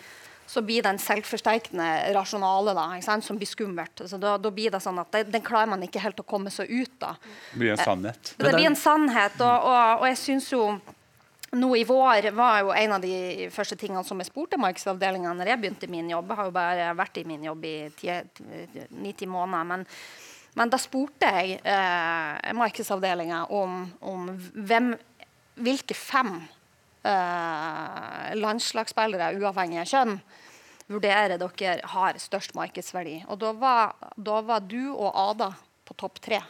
så 0.50 0.62
blir 0.66 0.82
det 0.82 0.90
en 0.90 1.00
selvforsterkende 1.02 1.88
rasjonale 2.16 2.74
da, 2.74 2.86
som 3.22 3.38
blir 3.38 3.46
skummelt. 3.46 4.02
Altså, 4.02 4.18
da, 4.18 4.32
da 4.42 4.50
blir 4.50 4.74
det 4.74 4.80
sånn 4.82 4.98
at 4.98 5.12
det, 5.14 5.28
Den 5.30 5.44
klarer 5.46 5.70
man 5.70 5.84
ikke 5.86 6.02
helt 6.02 6.24
å 6.24 6.26
komme 6.26 6.50
seg 6.50 6.72
ut 6.74 7.06
av. 7.06 7.20
Det 7.52 7.60
blir 7.62 7.76
en 7.76 7.84
sannhet. 7.84 8.32
Det 8.40 8.54
blir 8.56 8.70
en 8.72 8.80
sannhet, 8.80 9.36
og, 9.46 9.68
og, 9.70 10.02
og 10.02 10.08
jeg 10.10 10.18
syns 10.24 10.50
jo 10.56 10.64
nå 11.52 11.70
i 11.78 11.84
vår 11.86 12.32
var 12.38 12.60
jo 12.62 12.74
en 12.74 12.96
av 12.98 13.02
de 13.02 13.50
første 13.54 13.78
tingene 13.78 14.04
som 14.06 14.20
jeg 14.22 14.30
spurte 14.30 14.58
markedsavdelinga 14.62 15.32
når 15.38 15.54
jeg 15.54 15.62
begynte 15.62 15.88
i 15.88 15.94
min 15.94 16.10
jobb. 16.12 16.30
Jeg 16.30 16.42
har 16.42 16.50
jo 16.50 16.58
bare 16.58 16.90
vært 16.98 17.22
i 17.22 17.26
min 17.30 17.46
jobb 17.46 17.66
i 17.70 17.76
ni-ti 19.06 19.30
måneder. 19.30 19.70
Men, 19.70 19.86
men 20.58 20.74
da 20.74 20.82
spurte 20.82 21.30
jeg 21.30 21.62
eh, 21.62 22.52
markedsavdelinga 22.58 23.46
om, 23.54 23.82
om 24.02 24.30
hvem, 24.54 24.94
hvilke 25.62 25.98
fem 25.98 26.36
eh, 27.06 28.30
landslagsspillere, 28.38 29.34
uavhengig 29.40 29.82
av 29.82 29.90
kjønn, 29.90 30.20
vurderer 30.90 31.38
dere 31.38 31.80
har 31.94 32.20
størst 32.22 32.56
markedsverdi. 32.58 33.24
Og 33.30 33.40
da 33.42 33.54
var, 33.58 33.96
da 34.18 34.42
var 34.46 34.66
du 34.66 34.92
og 34.92 35.12
Ada 35.14 35.54
på 35.86 35.98
topp 35.98 36.22
tre. 36.24 36.42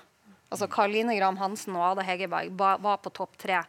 Altså 0.49 0.69
Karoline 0.71 1.17
Graham 1.17 1.37
Hansen 1.37 1.75
og 1.77 1.91
Ada 1.91 2.05
Hegerberg 2.07 2.53
var 2.57 3.01
på 3.03 3.11
topp 3.13 3.37
tre. 3.41 3.61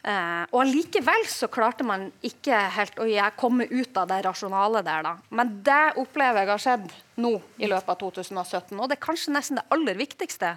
Eh, 0.00 0.44
og 0.56 0.64
Likevel 0.64 1.26
så 1.28 1.48
klarte 1.52 1.84
man 1.84 2.06
ikke 2.24 2.56
helt 2.76 3.00
å 3.00 3.08
komme 3.36 3.66
ut 3.68 3.96
av 4.00 4.08
det 4.08 4.22
rasjonale 4.24 4.82
der. 4.84 5.02
da. 5.04 5.16
Men 5.28 5.60
det 5.64 5.96
opplever 6.00 6.42
jeg 6.42 6.50
har 6.50 6.64
skjedd 6.64 6.86
nå 7.20 7.34
i 7.58 7.68
løpet 7.68 7.92
av 7.94 8.00
2017. 8.00 8.78
Og 8.78 8.88
det 8.88 8.96
er 8.96 9.06
kanskje 9.06 9.36
nesten 9.36 9.60
det 9.60 9.68
aller 9.70 10.00
viktigste. 10.00 10.56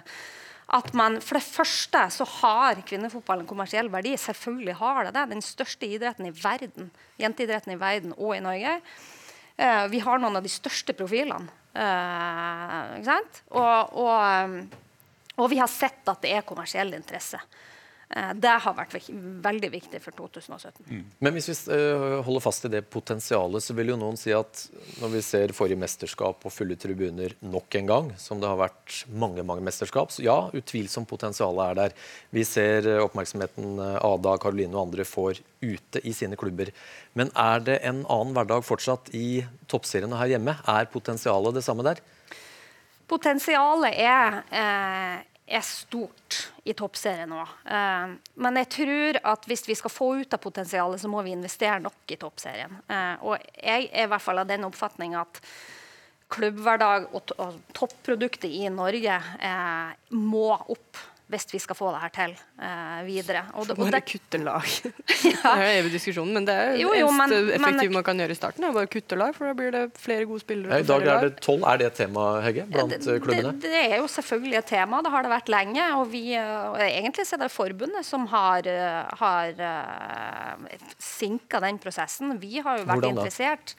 At 0.74 0.94
man, 0.96 1.20
For 1.20 1.36
det 1.36 1.44
første 1.44 2.06
så 2.10 2.24
har 2.40 2.80
kvinnefotball 2.88 3.42
en 3.42 3.48
kommersiell 3.48 3.90
verdi. 3.92 4.16
Selvfølgelig 4.16 4.78
har 4.80 5.04
det 5.04 5.12
det. 5.14 5.28
Den 5.34 5.44
største 5.44 5.86
idretten 5.86 6.26
i 6.26 6.32
verden. 6.32 6.90
Jenteidretten 7.20 7.74
i 7.74 7.80
verden 7.80 8.16
og 8.16 8.36
i 8.36 8.40
Norge. 8.40 8.80
Eh, 9.56 9.86
vi 9.88 10.00
har 10.02 10.18
noen 10.18 10.36
av 10.36 10.42
de 10.42 10.50
største 10.50 10.94
profilene. 10.96 11.52
Eh? 11.74 13.10
Og, 13.50 13.94
og, 13.98 14.16
eh, 14.22 14.56
og 15.36 15.50
vi 15.50 15.60
har 15.60 15.70
sett 15.70 16.06
at 16.10 16.22
det 16.24 16.34
er 16.34 16.46
kommersiell 16.46 16.94
interesse. 16.96 17.40
Eh, 18.10 18.32
det 18.36 18.52
har 18.64 18.76
vært 18.76 18.96
veldig 19.44 19.70
viktig 19.72 20.00
for 20.04 20.16
2017. 20.16 21.04
Men 21.24 21.36
hvis 21.36 21.48
vi 21.50 21.56
eh, 21.76 22.18
holder 22.26 22.44
fast 22.44 22.66
i 22.68 22.72
det 22.72 22.84
potensialet, 22.92 23.64
så 23.64 23.76
vil 23.76 23.94
jo 23.94 23.98
noen 24.00 24.18
si 24.20 24.34
at 24.36 24.66
når 25.00 25.14
vi 25.16 25.22
ser 25.24 25.54
forrige 25.56 25.80
mesterskap 25.80 26.44
og 26.44 26.54
fulle 26.54 26.76
tribuner 26.80 27.36
nok 27.44 27.78
en 27.80 27.90
gang, 27.90 28.12
som 28.20 28.42
det 28.42 28.50
har 28.50 28.60
vært 28.60 29.04
mange 29.08 29.44
mange 29.46 29.64
mesterskap, 29.66 30.12
så 30.14 30.24
ja, 30.26 30.38
utvilsomt 30.54 31.08
potensialet 31.10 31.64
er 31.66 31.80
der. 31.80 31.96
Vi 32.34 32.46
ser 32.48 32.90
eh, 32.90 33.02
oppmerksomheten 33.04 33.80
Ada, 33.94 34.36
Karoline 34.42 34.76
og 34.76 34.88
andre 34.88 35.08
får 35.08 35.40
ute 35.64 36.02
i 36.04 36.12
sine 36.16 36.36
klubber. 36.40 36.70
Men 37.16 37.30
er 37.38 37.62
det 37.64 37.78
en 37.88 38.02
annen 38.10 38.34
hverdag 38.36 38.66
fortsatt 38.66 39.12
i 39.16 39.44
toppseriene 39.70 40.18
her 40.20 40.34
hjemme? 40.34 40.58
Er 40.68 40.90
potensialet 40.92 41.56
det 41.56 41.64
samme 41.64 41.86
der? 41.86 42.02
Potensialet 43.08 43.94
er, 44.00 44.42
eh, 44.50 45.22
er 45.46 45.64
stort 45.66 46.38
i 46.64 46.72
toppserien 46.76 47.28
nå. 47.28 47.42
Eh, 47.68 48.14
men 48.40 48.58
jeg 48.62 48.70
tror 48.78 49.18
at 49.34 49.48
hvis 49.48 49.66
vi 49.68 49.76
skal 49.78 49.92
få 49.92 50.10
ut 50.22 50.36
av 50.36 50.40
potensialet, 50.42 51.00
så 51.00 51.10
må 51.12 51.22
vi 51.26 51.34
investere 51.36 51.82
nok 51.84 52.14
i 52.14 52.18
toppserien. 52.20 52.78
Eh, 52.88 53.24
og 53.24 53.38
jeg 53.58 53.90
er 53.90 54.06
i 54.06 54.10
hvert 54.12 54.24
fall 54.24 54.40
av 54.40 54.48
den 54.48 54.64
oppfatning 54.68 55.16
at 55.20 55.40
klubbhverdag 56.34 57.10
og, 57.12 57.26
to 57.28 57.50
topproduktet 57.76 58.48
i 58.48 58.64
Norge 58.72 59.18
eh, 59.20 59.90
må 60.16 60.48
opp 60.56 61.02
hvis 61.32 61.46
vi 61.54 61.58
skal 61.58 61.76
få 61.78 61.88
det 61.94 62.00
her 62.02 62.10
til 62.12 62.32
eh, 62.60 62.98
videre. 63.06 63.40
Og 63.56 63.64
det, 63.66 63.74
og 63.78 63.78
Bare 63.86 63.96
det, 63.96 64.02
kutte 64.10 64.38
lag. 64.44 64.66
Det 65.24 65.32
er 65.48 65.78
evig 65.80 65.92
diskusjon, 65.94 66.28
men 66.36 66.44
det 66.44 66.54
er 66.54 66.74
Jo, 66.80 66.90
det 66.92 67.00
jo, 67.00 67.08
eneste 67.08 67.36
effektivt 67.38 67.48
men- 67.48 67.64
effektive 67.64 67.94
man 67.94 68.04
kan 68.04 68.20
gjøre 68.20 68.34
i 68.34 68.38
starten. 68.38 68.64
er 68.68 68.74
bare 68.76 68.90
kutte 68.92 69.16
lag, 69.18 69.32
for 69.36 69.48
da 69.48 69.54
blir 69.56 69.72
det 69.72 69.82
flere 70.00 70.26
gode 70.28 70.40
spillere. 70.44 70.70
Ja, 70.76 70.84
I 70.84 70.88
dag 70.88 71.06
er 71.14 71.24
det 71.28 71.40
tolv. 71.44 71.64
Er 71.68 71.80
det 71.80 71.86
et 71.88 71.96
tema, 72.02 72.26
Hegge, 72.44 72.66
blant 72.70 72.92
det, 72.92 73.00
eh, 73.08 73.20
klubbene? 73.24 73.52
Det, 73.60 73.72
det 73.72 73.82
er 73.92 73.96
jo 74.02 74.06
selvfølgelig 74.12 74.58
et 74.60 74.68
tema. 74.74 75.00
Det 75.06 75.12
har 75.16 75.22
det 75.26 75.32
vært 75.32 75.52
lenge. 75.56 75.88
Og 76.00 76.06
vi, 76.12 76.22
eh, 76.36 76.68
og 76.70 76.78
egentlig 76.84 77.26
så 77.28 77.38
er 77.38 77.44
det 77.46 77.50
forbundet 77.56 78.04
som 78.04 78.26
har, 78.32 78.68
eh, 78.68 79.16
har 79.24 79.64
uh, 79.64 80.78
sinka 81.00 81.60
den 81.64 81.78
prosessen. 81.82 82.36
Vi 82.40 82.60
har 82.60 82.78
jo 82.80 82.84
vært 82.84 83.00
Hvordan 83.00 83.14
da? 83.16 83.24
interessert. 83.24 83.74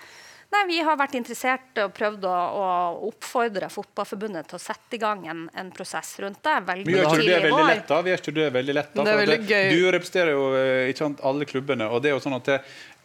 Nei, 0.53 0.61
Vi 0.69 0.77
har 0.87 0.97
vært 0.99 1.15
interessert 1.17 1.79
og 1.83 1.93
prøvd 1.95 2.27
å, 2.29 2.33
å 2.33 2.67
oppfordre 3.09 3.69
Fotballforbundet 3.73 4.47
til 4.51 4.59
å 4.59 4.61
sette 4.61 4.97
i 4.97 5.01
gang 5.01 5.25
en, 5.31 5.47
en 5.57 5.71
prosess 5.75 6.13
rundt 6.23 6.39
det. 6.45 6.59
veldig 6.67 6.85
Men 6.85 6.99
gjør 6.99 7.09
ikke 7.09 7.25
du 7.25 7.33
er 7.33 7.47
veldig 7.47 7.57
vår. 7.57 7.71
lett, 7.71 7.87
da? 7.89 8.01
Vi 8.01 8.13
gjør 8.13 8.23
ikke 8.23 8.35
det 8.37 8.45
veldig 8.59 8.77
lett, 8.77 8.93
da? 8.93 9.07
Det 9.07 9.15
er 9.15 9.21
veldig 9.23 9.41
gøy. 9.49 9.65
Du 9.73 9.89
representerer 9.97 10.31
jo 10.35 10.45
eh, 10.59 10.91
ikke 10.91 11.03
sant, 11.03 11.25
alle 11.31 11.49
klubbene, 11.49 11.89
og 11.89 12.05
det 12.05 12.13
er 12.13 12.15
jo 12.15 12.23
sånn 12.23 12.37
at 12.37 12.53
det, 12.53 12.61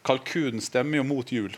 kalkunen 0.07 0.63
stemmer 0.63 1.01
jo 1.01 1.05
mot 1.07 1.33
jul. 1.33 1.51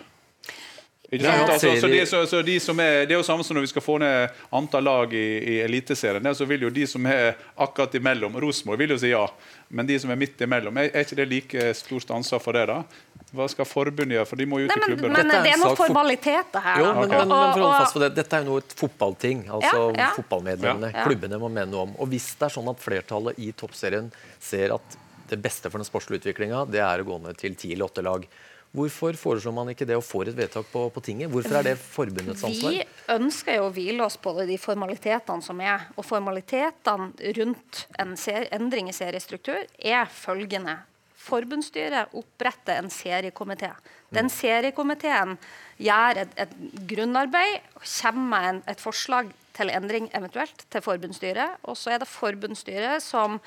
Ja. 1.13 1.33
Altså, 1.45 1.75
så 1.77 1.87
de, 1.87 2.05
så, 2.09 2.25
så 2.25 2.41
de 2.41 2.55
som 2.59 2.79
er, 2.81 3.03
det 3.05 3.13
er 3.13 3.19
jo 3.19 3.25
samme 3.25 3.43
som 3.45 3.53
når 3.53 3.67
vi 3.67 3.69
skal 3.69 3.83
få 3.85 3.99
ned 4.01 4.39
antall 4.57 4.87
lag 4.87 5.11
i, 5.13 5.25
i 5.51 5.57
Eliteserien. 5.61 6.25
Så 6.33 6.47
vil 6.49 6.65
jo 6.65 6.71
de 6.73 6.87
som 6.89 7.05
er 7.05 7.35
akkurat 7.61 7.93
imellom 7.99 8.33
Rosenborg 8.41 8.81
vil 8.81 8.95
jo 8.95 8.97
si 9.03 9.11
ja, 9.11 9.21
men 9.73 9.87
de 9.89 9.97
som 9.99 10.11
er 10.13 10.19
midt 10.21 10.41
imellom, 10.45 10.77
er, 10.77 10.91
er 10.93 11.05
ikke 11.07 11.17
det 11.17 11.25
like 11.31 11.67
stort 11.77 12.11
ansvar 12.13 12.41
for 12.43 12.55
det? 12.57 12.67
da? 12.69 12.77
Hva 13.33 13.47
skal 13.49 13.65
forbundet 13.65 14.13
gjøre? 14.19 14.29
For 14.29 14.37
de 14.37 14.45
må 14.45 14.59
jo 14.61 14.67
ut 14.67 14.73
Nei, 14.73 14.77
i 14.77 14.85
klubben? 14.91 15.09
men 15.09 15.17
Dette 15.25 15.37
er 15.39 15.47
det 15.47 15.53
er 15.55 15.61
noen 15.63 15.77
formalitet 15.79 16.51
det 16.53 16.61
formaliteter 16.61 16.65
her. 16.67 16.81
Jo, 16.83 16.89
men, 16.93 17.03
okay. 17.07 17.17
men, 17.17 17.31
men 17.33 17.53
for 17.55 17.63
å 17.63 17.65
holde 17.65 17.79
fast 17.81 17.97
på 17.97 18.01
det, 18.03 18.09
Dette 18.19 18.37
er 18.37 18.43
jo 18.43 18.49
noe 18.51 18.61
et 18.61 18.75
fotballting. 18.83 19.41
altså 19.57 19.71
Ja, 19.73 19.87
ja. 20.03 20.09
Fotballmedlemmene, 20.19 20.91
Ja. 20.93 21.05
klubbene 21.07 21.39
må 21.41 21.49
mene 21.49 21.71
noe 21.71 21.87
om. 21.87 21.95
Og 21.97 22.11
Hvis 22.13 22.29
det 22.37 22.49
er 22.49 22.53
sånn 22.53 22.69
at 22.69 22.83
flertallet 22.83 23.39
i 23.41 23.49
toppserien 23.57 24.11
ser 24.39 24.75
at 24.77 24.97
det 25.31 25.41
beste 25.41 25.71
for 25.73 25.81
den 25.81 25.89
sportslige 25.89 26.21
utviklinga, 26.21 26.65
det 26.69 26.83
er 26.85 27.01
å 27.01 27.07
gå 27.07 27.17
ned 27.23 27.39
til 27.41 27.55
ti 27.57 27.73
eller 27.73 27.89
åtte 27.89 28.05
lag. 28.05 28.27
Hvorfor 28.73 29.13
foreslår 29.13 29.53
man 29.53 29.69
ikke 29.69 29.85
det 29.85 29.93
og 29.99 30.05
får 30.05 30.31
et 30.31 30.37
vedtak 30.37 30.65
på, 30.71 30.87
på 30.89 31.01
tinget? 31.05 31.29
Hvorfor 31.29 31.59
er 31.59 31.67
det 31.67 31.73
forbundets 31.77 32.41
ansvar? 32.47 32.73
Vi 32.73 33.13
ønsker 33.13 33.59
jo 33.59 33.67
å 33.67 33.73
hvile 33.73 34.01
oss 34.07 34.15
på 34.17 34.33
de 34.49 34.55
formalitetene 34.57 35.45
som 35.45 35.61
er. 35.61 35.83
Og 35.93 36.07
formalitetene 36.07 37.33
rundt 37.37 37.83
en 38.01 38.15
endring 38.57 38.89
i 38.89 38.95
seriestruktur 38.97 39.61
er 39.77 40.09
følgende. 40.09 40.79
Forbundsstyret 41.23 42.15
oppretter 42.17 42.81
en 42.81 42.89
seriekomité. 42.91 43.69
Den 44.13 44.31
seriekomiteen 44.33 45.37
gjør 45.77 46.23
et, 46.23 46.33
et 46.41 46.57
grunnarbeid, 46.89 47.69
kommer 47.77 48.25
med 48.33 48.49
en, 48.49 48.63
et 48.73 48.81
forslag 48.81 49.29
til 49.53 49.69
endring 49.69 50.09
eventuelt 50.17 50.65
til 50.73 50.81
forbundsstyret. 50.81 51.61
Og 51.69 51.77
så 51.77 51.93
er 51.93 52.01
det 52.01 52.09
forbundsstyret 52.09 53.05
som 53.05 53.37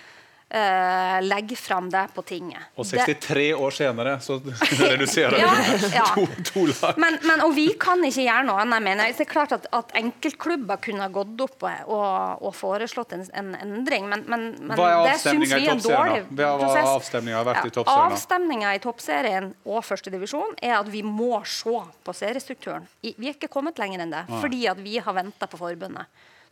eh, 0.51 1.23
legger 1.27 1.57
fram 1.57 1.89
det 1.91 2.05
på 2.15 2.23
tinget. 2.23 2.63
Og 2.77 2.85
Det- 2.87 3.01
63 3.05 3.55
år 3.55 3.71
senere 3.75 4.21
så 4.21 4.37
reduserer 4.91 5.39
Ja, 5.41 5.51
du 5.81 5.89
ja. 5.95 6.05
to, 6.15 6.27
to 6.45 6.67
lag. 6.67 6.99
men, 6.99 7.19
men, 7.27 7.41
og 7.43 7.55
vi 7.57 7.69
kan 7.81 7.99
ikke 8.05 8.23
gjøre 8.27 8.45
noe 8.47 8.61
annet, 8.63 8.83
mener 8.83 9.05
jeg. 9.09 9.17
Det 9.19 9.27
er 9.27 9.31
klart 9.33 9.53
at, 9.57 9.67
at 9.75 9.91
enkeltklubber 9.99 10.77
kunne 10.85 11.03
ha 11.03 11.09
gått 11.09 11.41
opp 11.43 11.67
og, 11.67 11.91
og, 11.91 12.43
og 12.47 12.55
foreslått 12.55 13.13
en, 13.17 13.25
en 13.35 13.51
endring, 13.61 14.07
men, 14.09 14.25
men, 14.31 14.47
men 14.61 14.77
Hva 14.79 14.93
det 15.09 15.17
syns 15.25 15.51
vi 15.51 15.67
er 15.67 15.73
en 15.75 15.83
dårlig? 15.83 16.23
Hva 16.31 16.53
prosess. 16.61 16.77
har 16.87 16.93
avstemninga 16.95 17.43
vært 17.51 17.67
i 17.67 17.75
toppserien? 17.75 18.13
Avstemninga 18.13 18.75
i 18.79 18.83
toppserien 18.87 19.51
og 19.67 19.83
førstedivisjon 19.85 20.55
er 20.63 20.79
at 20.79 20.89
vi 20.93 21.03
må 21.03 21.43
se 21.49 21.75
på 22.07 22.15
seriestrukturen. 22.15 22.87
Vi 23.03 23.15
er 23.19 23.35
ikke 23.35 23.51
kommet 23.51 23.79
lenger 23.83 24.07
enn 24.07 24.15
det, 24.15 24.25
fordi 24.41 24.67
at 24.71 24.79
vi 24.83 24.99
har 25.03 25.13
venta 25.17 25.47
på 25.51 25.59
forbundet. 25.61 26.07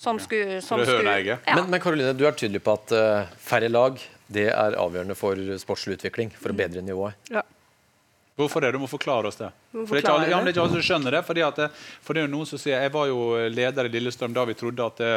Som 0.05 0.21
skulle, 0.23 0.61
som 0.65 0.83
skulle- 0.85 1.17
ja. 1.25 1.39
Men, 1.49 1.71
men 1.73 1.81
Karoline, 1.83 2.13
du 2.17 2.27
er 2.29 2.37
tydelig 2.37 2.63
på 2.65 2.77
at 2.77 2.93
uh, 2.95 3.33
færre 3.41 3.71
lag 3.73 3.99
det 4.35 4.47
er 4.53 4.79
avgjørende 4.81 5.17
for 5.19 5.37
sportslig 5.61 5.99
utvikling, 5.99 6.31
for 6.41 6.53
å 6.55 6.57
bedre 6.57 6.83
nivået. 6.85 7.19
Ja. 7.33 7.43
Hvorfor 8.35 8.65
det? 8.65 8.73
Du 8.75 8.81
må 8.83 8.89
forklare 8.91 9.31
oss 9.31 9.37
det. 9.39 9.49
For 9.71 9.95
det 9.95 10.01
er 10.01 10.03
ikke 10.03 10.13
alle, 10.17 10.27
ja, 10.27 10.39
det 10.41 10.49
det. 10.49 10.51
er 10.51 10.55
ikke 10.57 10.63
alle 10.65 10.75
som 10.75 10.83
skjønner 10.89 11.15
det. 11.15 11.21
Fordi 11.23 11.43
at 11.47 11.59
det, 11.61 11.69
for 12.03 12.17
det 12.17 12.25
er 12.25 12.33
noen 12.33 12.49
som 12.51 12.59
sier, 12.59 12.81
Jeg 12.83 12.91
var 12.97 13.07
jo 13.07 13.19
leder 13.47 13.87
i 13.87 13.93
Lillestrøm 13.95 14.35
da 14.35 14.43
vi 14.49 14.57
trodde 14.59 14.89
at 14.91 14.99
det, 14.99 15.13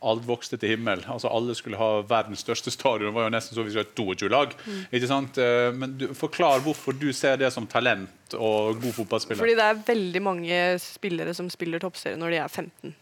alt 0.00 0.24
vokste 0.24 0.56
til 0.60 0.72
himmel. 0.72 1.04
Altså 1.12 1.28
Alle 1.28 1.52
skulle 1.58 1.76
ha 1.76 1.90
verdens 2.08 2.40
største 2.40 2.72
stadion. 2.72 3.10
Det 3.10 3.16
var 3.18 3.28
jo 3.28 3.34
nesten 3.36 3.58
så 3.58 3.66
vi 3.66 3.74
skulle 3.74 3.84
ha 3.84 3.92
22 4.00 4.32
lag. 4.32 4.56
Mm. 4.64 4.80
Ikke 4.96 5.12
sant? 5.12 5.40
Eh, 5.44 5.68
Men 5.76 5.98
du, 6.00 6.06
Forklar 6.16 6.64
hvorfor 6.64 6.96
du 6.96 7.10
ser 7.12 7.36
det 7.40 7.52
som 7.52 7.68
talent 7.68 8.38
og 8.38 8.80
god 8.80 8.96
fotballspiller. 8.96 9.44
Fordi 9.44 9.60
det 9.60 9.68
er 9.68 9.84
veldig 9.92 10.24
mange 10.24 10.60
spillere 10.80 11.36
som 11.36 11.52
spiller 11.52 11.84
toppserie 11.84 12.16
når 12.16 12.32
de 12.32 12.40
er 12.46 12.48
15 12.48 12.94
eh, 12.94 13.00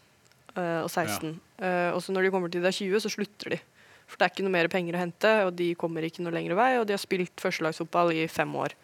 og 0.83 0.89
16. 0.91 1.33
Eh, 1.59 1.89
og 1.93 2.01
så 2.03 2.13
når 2.13 2.27
de 2.27 2.33
kommer 2.33 2.51
til 2.51 2.63
de 2.63 2.69
er 2.69 2.75
20, 2.75 2.99
så 3.03 3.11
slutter 3.13 3.55
de. 3.55 3.59
For 4.05 4.19
det 4.19 4.25
er 4.25 4.33
ikke 4.33 4.45
noe 4.45 4.53
mer 4.53 4.69
penger 4.71 4.97
å 4.97 5.01
hente, 5.01 5.31
og 5.47 5.55
de 5.57 5.71
kommer 5.79 6.05
ikke 6.05 6.25
noe 6.25 6.35
lengre 6.35 6.57
vei, 6.59 6.71
og 6.77 6.85
de 6.87 6.95
har 6.95 7.01
spilt 7.01 7.33
førstelagsfotball 7.41 8.13
i 8.13 8.27
fem 8.31 8.51
år. 8.59 8.75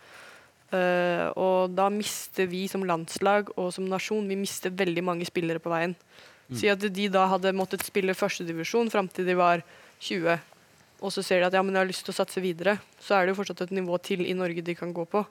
Uh, 0.70 1.34
og 1.34 1.74
da 1.74 1.88
mister 1.90 2.46
vi 2.46 2.68
som 2.70 2.84
landslag 2.86 3.48
og 3.56 3.72
som 3.74 3.88
nasjon 3.90 4.28
vi 4.30 4.36
mister 4.38 4.70
veldig 4.70 5.02
mange 5.02 5.26
spillere 5.26 5.62
på 5.62 5.72
veien. 5.74 5.96
Si 6.54 6.70
at 6.70 6.82
de 6.82 7.08
da 7.14 7.28
hadde 7.30 7.54
måttet 7.58 7.86
spille 7.86 8.16
førstedivisjon 8.18 8.90
fram 8.94 9.10
til 9.14 9.28
de 9.28 9.36
var 9.38 9.62
20, 10.02 10.38
og 11.00 11.14
så 11.14 11.24
ser 11.26 11.42
de 11.42 11.50
at 11.50 11.56
ja, 11.56 11.62
men 11.64 11.76
jeg 11.76 11.84
har 11.84 11.90
lyst 11.90 12.06
til 12.08 12.14
å 12.14 12.20
satse 12.20 12.42
videre, 12.44 12.78
så 13.02 13.16
er 13.16 13.26
det 13.26 13.34
jo 13.34 13.40
fortsatt 13.40 13.68
et 13.68 13.76
nivå 13.78 13.98
til 14.04 14.26
i 14.26 14.36
Norge 14.38 14.64
de 14.66 14.76
kan 14.78 14.94
gå 14.96 15.06
på. 15.10 15.22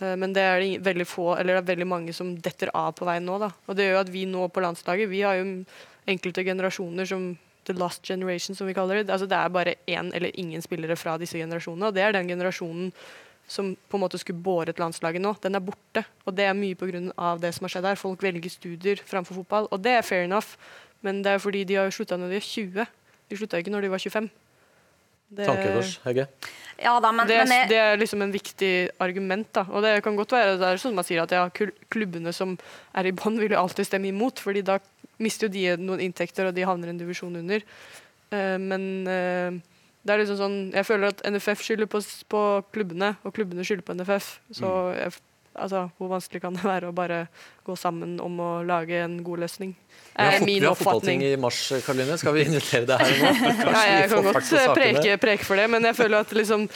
Eh, 0.00 0.16
Men 0.16 0.32
det 0.36 0.42
er 0.42 0.60
det 0.60 0.82
veldig 0.84 1.06
få, 1.08 1.36
eller 1.38 1.56
det 1.56 1.62
er 1.64 1.74
veldig 1.74 1.88
mange 1.88 2.12
som 2.16 2.34
detter 2.36 2.70
av 2.74 2.92
på 2.98 3.06
veien 3.08 3.24
nå. 3.24 3.38
Da. 3.40 3.50
Og 3.68 3.76
det 3.76 3.88
gjør 3.90 4.00
at 4.04 4.12
vi 4.12 4.24
nå 4.26 4.48
på 4.52 4.60
landslaget 4.64 5.08
vi 5.08 5.22
har 5.22 5.36
jo 5.40 5.64
enkelte 6.06 6.44
generasjoner 6.44 7.06
som 7.08 7.36
the 7.66 7.72
last 7.74 8.02
generation, 8.06 8.54
som 8.54 8.66
vi 8.68 8.74
kaller 8.74 9.02
det. 9.02 9.10
Altså 9.10 9.26
det 9.26 9.36
er 9.36 9.48
bare 9.50 9.74
én 9.90 10.12
eller 10.14 10.30
ingen 10.38 10.62
spillere 10.62 10.96
fra 10.96 11.16
disse 11.18 11.34
generasjonene. 11.38 11.88
Og 11.88 11.94
det 11.96 12.02
er 12.04 12.12
den 12.14 12.28
generasjonen 12.28 12.92
som 13.48 13.76
på 13.90 13.96
en 13.98 14.02
måte 14.02 14.18
skulle 14.18 14.42
båret 14.42 14.78
landslaget 14.78 15.22
nå. 15.22 15.32
Den 15.42 15.54
er 15.58 15.60
borte. 15.62 16.04
Og 16.26 16.34
det 16.34 16.44
er 16.46 16.54
mye 16.54 16.74
pga. 16.78 17.36
det 17.38 17.54
som 17.54 17.64
har 17.64 17.70
skjedd 17.74 17.84
her. 17.90 17.96
Folk 17.98 18.22
velger 18.22 18.50
studier 18.50 18.96
framfor 19.02 19.34
fotball. 19.42 19.68
Og 19.72 19.82
det 19.82 19.96
er 19.98 20.02
fair 20.02 20.24
enough, 20.24 20.56
men 21.02 21.22
det 21.22 21.32
er 21.32 21.38
fordi 21.38 21.64
de 21.64 21.74
har 21.74 21.90
slutta 21.90 22.16
når 22.18 22.28
de 22.30 22.36
er 22.36 22.40
20. 22.46 22.86
De 23.30 23.36
slutta 23.36 23.58
ikke 23.58 23.70
når 23.74 23.82
de 23.82 23.88
var 23.88 23.98
25. 23.98 24.30
Det- 25.30 25.46
Tankekors, 25.46 25.98
Hegge? 26.04 26.28
Ja 26.82 26.98
da, 27.00 27.10
men, 27.12 27.26
det, 27.28 27.38
men 27.48 27.62
jeg, 27.62 27.68
det 27.70 27.78
er 27.80 27.96
liksom 28.00 28.20
en 28.22 28.32
viktig 28.34 28.72
argument. 29.00 29.48
da, 29.56 29.62
og 29.70 29.82
Det 29.82 29.94
kan 30.04 30.16
godt 30.18 30.34
være 30.36 30.58
det 30.60 30.66
er 30.74 30.80
sånn 30.82 30.96
man 30.98 31.06
sier 31.08 31.22
at 31.22 31.32
ja, 31.32 31.46
klubbene 31.88 32.32
som 32.36 32.56
er 32.92 33.08
i 33.08 33.14
bånn, 33.16 33.38
vil 33.40 33.54
jo 33.54 33.62
alltid 33.62 33.88
stemme 33.88 34.10
imot, 34.10 34.42
fordi 34.44 34.60
da 34.66 34.76
mister 35.22 35.48
jo 35.48 35.54
de 35.54 35.64
noen 35.80 36.02
inntekter, 36.04 36.50
og 36.50 36.54
de 36.56 36.66
havner 36.68 36.92
en 36.92 36.98
divisjon 37.00 37.38
under. 37.40 37.64
Uh, 38.28 38.58
men 38.60 38.84
uh, 39.08 39.56
det 40.06 40.12
er 40.14 40.20
liksom 40.20 40.36
sånn, 40.38 40.58
jeg 40.76 40.86
føler 40.86 41.14
at 41.14 41.22
NFF 41.26 41.64
skylder 41.64 41.88
på, 41.90 42.02
på 42.30 42.42
klubbene, 42.76 43.14
og 43.24 43.32
klubbene 43.34 43.64
skylder 43.66 43.86
på 43.88 43.96
NFF. 43.96 44.28
Så 44.54 44.68
jeg, 44.98 45.14
f- 45.16 45.22
altså, 45.58 45.86
hvor 45.98 46.10
vanskelig 46.12 46.42
kan 46.44 46.54
det 46.56 46.64
være 46.66 46.90
å 46.90 46.94
bare 46.96 47.22
gå 47.66 47.76
sammen 47.78 48.18
om 48.22 48.38
å 48.42 48.50
lage 48.66 49.00
en 49.04 49.18
god 49.26 49.42
løsning? 49.46 49.74
Vi 50.16 50.22
har, 50.22 50.32
Er 50.32 50.38
fot, 50.38 50.46
vi 50.48 50.60
har 50.64 50.78
fotballting 50.78 51.24
i 51.26 51.32
mars, 51.40 51.58
Karoline. 51.84 52.16
Skal 52.20 52.36
vi 52.36 52.46
invitere 52.48 52.86
deg 52.88 53.02
her 53.02 53.18
nå? 53.24 53.50
Ja, 53.74 53.82
jeg 54.00 54.12
kan 54.14 54.30
godt 54.30 54.54
eh, 54.56 54.70
preke, 54.76 55.18
preke 55.26 55.48
for 55.48 55.60
det, 55.60 55.66
men 55.72 55.84
jeg 55.84 55.98
føler 55.98 56.24
at 56.24 56.32
liksom 56.36 56.68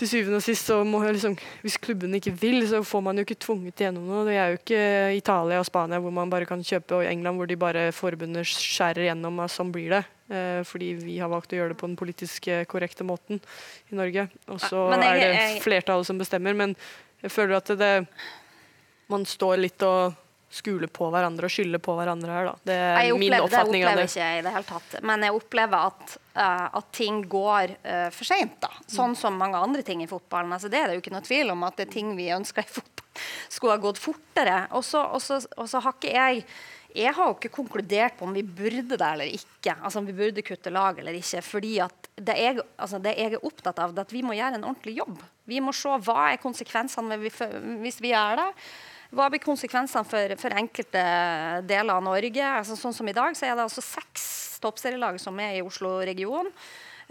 til 0.00 0.08
syvende 0.08 0.38
og 0.38 0.44
sist 0.44 0.64
så 0.70 0.78
må 0.86 1.02
jeg 1.04 1.18
liksom 1.18 1.34
Hvis 1.60 1.74
klubben 1.82 2.14
ikke 2.16 2.32
vil, 2.40 2.62
så 2.70 2.78
får 2.86 3.02
man 3.04 3.18
jo 3.20 3.24
ikke 3.26 3.36
tvunget 3.44 3.82
gjennom 3.84 4.06
noe. 4.08 4.22
Det 4.24 4.36
er 4.40 4.54
jo 4.54 4.60
ikke 4.62 4.84
Italia 5.18 5.58
og 5.60 5.66
Spania 5.68 5.98
hvor 6.00 6.14
man 6.16 6.30
bare 6.32 6.48
kan 6.48 6.62
kjøpe, 6.64 7.00
og 7.02 7.04
England 7.10 7.36
hvor 7.36 7.50
de 7.50 7.58
bare 7.60 7.82
forbundet 7.92 8.48
skjærer 8.48 9.10
gjennom, 9.10 9.42
og 9.44 9.52
sånn 9.52 9.72
blir 9.74 9.92
det. 9.98 10.02
Eh, 10.30 10.62
fordi 10.64 10.92
vi 11.02 11.18
har 11.20 11.28
valgt 11.32 11.52
å 11.52 11.58
gjøre 11.58 11.74
det 11.74 11.80
på 11.82 11.90
den 11.90 11.98
politisk 12.00 12.48
eh, 12.48 12.64
korrekte 12.70 13.04
måten 13.04 13.42
i 13.90 13.98
Norge. 13.98 14.28
Og 14.48 14.62
så 14.62 14.86
jeg- 14.94 15.20
er 15.26 15.36
det 15.36 15.62
flertallet 15.66 16.06
som 16.08 16.20
bestemmer, 16.22 16.54
men 16.56 16.76
jeg 17.20 17.32
føler 17.32 17.58
at 17.60 17.72
det 17.78 17.94
man 19.10 19.24
står 19.26 19.58
litt 19.60 19.82
og 19.82 20.14
skuler 20.50 20.90
på 20.90 21.06
hverandre 21.14 21.46
og 21.46 21.52
skylder 21.54 21.82
på 21.82 21.94
hverandre 21.94 22.34
her, 22.34 22.48
da. 22.48 22.54
Det 22.66 22.76
er 22.76 22.96
opplever, 23.12 23.18
min 23.18 23.34
opplever, 23.34 23.36
det 23.36 23.44
oppfatning 23.46 23.84
av 23.84 23.90
opplever 23.90 24.00
det. 24.02 24.10
ikke 24.10 24.24
jeg 24.24 24.38
i 24.38 24.44
det 24.46 24.54
hele 24.54 24.66
tatt. 24.66 24.96
Men 25.06 25.26
jeg 25.26 25.36
opplever 25.36 25.90
at, 25.90 26.16
eh, 26.34 26.64
at 26.80 26.88
ting 26.96 27.20
går 27.30 27.74
eh, 27.82 28.08
for 28.14 28.30
seint. 28.30 28.66
Sånn 28.90 29.14
som 29.18 29.38
mange 29.38 29.60
andre 29.60 29.84
ting 29.86 30.02
i 30.02 30.08
fotballen. 30.10 30.50
Altså, 30.56 30.70
det 30.72 30.80
er 30.80 30.90
det 30.90 30.98
jo 30.98 31.04
ikke 31.04 31.14
noe 31.14 31.26
tvil 31.26 31.54
om 31.54 31.62
at 31.68 31.78
det 31.78 31.86
er 31.86 31.94
ting 31.94 32.10
vi 32.18 32.26
ønsker 32.34 32.66
i 32.66 32.74
fotball 32.80 33.24
skulle 33.54 33.76
ha 33.76 33.82
gått 33.82 34.02
fortere. 34.02 34.58
Og 34.74 34.84
så 34.86 35.84
har 35.86 35.94
ikke 35.94 36.16
jeg 36.16 36.44
jeg 36.96 37.14
har 37.16 37.30
jo 37.30 37.36
ikke 37.36 37.52
konkludert 37.54 38.16
på 38.18 38.26
om 38.26 38.34
vi 38.34 38.42
burde 38.42 38.96
det 38.96 39.06
eller 39.06 39.30
ikke. 39.30 39.74
Altså 39.76 40.00
om 40.00 40.06
vi 40.08 40.16
burde 40.16 40.44
kutte 40.46 40.72
lag 40.72 40.98
eller 40.98 41.16
ikke. 41.18 41.42
fordi 41.42 41.78
at 41.84 42.08
det 42.16 42.36
jeg, 42.38 42.60
altså 42.76 42.98
det 42.98 43.14
jeg 43.18 43.34
er 43.34 43.46
opptatt 43.46 43.78
av, 43.78 43.94
er 43.94 44.02
at 44.04 44.12
vi 44.12 44.22
må 44.22 44.34
gjøre 44.36 44.58
en 44.58 44.66
ordentlig 44.68 44.96
jobb. 44.98 45.18
Vi 45.48 45.60
må 45.60 45.72
se 45.76 45.88
hva 45.88 46.30
er 46.32 46.42
konsekvensene 46.42 47.18
hvis 47.20 48.00
vi 48.02 48.12
gjør 48.12 48.42
det. 48.42 48.48
Hva 49.10 49.26
blir 49.30 49.42
konsekvensene 49.42 50.06
for, 50.06 50.36
for 50.38 50.54
enkelte 50.54 51.02
deler 51.66 51.96
av 51.96 52.04
Norge? 52.06 52.44
Altså, 52.60 52.76
sånn 52.78 52.94
som 52.94 53.08
I 53.10 53.16
dag 53.16 53.34
så 53.34 53.48
er 53.48 53.56
det 53.56 53.66
altså 53.66 53.82
seks 53.82 54.60
toppserielag 54.62 55.18
som 55.18 55.38
er 55.42 55.58
i 55.58 55.64
Oslo-regionen. 55.66 56.52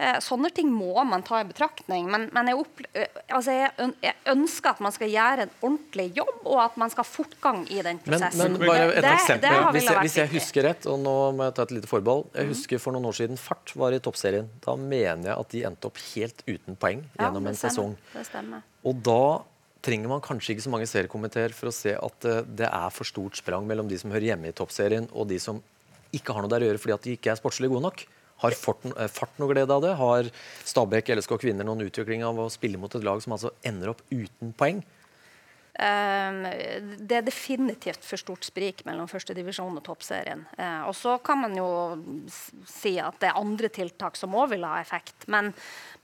Eh, 0.00 0.16
sånne 0.24 0.48
ting 0.56 0.70
må 0.72 0.94
man 1.04 1.20
ta 1.26 1.42
i 1.42 1.44
betraktning. 1.44 2.06
Men, 2.08 2.22
men 2.32 2.48
jeg, 2.48 2.62
eh, 2.96 3.18
altså 3.36 3.52
jeg, 3.52 3.90
jeg 4.00 4.14
ønsker 4.32 4.70
at 4.70 4.78
man 4.80 4.94
skal 4.96 5.10
gjøre 5.12 5.44
en 5.44 5.50
ordentlig 5.60 6.06
jobb, 6.16 6.38
og 6.48 6.60
at 6.62 6.78
man 6.80 6.88
skal 6.92 7.04
ha 7.04 7.10
fortgang 7.10 7.58
i 7.68 7.82
den 7.84 7.98
prosessen. 8.06 8.54
men 8.56 8.62
bare 8.64 8.86
et 8.94 9.02
Det- 9.04 9.10
eksempel. 9.12 9.42
det 9.44 9.50
det 9.50 9.74
hvis, 9.76 9.88
jeg, 9.90 9.98
hvis 10.06 10.16
jeg 10.16 10.30
husker 10.32 10.64
rett, 10.70 10.86
og 10.88 11.02
nå 11.04 11.16
må 11.36 11.44
jeg 11.50 11.54
ta 11.58 11.66
et 11.68 11.74
lite 11.76 11.90
forbehold 11.90 12.30
Jeg 12.32 12.48
husker 12.48 12.80
for 12.80 12.96
noen 12.96 13.10
år 13.10 13.18
siden 13.18 13.36
Fart 13.36 13.74
var 13.76 13.92
i 13.92 13.98
toppserien. 14.00 14.48
Da 14.64 14.74
mener 14.76 15.28
jeg 15.34 15.36
at 15.38 15.48
de 15.52 15.62
endte 15.68 15.90
opp 15.90 16.00
helt 16.14 16.40
uten 16.48 16.76
poeng 16.80 17.02
gjennom 17.18 17.44
ja, 17.44 17.52
en 17.52 17.60
sesong. 17.60 17.96
Det 18.14 18.24
stemmer. 18.26 18.62
Og 18.88 19.02
da 19.04 19.42
trenger 19.84 20.08
man 20.08 20.22
kanskje 20.24 20.54
ikke 20.54 20.64
så 20.64 20.72
mange 20.72 20.88
seriekomiteer 20.88 21.52
for 21.52 21.68
å 21.68 21.74
se 21.76 21.92
at 21.92 22.24
eh, 22.24 22.40
det 22.48 22.68
er 22.72 22.88
for 22.90 23.04
stort 23.04 23.36
sprang 23.36 23.66
mellom 23.68 23.88
de 23.88 23.98
som 24.00 24.10
hører 24.10 24.32
hjemme 24.32 24.48
i 24.48 24.56
toppserien, 24.56 25.08
og 25.12 25.28
de 25.28 25.38
som 25.38 25.60
ikke 26.12 26.32
har 26.32 26.40
noe 26.40 26.50
der 26.52 26.64
å 26.64 26.70
gjøre 26.72 26.80
fordi 26.80 26.94
at 26.96 27.02
de 27.04 27.16
ikke 27.18 27.32
er 27.32 27.36
sportslig 27.40 27.68
gode 27.68 27.84
nok. 27.84 28.06
Har 28.40 28.54
eh, 28.54 29.10
fart 29.10 29.40
noe 29.40 29.52
glede 29.52 29.74
av 29.74 29.84
det? 29.84 29.96
Har 30.00 30.30
Stabæk, 30.64 31.12
LSK 31.16 31.36
Kvinner 31.42 31.66
noen 31.66 31.84
utvikling 31.86 32.24
av 32.26 32.38
å 32.40 32.48
spille 32.52 32.80
mot 32.80 32.94
et 32.94 33.04
lag 33.06 33.20
som 33.22 33.36
altså 33.36 33.52
ender 33.66 33.92
opp 33.92 34.02
uten 34.10 34.54
poeng? 34.56 34.82
Um, 35.80 36.42
det 37.08 37.14
er 37.16 37.22
definitivt 37.24 38.02
for 38.04 38.20
stort 38.20 38.44
sprik 38.44 38.82
mellom 38.84 39.06
førstedivisjon 39.08 39.78
og 39.78 39.84
toppserien. 39.86 40.42
Eh, 40.58 40.82
og 40.84 40.92
så 40.98 41.14
kan 41.24 41.40
man 41.40 41.54
jo 41.56 41.68
si 42.68 42.96
at 43.00 43.16
det 43.22 43.30
er 43.30 43.38
andre 43.40 43.70
tiltak 43.72 44.18
som 44.18 44.34
òg 44.36 44.50
vil 44.52 44.66
ha 44.68 44.80
effekt. 44.82 45.24
Men, 45.32 45.52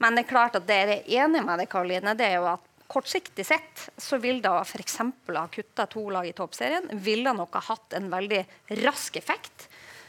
men 0.01 0.17
det 0.17 0.25
er 0.25 0.31
klart 0.31 0.57
at 0.57 0.69
det 0.69 0.79
er 0.79 0.95
enig 1.19 1.43
med 1.45 1.61
deg, 1.61 1.69
Karoline, 1.73 2.17
det 2.17 2.31
er 2.31 2.39
jo 2.39 2.49
at 2.55 2.73
kortsiktig 2.87 3.45
sett 3.45 3.89
så 3.99 4.21
vil 4.23 4.39
da 4.41 4.61
f.eks. 4.63 5.01
ha 5.03 5.47
kutta 5.53 5.89
to 5.91 6.07
lag 6.15 6.29
i 6.29 6.35
toppserien 6.37 6.87
ville 7.03 7.35
nok 7.35 7.59
ha 7.59 7.65
hatt 7.73 7.99
en 7.99 8.09
veldig 8.13 8.45
rask 8.85 9.19
effekt. 9.19 9.67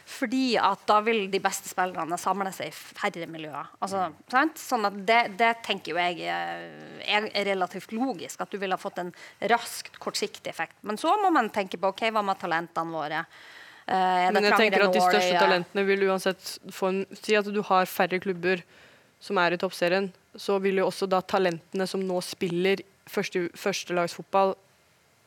Fordi 0.08 0.56
at 0.56 0.86
da 0.88 1.02
vil 1.04 1.26
de 1.32 1.40
beste 1.44 1.68
spillerne 1.68 2.16
samle 2.22 2.54
seg 2.56 2.70
i 2.72 2.76
færre 2.76 3.28
miljøer. 3.28 3.68
Altså, 3.84 4.06
sant? 4.32 4.56
Sånn 4.62 4.88
at 4.88 4.96
det, 5.10 5.20
det 5.40 5.50
tenker 5.68 5.92
jo 5.92 6.00
jeg 6.00 6.22
eh, 6.32 7.18
er 7.20 7.28
relativt 7.50 7.92
logisk. 7.92 8.40
At 8.40 8.54
du 8.54 8.56
ville 8.62 8.78
ha 8.78 8.80
fått 8.80 9.02
en 9.04 9.12
raskt, 9.52 10.00
kortsiktig 10.00 10.48
effekt. 10.54 10.78
Men 10.88 11.00
så 11.02 11.12
må 11.20 11.32
man 11.36 11.52
tenke 11.52 11.80
på 11.82 11.92
ok, 11.92 12.06
hva 12.16 12.24
med 12.24 12.40
talentene 12.40 12.96
våre. 12.96 13.26
Eh, 13.88 14.30
Men 14.32 14.48
jeg 14.48 14.56
tenker 14.56 14.86
at 14.88 14.96
de 14.96 15.02
største 15.04 15.34
nåløye? 15.34 15.42
talentene 15.44 15.86
vil 15.88 16.08
uansett 16.08 16.54
få 16.76 16.94
en 16.94 17.02
Si 17.20 17.36
at 17.40 17.52
du 17.52 17.60
har 17.68 17.92
færre 17.92 18.20
klubber 18.24 18.64
som 19.20 19.40
er 19.44 19.56
i 19.56 19.60
toppserien. 19.60 20.12
så 20.38 20.60
vil 20.62 20.78
jo 20.78 20.88
også 20.88 21.08
da 21.10 21.20
talentene 21.26 21.88
som 21.90 22.04
nå 22.06 22.20
spiller 22.22 22.84
første, 23.10 23.48
førstelagsfotball 23.58 24.54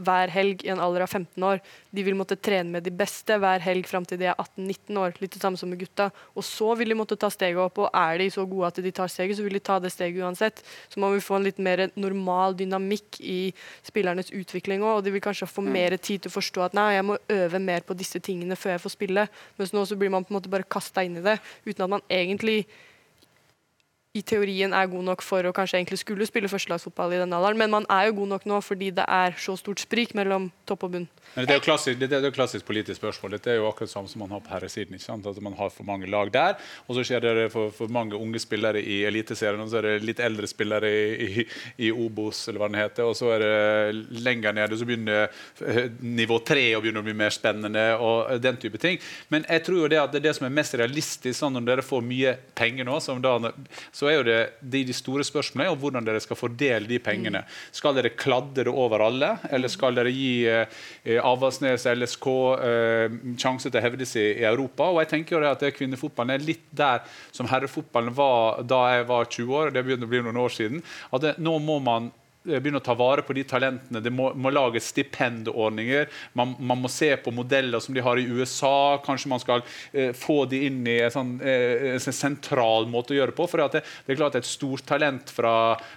hver 0.00 0.32
helg 0.32 0.64
i 0.64 0.70
en 0.72 0.80
alder 0.82 1.04
av 1.04 1.12
15 1.12 1.44
år, 1.46 1.60
de 1.90 2.04
vil 2.06 2.16
måtte 2.18 2.38
trene 2.38 2.76
med 2.76 2.86
de 2.86 2.92
beste 2.94 3.36
hver 3.40 3.62
helg 3.64 3.88
fram 3.88 4.06
til 4.08 4.20
de 4.20 4.28
er 4.30 4.38
18-19 4.38 5.00
år. 5.00 5.14
Litt 5.22 5.36
det 5.36 5.42
samme 5.42 5.60
som 5.60 5.70
med 5.70 5.80
gutta. 5.82 6.10
Og 6.34 6.46
så 6.46 6.72
vil 6.78 6.92
de 6.92 6.98
måtte 6.98 7.18
ta 7.20 7.30
steget 7.32 7.60
opp, 7.60 7.78
og 7.82 7.90
er 7.96 8.20
de 8.22 8.28
så 8.32 8.44
gode 8.48 8.70
at 8.70 8.82
de 8.84 8.94
tar 8.94 9.10
steget, 9.12 9.38
så 9.38 9.46
vil 9.46 9.58
de 9.58 9.62
ta 9.70 9.78
det 9.82 9.92
steget 9.94 10.20
uansett. 10.24 10.62
Så 10.92 11.02
man 11.02 11.14
vil 11.14 11.24
få 11.24 11.38
en 11.38 11.48
litt 11.48 11.60
mer 11.62 11.86
normal 11.94 12.56
dynamikk 12.58 13.20
i 13.20 13.40
spillernes 13.86 14.32
utvikling 14.36 14.84
òg, 14.84 15.00
og 15.00 15.06
de 15.06 15.14
vil 15.14 15.24
kanskje 15.24 15.50
få 15.50 15.64
mer 15.66 15.96
tid 15.98 16.24
til 16.24 16.32
å 16.32 16.36
forstå 16.38 16.68
at 16.68 16.78
nei, 16.78 16.90
jeg 16.96 17.08
må 17.08 17.18
øve 17.40 17.62
mer 17.62 17.86
på 17.86 17.96
disse 17.98 18.20
tingene 18.24 18.58
før 18.58 18.76
jeg 18.76 18.84
får 18.84 18.96
spille. 18.96 19.26
Mens 19.60 19.74
nå 19.76 19.84
så 19.86 19.98
blir 19.98 20.12
man 20.12 20.26
på 20.26 20.34
en 20.34 20.40
måte 20.40 20.52
bare 20.52 20.68
kasta 20.68 21.04
inn 21.06 21.18
i 21.20 21.24
det 21.24 21.38
uten 21.66 21.86
at 21.86 21.98
man 21.98 22.06
egentlig 22.10 22.64
i 24.10 24.24
teorien 24.26 24.72
er 24.74 24.88
god 24.90 25.04
nok 25.06 25.20
for 25.22 25.46
å 25.46 25.52
kanskje 25.54 25.78
egentlig 25.78 26.00
skulle 26.00 26.26
spille 26.26 26.48
førstelagsfotball 26.50 27.12
i 27.14 27.20
den 27.20 27.34
alderen, 27.36 27.60
men 27.60 27.70
man 27.70 27.84
er 27.94 28.08
jo 28.08 28.16
god 28.16 28.32
nok 28.32 28.46
nå 28.50 28.56
fordi 28.66 28.88
det 28.96 29.04
er 29.06 29.36
så 29.38 29.54
stort 29.58 29.78
sprik 29.84 30.16
mellom 30.18 30.48
topp 30.66 30.88
og 30.88 30.96
bunn. 30.96 31.04
Men 31.36 31.46
det 31.46 31.54
er 31.54 31.60
jo 31.60 31.62
klassisk, 31.62 32.00
det 32.00 32.16
er 32.16 32.24
jo 32.26 32.32
klassisk 32.34 32.66
politisk 32.66 32.98
spørsmål. 32.98 33.36
Dette 33.36 33.52
er 33.52 33.60
jo 33.60 33.68
akkurat 33.68 33.92
samme 33.92 34.10
som 34.10 34.24
man 34.24 34.32
har 34.34 34.40
på 34.42 34.50
herresiden. 34.50 34.96
ikke 34.96 35.04
sant? 35.04 35.28
At 35.30 35.38
Man 35.40 35.54
har 35.54 35.70
for 35.70 35.86
mange 35.86 36.10
lag 36.10 36.32
der, 36.34 36.56
og 36.88 36.96
så 36.96 37.04
skjer 37.06 37.22
det 37.22 37.52
for, 37.52 37.70
for 37.70 37.86
mange 37.86 38.18
unge 38.18 38.40
spillere 38.42 38.82
i 38.82 39.04
Eliteserien, 39.06 39.62
og 39.62 39.70
så 39.70 39.78
er 39.78 39.86
det 39.86 40.08
litt 40.08 40.18
eldre 40.18 40.50
spillere 40.50 40.90
i, 40.90 41.28
i, 41.28 41.46
i 41.86 41.92
Obos, 41.92 42.48
eller 42.48 42.64
hva 42.64 42.70
den 42.72 42.80
heter, 42.80 43.06
og 43.06 43.14
så 43.14 43.30
er 43.36 43.44
det 43.44 44.20
lenger 44.26 44.58
nede, 44.58 44.74
så 44.74 44.88
begynner 44.90 45.30
eh, 45.62 45.86
nivå 46.02 46.40
tre 46.42 46.66
å 46.74 46.82
begynne 46.82 47.04
å 47.04 47.06
bli 47.06 47.14
mer 47.14 47.30
spennende, 47.30 47.86
og 48.02 48.42
den 48.42 48.58
type 48.58 48.82
ting. 48.82 48.98
Men 49.30 49.46
jeg 49.46 49.62
tror 49.68 49.84
jo 49.84 49.92
det 49.94 50.02
at 50.02 50.10
det 50.10 50.24
er 50.24 50.26
det 50.26 50.34
som 50.40 50.50
er 50.50 50.56
mest 50.58 50.74
realistisk, 50.82 51.38
sånn 51.38 51.54
når 51.60 51.70
dere 51.70 51.86
får 51.86 52.02
mye 52.10 52.34
penger 52.58 52.90
nå, 52.90 52.98
som 53.06 53.22
da, 53.22 53.38
så 54.00 54.08
er 54.08 54.16
jo 54.16 54.24
det 54.24 54.38
de, 54.60 54.80
de 54.88 54.94
store 54.96 55.24
spørsmålene 55.26 55.68
jo 55.68 55.78
hvordan 55.82 56.06
dere 56.06 56.22
skal 56.24 56.38
fordele 56.38 56.88
de 56.88 56.96
pengene. 57.04 57.42
Skal 57.76 57.96
dere 57.96 58.14
kladde 58.16 58.64
det 58.64 58.72
over 58.72 59.04
alle, 59.04 59.34
eller 59.52 59.72
skal 59.72 59.98
dere 59.98 60.12
gi 60.14 60.46
eh, 60.48 61.18
Avaldsnes, 61.20 61.84
LSK 61.90 62.28
eh, 62.64 63.18
sjanse 63.40 63.68
til 63.68 63.80
å 63.80 63.84
hevde 63.84 64.08
seg 64.08 64.40
i 64.40 64.46
Europa. 64.48 64.88
og 64.88 65.02
jeg 65.02 65.12
tenker 65.12 65.36
jo 65.36 65.42
det 65.44 65.52
at 65.52 65.76
Kvinnefotballen 65.76 66.38
er 66.38 66.46
litt 66.46 66.64
der 66.72 67.04
som 67.28 67.50
herrefotballen 67.50 68.16
var 68.16 68.64
da 68.64 68.80
jeg 68.94 69.10
var 69.12 69.28
20 69.28 69.60
år. 69.60 69.74
det 69.74 69.84
begynner 69.84 70.08
å 70.08 70.14
bli 70.14 70.24
noen 70.24 70.42
år 70.46 70.56
siden, 70.56 70.82
at 71.12 71.26
det, 71.26 71.36
Nå 71.40 71.58
må 71.60 71.78
man 71.84 72.10
Eh, 72.10 72.19
begynne 72.40 72.80
å 72.80 72.84
ta 72.84 72.94
vare 72.96 73.20
på 73.26 73.34
de 73.36 73.42
talentene. 73.44 74.00
Det 74.00 74.10
må, 74.12 74.30
må 74.32 74.52
lages 74.52 74.88
stipendordninger. 74.94 76.08
Man, 76.38 76.54
man, 76.56 76.80
må 76.80 76.88
se 76.92 77.10
på 77.20 77.32
modeller 77.34 77.82
som 77.84 77.94
de 77.96 78.04
har 78.04 78.16
i 78.16 78.24
USA. 78.24 79.00
Kanskje 79.04 79.28
man 79.32 79.42
skal 79.42 79.64
eh, 79.92 80.14
få 80.16 80.46
de 80.48 80.62
inn 80.70 80.80
i 80.88 80.96
en, 81.04 81.12
sånn, 81.12 81.34
eh, 81.44 81.90
en 81.92 82.00
sentral 82.00 82.88
måte 82.88 83.12
å 83.12 83.18
gjøre 83.18 83.36
på. 83.36 83.44
For 83.50 83.60
det, 83.60 83.82
det, 83.82 84.14
er 84.14 84.20
klart 84.22 84.38
et 84.40 84.48
stort 84.48 84.86
talent 84.88 85.32
fra, 85.34 85.54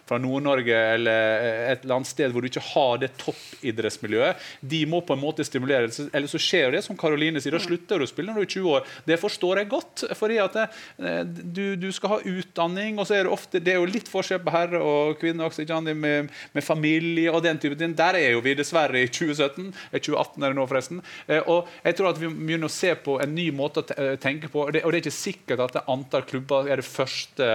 fra 0.10 0.20
Nord-Norge 0.20 0.82
eller 0.98 1.46
eh, 1.46 1.62
et 1.72 1.86
eller 1.86 2.02
annet 2.02 2.12
sted 2.12 2.36
hvor 2.36 2.44
du 2.44 2.52
ikke 2.52 2.66
har 2.74 3.00
det 3.06 3.14
toppidrettsmiljøet, 3.24 4.44
de 4.74 4.84
må 4.90 5.00
på 5.06 5.16
en 5.16 5.24
måte 5.24 5.48
stimuleres. 5.48 6.02
Eller 6.12 6.28
så 6.28 6.42
skjer 6.42 6.76
det 6.76 6.84
som 6.84 7.00
Karoline 7.00 7.40
sier, 7.40 7.56
da 7.56 7.64
slutter 7.64 8.04
du 8.04 8.08
å 8.08 8.12
spille 8.12 8.36
når 8.36 8.44
du 8.44 8.48
er 8.50 8.54
20 8.58 8.76
år. 8.76 8.94
Det 9.08 9.20
forstår 9.22 9.64
jeg 9.64 9.72
godt. 9.72 10.06
fordi 10.20 10.42
at 10.44 10.60
det, 10.60 10.68
du, 11.40 11.64
du, 11.80 11.90
skal 11.94 12.18
ha 12.18 12.22
utdanning, 12.28 13.00
og 13.00 13.08
så 13.08 13.16
er 13.16 13.28
det 13.28 13.34
ofte 13.34 13.62
det 13.64 13.76
er 13.76 13.80
jo 13.80 13.88
litt 13.88 14.10
forskjell 14.12 14.42
på 14.44 14.52
herre 14.54 14.80
og 14.84 15.18
kvinne 15.22 15.46
også, 15.48 15.64
ikke 15.64 15.80
med 15.94 16.33
med 16.54 16.66
familie 16.66 17.32
og 17.32 17.44
den 17.46 17.60
type 17.62 17.78
ting. 17.80 17.96
Der 17.98 18.20
er 18.20 18.34
jo 18.36 18.44
vi 18.44 18.56
dessverre 18.58 19.04
i 19.04 19.10
2017. 19.10 19.72
2018 19.94 20.44
er 20.44 20.54
det 20.54 20.60
nå, 20.60 20.68
forresten. 20.70 21.02
Eh, 21.28 21.42
og 21.50 21.70
jeg 21.84 21.98
tror 22.00 22.12
at 22.12 22.22
vi 22.22 22.32
begynner 22.32 22.70
å 22.70 22.74
se 22.74 22.94
på 23.00 23.20
en 23.24 23.36
ny 23.36 23.50
måte 23.56 23.84
å 23.84 23.98
eh, 23.98 24.16
tenke 24.22 24.52
på. 24.52 24.66
Og 24.68 24.76
det, 24.76 24.84
er 24.84 25.00
ikke 25.00 25.14
sikkert 25.14 25.66
at 25.68 25.82
antall 25.88 26.28
klubber 26.30 26.70
er 26.70 26.82
det 26.82 26.88
første 26.88 27.50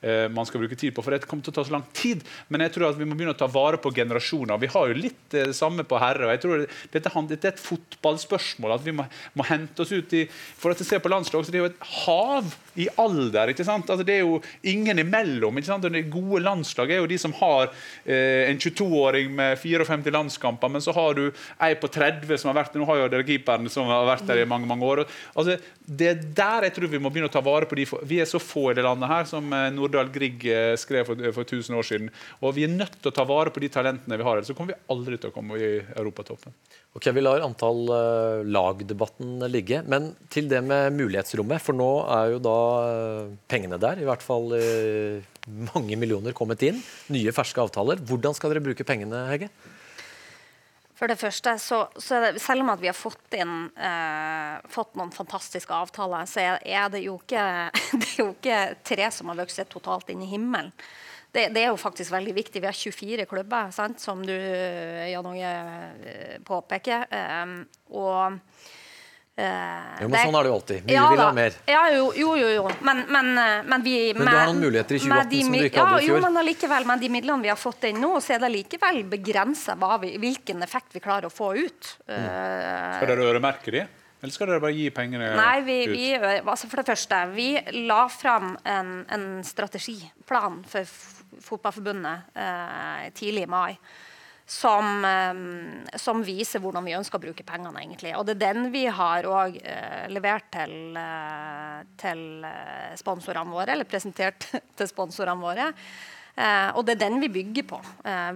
eh, 0.00 0.26
man 0.32 0.48
skal 0.48 0.62
bruke 0.62 0.78
tid 0.78 0.94
på, 0.96 1.04
for 1.04 1.14
det 1.14 1.26
kommer 1.28 1.44
til 1.46 1.54
å 1.54 1.58
ta 1.58 1.64
så 1.66 1.74
lang 1.74 1.84
tid. 1.96 2.24
Men 2.48 2.64
jeg 2.64 2.74
tror 2.74 2.90
at 2.90 2.98
vi 3.00 3.08
må 3.08 3.16
begynne 3.18 3.34
å 3.36 3.40
ta 3.40 3.48
vare 3.50 3.80
på 3.80 3.92
generasjoner. 3.94 4.60
Vi 4.60 4.72
har 4.72 4.90
jo 4.90 4.98
litt 4.98 5.22
det 5.34 5.50
samme 5.56 5.84
på 5.86 6.00
herre. 6.00 6.26
og 6.26 6.34
jeg 6.34 6.42
tror 6.44 6.64
Dette, 6.92 7.12
dette 7.30 7.48
er 7.48 7.54
et 7.54 7.62
fotballspørsmål. 7.62 8.74
at 8.76 8.86
Vi 8.86 8.96
må, 8.96 9.06
må 9.34 9.46
hente 9.48 9.82
oss 9.82 9.92
ut 9.92 10.12
i 10.16 10.26
For 10.30 10.72
at 10.72 10.80
vi 10.80 10.88
ser 10.88 11.02
på 11.02 11.12
landslag, 11.12 11.44
så 11.44 11.52
det 11.52 11.60
er 11.60 11.66
jo 11.66 11.72
et 11.72 11.86
hav 12.04 12.54
i 12.80 12.88
alder. 12.96 13.52
ikke 13.52 13.66
sant? 13.66 13.90
Altså, 13.90 14.06
det 14.06 14.18
er 14.18 14.24
jo 14.24 14.40
ingen 14.62 14.98
imellom. 15.02 15.58
ikke 15.58 15.70
sant? 15.70 15.84
Og 15.84 15.92
det 15.92 16.06
gode 16.12 16.42
landslag 16.44 16.90
er 16.90 17.02
jo 17.02 17.10
de 17.10 17.18
som 17.20 17.34
har 17.40 17.70
eh, 18.04 18.48
en 18.50 18.60
22-åring 18.60 19.32
med 19.34 19.58
54 19.58 20.14
landskamper, 20.14 20.68
men 20.72 20.84
så 20.84 20.94
har 20.96 21.14
du 21.18 21.26
ei 21.60 21.74
på 21.78 21.90
30 21.90 22.38
som 22.38 22.52
har 22.52 22.60
vært. 22.62 22.78
Nå 22.78 22.88
har 22.88 23.02
jo 23.02 23.10
dere 23.12 23.26
keeperen 23.26 23.68
som 23.72 23.90
har 23.90 24.08
vært 24.08 24.26
der 24.28 24.42
i 24.42 24.48
mange 24.48 24.68
mange 24.70 24.86
år. 24.86 25.04
Altså, 25.34 25.58
det 25.84 26.08
er 26.08 26.22
der 26.36 26.68
jeg 26.68 26.76
tror 26.76 26.92
vi 26.92 27.02
må 27.02 27.10
begynne 27.10 27.30
å 27.30 27.34
ta 27.34 27.42
vare 27.44 27.68
på 27.68 27.78
de 27.78 27.86
Vi 28.06 28.20
er 28.22 28.28
så 28.28 28.40
få 28.42 28.70
i 28.70 28.76
det 28.78 28.84
landet 28.86 29.10
her, 29.10 29.26
som 29.28 29.52
eh, 29.52 29.70
Nordahl 29.90 30.12
Grieg 30.14 30.44
eh, 30.46 30.74
skrev 30.78 31.08
for, 31.08 31.18
for 31.34 31.42
1000 31.42 31.76
år 31.76 31.86
siden. 31.86 32.10
Og 32.40 32.54
vi 32.56 32.64
er 32.66 32.72
nødt 32.72 32.94
til 33.00 33.10
å 33.10 33.14
ta 33.14 33.24
vare 33.26 33.50
på 33.50 33.62
de 33.62 33.70
talentene 33.72 34.18
vi 34.20 34.26
har. 34.26 34.38
Ellers 34.38 34.54
kommer 34.54 34.76
vi 34.76 34.94
aldri 34.94 35.18
til 35.18 35.32
å 35.32 35.34
komme 35.34 35.58
i 35.58 35.72
europatoppen. 35.82 36.54
Ok, 36.94 37.10
Vi 37.14 37.24
lar 37.24 37.42
antall 37.44 37.90
uh, 37.90 38.46
lagdebatten 38.46 39.42
ligge. 39.50 39.82
Men 39.90 40.12
til 40.30 40.48
det 40.50 40.62
med 40.66 40.94
mulighetsrommet. 40.98 41.62
For 41.64 41.76
nå 41.76 41.90
er 42.06 42.36
jo 42.36 42.40
da 42.46 42.56
pengene 43.50 43.80
der. 43.82 44.00
I 44.02 44.08
hvert 44.08 44.24
fall 44.24 44.54
uh, 44.54 45.42
mange 45.74 45.98
millioner 45.98 46.36
kommet 46.36 46.62
inn. 46.66 46.78
Nye, 47.10 47.34
ferske 47.34 47.62
avtaler. 47.62 48.02
Hvordan 48.06 48.38
skal 48.38 48.54
dere 48.54 48.64
bruke 48.70 48.86
pengene, 48.86 49.26
Hegge? 49.32 49.50
For 51.00 51.08
det 51.08 51.16
første, 51.16 51.54
så, 51.56 51.76
så 51.96 52.18
det, 52.20 52.34
Selv 52.44 52.60
om 52.66 52.74
vi 52.76 52.90
har 52.90 52.96
fått, 52.96 53.32
inn, 53.32 53.70
fått 54.68 54.98
noen 55.00 55.12
fantastiske 55.14 55.72
avtaler, 55.72 56.28
så 56.28 56.42
er, 56.60 56.90
det, 56.92 57.00
jo 57.06 57.14
ikke, 57.22 57.44
det 58.02 58.10
jo 58.18 58.34
ikke 58.34 58.58
tre 58.84 59.08
som 59.16 59.32
har 59.32 59.40
vokst 59.40 59.64
totalt 59.72 60.12
inn 60.12 60.26
i 60.26 60.28
himmelen 60.28 60.74
det, 61.32 61.48
det, 61.54 61.62
er 61.62 61.70
jo 61.70 61.78
faktisk 61.78 62.12
veldig 62.12 62.34
viktig. 62.34 62.62
Vi 62.62 62.68
har 62.68 62.76
24 62.76 63.26
klubber, 63.30 63.70
sant, 63.74 64.00
som 64.02 64.22
du 64.26 64.34
Jan 64.34 65.28
Åge 65.30 65.50
eh, 65.50 66.38
påpeker. 66.46 67.06
Eh, 67.10 67.46
jo, 69.40 70.08
men 70.08 70.16
Sånn 70.20 70.36
er 70.38 70.46
det 70.46 70.50
jo 70.50 70.56
alltid. 70.56 70.82
Mye 70.86 70.96
ja, 70.96 71.04
vil 71.12 71.22
ha 71.22 71.28
mer. 71.36 71.58
Ja, 71.70 71.82
jo, 71.94 72.08
jo, 72.16 72.32
jo. 72.40 72.48
jo. 72.56 72.64
Men, 72.86 73.04
men, 73.08 73.30
eh, 73.38 73.62
men, 73.68 73.84
vi 73.86 73.94
Men 74.16 74.26
du 74.26 74.32
har 74.32 74.50
noen 74.50 74.62
muligheter 74.64 74.98
i 74.98 75.02
2018 75.04 75.30
de, 75.30 75.42
som 75.44 75.56
du 75.56 75.66
ikke 75.68 75.86
hadde 75.86 76.00
i 76.00 76.08
fjor? 76.08 76.18
Jo, 76.18 76.24
men 76.26 76.42
allikevel, 76.42 76.88
men 76.90 77.02
de 77.02 77.12
midlene 77.16 77.46
vi 77.46 77.52
har 77.52 77.60
fått 77.60 77.86
inn 77.90 78.02
nå, 78.02 78.12
så 78.24 78.36
er 78.36 78.44
det 78.44 78.52
likevel 78.54 79.00
begrensa 79.12 79.76
hvilken 79.80 80.66
effekt 80.66 80.96
vi 80.96 81.04
klarer 81.04 81.30
å 81.30 81.32
få 81.32 81.54
ut. 81.58 81.94
Mm. 82.08 82.14
Uh, 82.16 82.98
Skal 82.98 83.12
dere 83.12 83.30
øremerke 83.32 83.74
de? 83.74 83.86
Eller 84.20 84.36
skal 84.36 84.50
dere 84.50 84.60
bare 84.60 84.76
gi 84.76 84.90
pengene 84.92 85.30
Nei, 85.38 85.62
vi, 85.64 85.78
ut? 85.88 85.94
Vi, 85.96 86.08
altså 86.44 86.68
for 86.68 86.82
det 86.82 86.90
første, 86.90 87.22
vi 87.32 87.54
la 87.88 88.02
fram 88.12 88.52
en, 88.68 88.92
en 89.08 89.26
strategiplan 89.46 90.60
for 90.68 90.92
Fotballforbundet 91.40 92.36
eh, 92.36 93.04
tidlig 93.16 93.46
i 93.46 93.48
mai. 93.48 93.76
Som, 94.50 95.04
eh, 95.04 95.98
som, 95.98 96.24
viser 96.26 96.58
hvordan 96.58 96.82
vi 96.82 96.96
ønsker 96.98 97.20
å 97.20 97.22
bruke 97.22 97.46
pengene. 97.46 97.84
egentlig. 97.84 98.16
Og 98.18 98.26
Det 98.26 98.34
er 98.34 98.52
den 98.52 98.72
vi 98.72 98.86
har 98.86 99.22
også, 99.22 99.62
eh, 99.62 100.08
levert 100.10 100.50
til, 100.50 100.96
eh, 100.96 101.82
til 101.96 102.44
sponsorene 102.96 103.50
våre, 103.50 103.70
eller 103.72 103.84
presentert 103.84 104.40
til 104.76 104.86
sponsorene 104.88 105.40
våre. 105.40 105.74
Uh, 106.40 106.70
og 106.78 106.86
det 106.86 106.94
er 106.94 107.10
den 107.10 107.20
vi 107.20 107.28
bygger 107.28 107.64
på. 107.68 107.78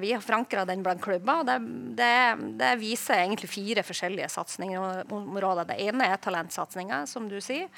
Vi 0.00 0.10
har 0.12 0.20
forankra 0.20 0.66
den 0.66 0.82
blant 0.82 1.00
klubber. 1.00 1.40
og 1.40 1.46
det, 1.46 1.56
det, 1.96 2.58
det, 2.58 2.72
viser 2.78 3.14
egentlig 3.14 3.48
fire 3.48 3.82
forskjellige 3.82 4.28
satsingsområder. 4.28 5.64
Det 5.64 5.78
ene 5.80 6.10
er 6.10 6.18
talentsatsinga, 6.18 7.06
som 7.06 7.28
du 7.30 7.40
sier 7.40 7.70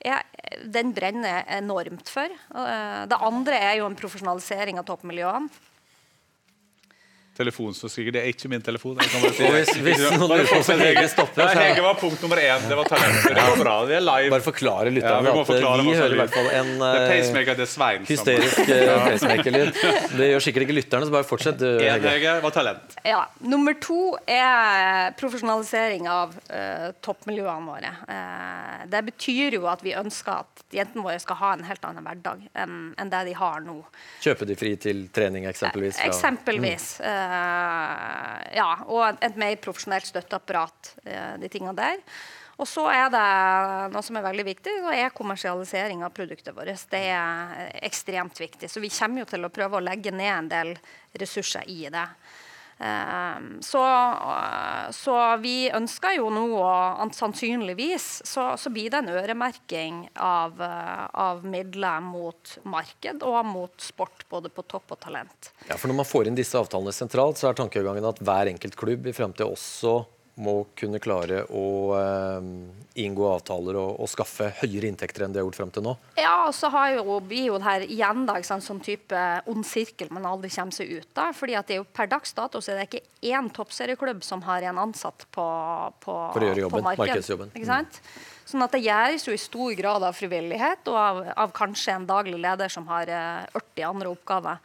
er, 0.00 0.22
den 0.64 0.94
brenner 0.94 1.44
enormt 1.58 2.08
for. 2.08 2.28
Det 3.10 3.18
andre 3.20 3.60
er 3.60 3.76
jo 3.80 3.90
en 3.90 3.98
profesjonalisering 3.98 4.78
av 4.78 4.86
toppmiljøene 4.88 5.50
telefonsvarskriver. 7.36 8.14
Det 8.14 8.22
er 8.22 8.30
ikke 8.32 8.50
min 8.52 8.62
telefon. 8.64 8.98
Si. 9.04 9.42
Hvis, 9.42 9.72
hvis 9.82 10.02
noen 10.02 10.22
lurer 10.22 10.46
på 10.48 10.58
hvorfor 10.58 10.80
Hege 10.80 11.04
stopper 11.10 11.42
Nei, 11.42 11.54
Hege 11.58 11.82
var 11.84 11.96
punkt 11.98 12.22
nummer 12.22 12.40
én. 12.40 12.66
Det 12.70 12.78
var 12.78 12.90
talentet. 12.90 13.34
Det 13.34 13.46
var 13.48 13.60
bra. 13.60 13.74
Vi 13.88 13.96
er 13.98 14.04
live. 14.04 14.30
Bare 14.34 14.46
forklare 14.46 14.92
lytterne 14.94 15.30
ja, 15.30 15.34
at 15.42 15.52
eh, 15.54 15.82
vi 15.84 15.96
hører 15.98 16.16
i 16.16 16.20
hvert 16.20 16.34
fall 16.34 16.50
en 16.60 16.70
uh, 16.82 18.04
hysterisk 18.08 18.60
uh, 18.70 18.92
pacemaker-lyd. 19.08 19.80
Det 20.14 20.30
gjør 20.30 20.46
sikkert 20.46 20.66
ikke 20.68 20.78
lytterne, 20.78 21.08
så 21.08 21.16
bare 21.16 21.28
fortsett. 21.28 21.64
Én 21.64 22.06
Hege 22.08 22.36
var 22.44 22.54
talent. 22.54 22.96
Ja. 23.06 23.24
Nummer 23.44 23.76
to 23.82 24.14
er 24.30 25.14
profesjonalisering 25.18 26.08
av 26.10 26.36
uh, 26.48 26.90
toppmiljøene 27.04 27.70
våre. 27.70 27.94
Uh, 28.08 28.84
det 28.90 29.02
betyr 29.10 29.58
jo 29.58 29.66
at 29.70 29.82
vi 29.84 29.96
ønsker 29.98 30.44
at 30.44 30.64
jentene 30.74 31.04
våre 31.06 31.18
skal 31.22 31.40
ha 31.40 31.52
en 31.58 31.66
helt 31.66 31.84
annen 31.86 32.06
hverdag 32.06 32.46
enn 32.54 32.80
en 33.00 33.10
det 33.10 33.22
de 33.28 33.34
har 33.36 33.60
nå. 33.64 33.76
Kjøpe 34.24 34.46
de 34.48 34.56
fri 34.58 34.74
til 34.80 35.04
trening, 35.14 35.46
eksempelvis? 35.50 35.98
Fra, 35.98 36.08
eksempelvis. 36.10 36.88
Mm. 37.00 37.23
Eh, 37.24 38.54
ja, 38.58 38.70
og 38.86 39.20
et 39.24 39.36
mer 39.40 39.56
profesjonelt 39.62 40.08
støtteapparat. 40.08 40.94
Eh, 41.04 41.34
de 41.42 41.50
tingene 41.52 41.76
der. 41.78 42.00
Og 42.54 42.68
så 42.70 42.84
er 42.92 43.08
det 43.10 43.24
noe 43.90 44.02
som 44.06 44.18
er 44.18 44.26
veldig 44.28 44.44
viktig, 44.46 44.76
og 44.84 44.94
er 44.94 45.14
kommersialisering 45.14 46.04
av 46.06 46.12
produktet 46.14 46.54
vårt. 46.54 46.86
Det 46.90 47.00
er 47.10 47.72
ekstremt 47.82 48.38
viktig. 48.38 48.70
Så 48.70 48.82
vi 48.82 48.92
kommer 48.94 49.24
jo 49.24 49.30
til 49.32 49.46
å 49.46 49.50
prøve 49.54 49.80
å 49.80 49.82
legge 49.82 50.14
ned 50.14 50.30
en 50.30 50.50
del 50.52 50.70
ressurser 51.18 51.66
i 51.66 51.88
det. 51.90 52.06
Eh, 52.84 53.36
så, 53.60 53.82
eh, 54.12 54.90
så 54.90 55.14
vi 55.40 55.70
ønsker 55.72 56.18
jo 56.18 56.28
nå 56.28 56.44
å 56.60 57.06
Sannsynligvis 57.14 58.24
så, 58.28 58.50
så 58.60 58.72
blir 58.72 58.90
det 58.92 58.98
en 59.00 59.12
øremerking 59.14 60.02
av, 60.20 60.60
eh, 60.60 61.04
av 61.24 61.44
midler 61.48 62.02
mot 62.04 62.56
marked 62.68 63.24
og 63.24 63.38
mot 63.48 63.72
sport, 63.80 64.26
både 64.28 64.50
på 64.52 64.66
topp 64.68 64.96
og 64.96 65.00
talent. 65.00 65.52
Ja, 65.68 65.78
for 65.78 65.88
Når 65.88 66.00
man 66.02 66.08
får 66.10 66.28
inn 66.28 66.36
disse 66.36 66.60
avtalene 66.60 66.92
sentralt, 66.92 67.40
så 67.40 67.48
er 67.48 67.56
tankegangen 67.56 68.04
at 68.08 68.20
hver 68.20 68.52
enkelt 68.52 68.76
klubb 68.76 69.08
i 69.08 69.16
fremtiden 69.16 69.54
også 69.54 70.02
må 70.34 70.54
kunne 70.74 70.98
klare 71.02 71.44
å 71.46 71.66
eh, 71.94 72.46
inngå 73.04 73.26
avtaler 73.30 73.76
og, 73.78 74.00
og, 74.02 74.08
skaffe 74.10 74.48
høyere 74.60 74.88
inntekter 74.90 75.24
enn 75.26 75.34
de 75.34 75.38
har 75.38 75.46
gjort 75.46 75.58
frem 75.60 75.72
til 75.74 75.84
nå? 75.86 75.94
Ja, 76.18 76.48
og 76.48 76.54
så 76.56 76.70
har 76.74 76.96
jo, 76.96 77.18
blir 77.22 77.52
jo 77.52 77.58
det 77.60 77.66
her 77.68 77.84
igjen 77.86 78.24
da, 78.26 78.36
sant, 78.46 78.66
sånn 78.66 78.82
type 78.82 79.20
ond 79.50 79.66
sirkel 79.68 80.10
man 80.14 80.26
aldri 80.26 80.50
kommer 80.54 80.74
seg 80.74 80.90
ut 80.90 81.20
av. 81.22 81.34
fordi 81.38 81.54
at 81.58 81.70
det 81.70 81.76
er 81.76 81.82
jo 81.82 81.90
Per 81.94 82.10
dags 82.10 82.34
dato 82.34 82.62
så 82.62 82.72
er 82.72 82.80
det 82.80 82.88
ikke 82.88 83.30
én 83.30 83.50
toppserieklubb 83.54 84.24
som 84.26 84.42
har 84.48 84.66
en 84.66 84.80
ansatt 84.82 85.26
på, 85.30 85.44
på, 86.02 86.14
For 86.34 86.42
å 86.42 86.48
gjøre 86.50 86.64
jobben, 86.66 86.86
markedsjobben. 86.88 87.52
Ikke 87.54 87.70
sant? 87.70 88.00
Sånn 88.44 88.64
at 88.66 88.74
Det 88.74 88.82
gjøres 88.84 89.28
jo 89.28 89.36
i 89.36 89.40
stor 89.40 89.76
grad 89.78 90.02
av 90.04 90.18
frivillighet 90.18 90.90
og 90.90 90.98
av, 90.98 91.22
av 91.46 91.54
kanskje 91.54 91.94
en 91.94 92.08
daglig 92.10 92.40
leder 92.42 92.72
som 92.72 92.90
har 92.90 93.06
40 93.54 93.54
eh, 93.54 93.86
andre 93.88 94.10
oppgaver. 94.10 94.58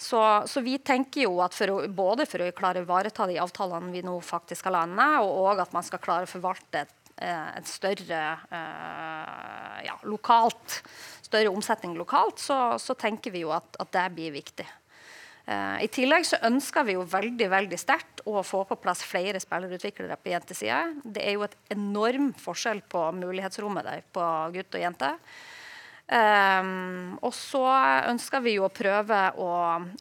Så, 0.00 0.20
så, 0.46 0.62
vi 0.64 0.78
tenker 0.80 1.26
jo 1.26 1.34
at 1.44 1.52
for 1.52 1.74
å, 1.74 1.76
både 1.92 2.24
for 2.24 2.40
å 2.40 2.52
klare 2.56 2.80
å 2.80 2.86
ivareta 2.86 3.26
de 3.28 3.36
avtalene 3.42 3.92
vi 3.92 4.00
nå 4.00 4.14
faktisk 4.24 4.62
skal 4.62 4.78
landet, 4.78 5.20
og, 5.20 5.34
og 5.42 5.60
at 5.60 5.74
man 5.76 5.84
skal 5.84 6.00
klare 6.00 6.24
å 6.24 6.30
forvalte 6.30 6.86
et, 6.86 7.10
eh, 7.20 7.50
et 7.60 7.68
større 7.68 8.20
eh, 8.48 9.74
ja, 9.84 9.98
lokalt, 10.08 10.78
større 11.20 11.52
omsetning 11.52 11.98
lokalt, 12.00 12.40
så, 12.40 12.78
så 12.80 12.96
tenker 12.96 13.36
vi 13.36 13.44
jo 13.44 13.52
at, 13.52 13.76
at 13.76 13.92
det 13.92 14.06
blir 14.16 14.32
viktig. 14.40 14.64
Uh, 15.50 15.80
I 15.82 15.88
tillegg 15.90 16.24
så 16.28 16.38
ønsker 16.46 16.84
vi 16.86 16.94
jo 16.94 17.04
veldig 17.10 17.46
veldig 17.50 17.78
sterkt 17.80 18.20
å 18.28 18.42
få 18.46 18.60
på 18.68 18.76
plass 18.78 19.00
flere 19.02 19.40
spillerutviklere 19.42 20.18
på 20.20 20.30
jentesida. 20.30 20.82
Det 21.02 21.24
er 21.26 21.34
jo 21.34 21.46
et 21.46 21.56
enorm 21.74 22.28
forskjell 22.38 22.84
på 22.92 23.08
mulighetsrommet 23.18 23.88
der 23.88 24.04
på 24.14 24.26
gutt 24.54 24.78
og 24.78 24.84
jente. 24.84 25.08
Um, 26.10 27.18
og 27.22 27.30
så 27.30 27.62
ønsker 28.10 28.42
vi 28.42 28.56
jo 28.56 28.64
å 28.66 28.72
prøve 28.74 29.18
å 29.38 29.50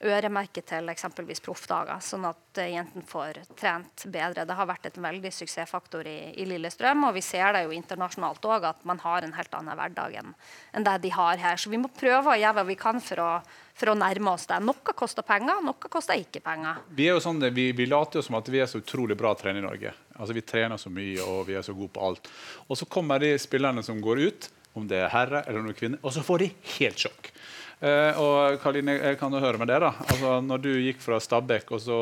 øremerke 0.02 0.63
til 0.65 0.89
eksempelvis 0.89 1.43
proffdager, 1.45 2.02
sånn 2.02 2.26
at 2.26 2.58
uh, 2.58 2.65
jentene 2.65 3.06
får 3.06 3.38
trent 3.54 4.08
bedre. 4.10 4.48
Det 4.50 4.58
har 4.58 4.69
vært 4.72 4.89
et 4.89 4.98
veldig 4.98 5.32
suksessfaktor 5.38 6.10
i, 6.10 6.17
i 6.41 6.48
Lillestrøm, 6.50 7.06
og 7.06 7.13
vi 7.13 7.22
ser 7.22 7.54
det 7.54 7.62
jo 7.67 7.78
internasjonalt 7.78 8.50
òg, 8.50 8.65
at 8.72 8.82
man 8.89 9.04
har 9.06 9.28
en 9.28 9.38
helt 9.38 9.54
annen 9.60 9.78
hverdag 9.78 10.17
enn, 10.24 10.34
enn 10.74 10.89
det 10.89 10.98
de 11.06 11.13
har 11.13 11.45
her. 11.45 11.62
Så 11.62 11.69
vi 11.69 11.78
må 11.78 11.93
prøve 11.93 12.34
å 12.34 12.41
gjøre 12.41 12.58
hva 12.58 12.67
vi 12.72 12.82
kan 12.82 13.06
for 13.06 13.22
å, 13.22 13.32
for 13.78 13.93
å 13.93 13.98
nærme 14.02 14.34
oss 14.34 14.50
det. 14.50 14.58
Noe 14.65 14.98
koster 14.98 15.30
penger, 15.30 15.62
noe 15.62 15.93
koster 15.93 16.17
ikke 16.17 16.41
penger. 16.41 16.82
Vi 16.89 17.06
er 17.06 17.19
jo 17.19 17.26
sånn, 17.30 17.52
vi, 17.54 17.69
vi 17.78 17.86
later 17.86 18.24
jo 18.24 18.26
som 18.26 18.41
at 18.41 18.50
vi 18.50 18.63
er 18.65 18.72
så 18.72 18.82
utrolig 18.82 19.19
bra 19.19 19.38
trent 19.38 19.62
i 19.62 19.67
Norge. 19.67 19.93
Altså 20.17 20.34
Vi 20.34 20.41
trener 20.41 20.82
så 20.82 20.89
mye 20.89 21.22
og 21.22 21.45
vi 21.48 21.54
er 21.62 21.62
så 21.62 21.78
gode 21.78 21.93
på 21.93 22.02
alt. 22.10 22.34
Og 22.65 22.82
så 22.82 22.89
kommer 22.89 23.22
de 23.22 23.38
spillerne 23.38 23.86
som 23.86 24.02
går 24.02 24.26
ut 24.26 24.56
om 24.77 24.88
det 24.89 25.01
er 25.03 25.13
herre 25.13 25.43
eller 25.47 25.63
noen 25.65 25.77
kvinne, 25.77 25.99
og 26.03 26.13
så 26.15 26.23
får 26.25 26.43
de 26.43 26.49
helt 26.77 27.08
sjokk. 27.08 27.32
Eh, 27.79 28.19
og 28.19 28.60
Karoline, 28.60 28.97
jeg 28.99 29.17
kan 29.21 29.32
jo 29.32 29.39
høre 29.39 29.60
med 29.62 29.69
det 29.71 29.79
da. 29.86 29.93
Altså, 30.03 30.36
når 30.43 30.63
du 30.65 30.69
gikk 30.84 30.99
fra 31.03 31.19
Stabæk 31.23 31.71
og 31.71 31.82
så 31.86 31.99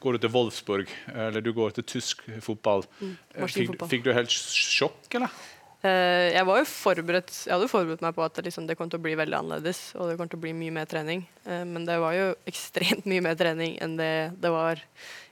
går 0.00 0.16
du 0.16 0.24
til 0.24 0.32
Wolfsburg, 0.32 0.92
eller 1.12 1.44
du 1.44 1.52
går 1.56 1.76
til 1.76 1.86
tysk 1.96 2.24
fotball, 2.40 2.86
mm, 3.00 3.16
eh, 3.34 3.50
fikk, 3.52 3.74
fikk, 3.90 4.06
du 4.06 4.14
helt 4.16 4.32
sjokk, 4.32 5.04
eller? 5.20 5.34
Eh, 5.80 6.34
jeg 6.34 6.44
var 6.44 6.58
jo 6.60 6.64
forberedt 6.68 7.30
Jeg 7.46 7.54
hadde 7.54 7.68
forberedt 7.72 8.02
meg 8.04 8.12
på 8.12 8.20
at 8.20 8.34
det, 8.36 8.42
liksom, 8.50 8.66
det 8.68 8.74
kom 8.76 8.90
til 8.92 9.00
å 9.00 9.04
bli 9.04 9.14
veldig 9.16 9.38
annerledes. 9.38 9.80
Og 9.96 10.10
det 10.10 10.18
kom 10.20 10.28
til 10.28 10.40
å 10.40 10.44
bli 10.44 10.52
mye 10.56 10.74
mer 10.76 10.88
trening. 10.88 11.24
Eh, 11.46 11.64
men 11.68 11.86
det 11.88 11.96
var 12.02 12.16
jo 12.16 12.26
ekstremt 12.50 13.08
mye 13.08 13.24
mer 13.24 13.38
trening 13.40 13.78
enn 13.80 13.96
det 14.00 14.12
det 14.40 14.52
var 14.52 14.82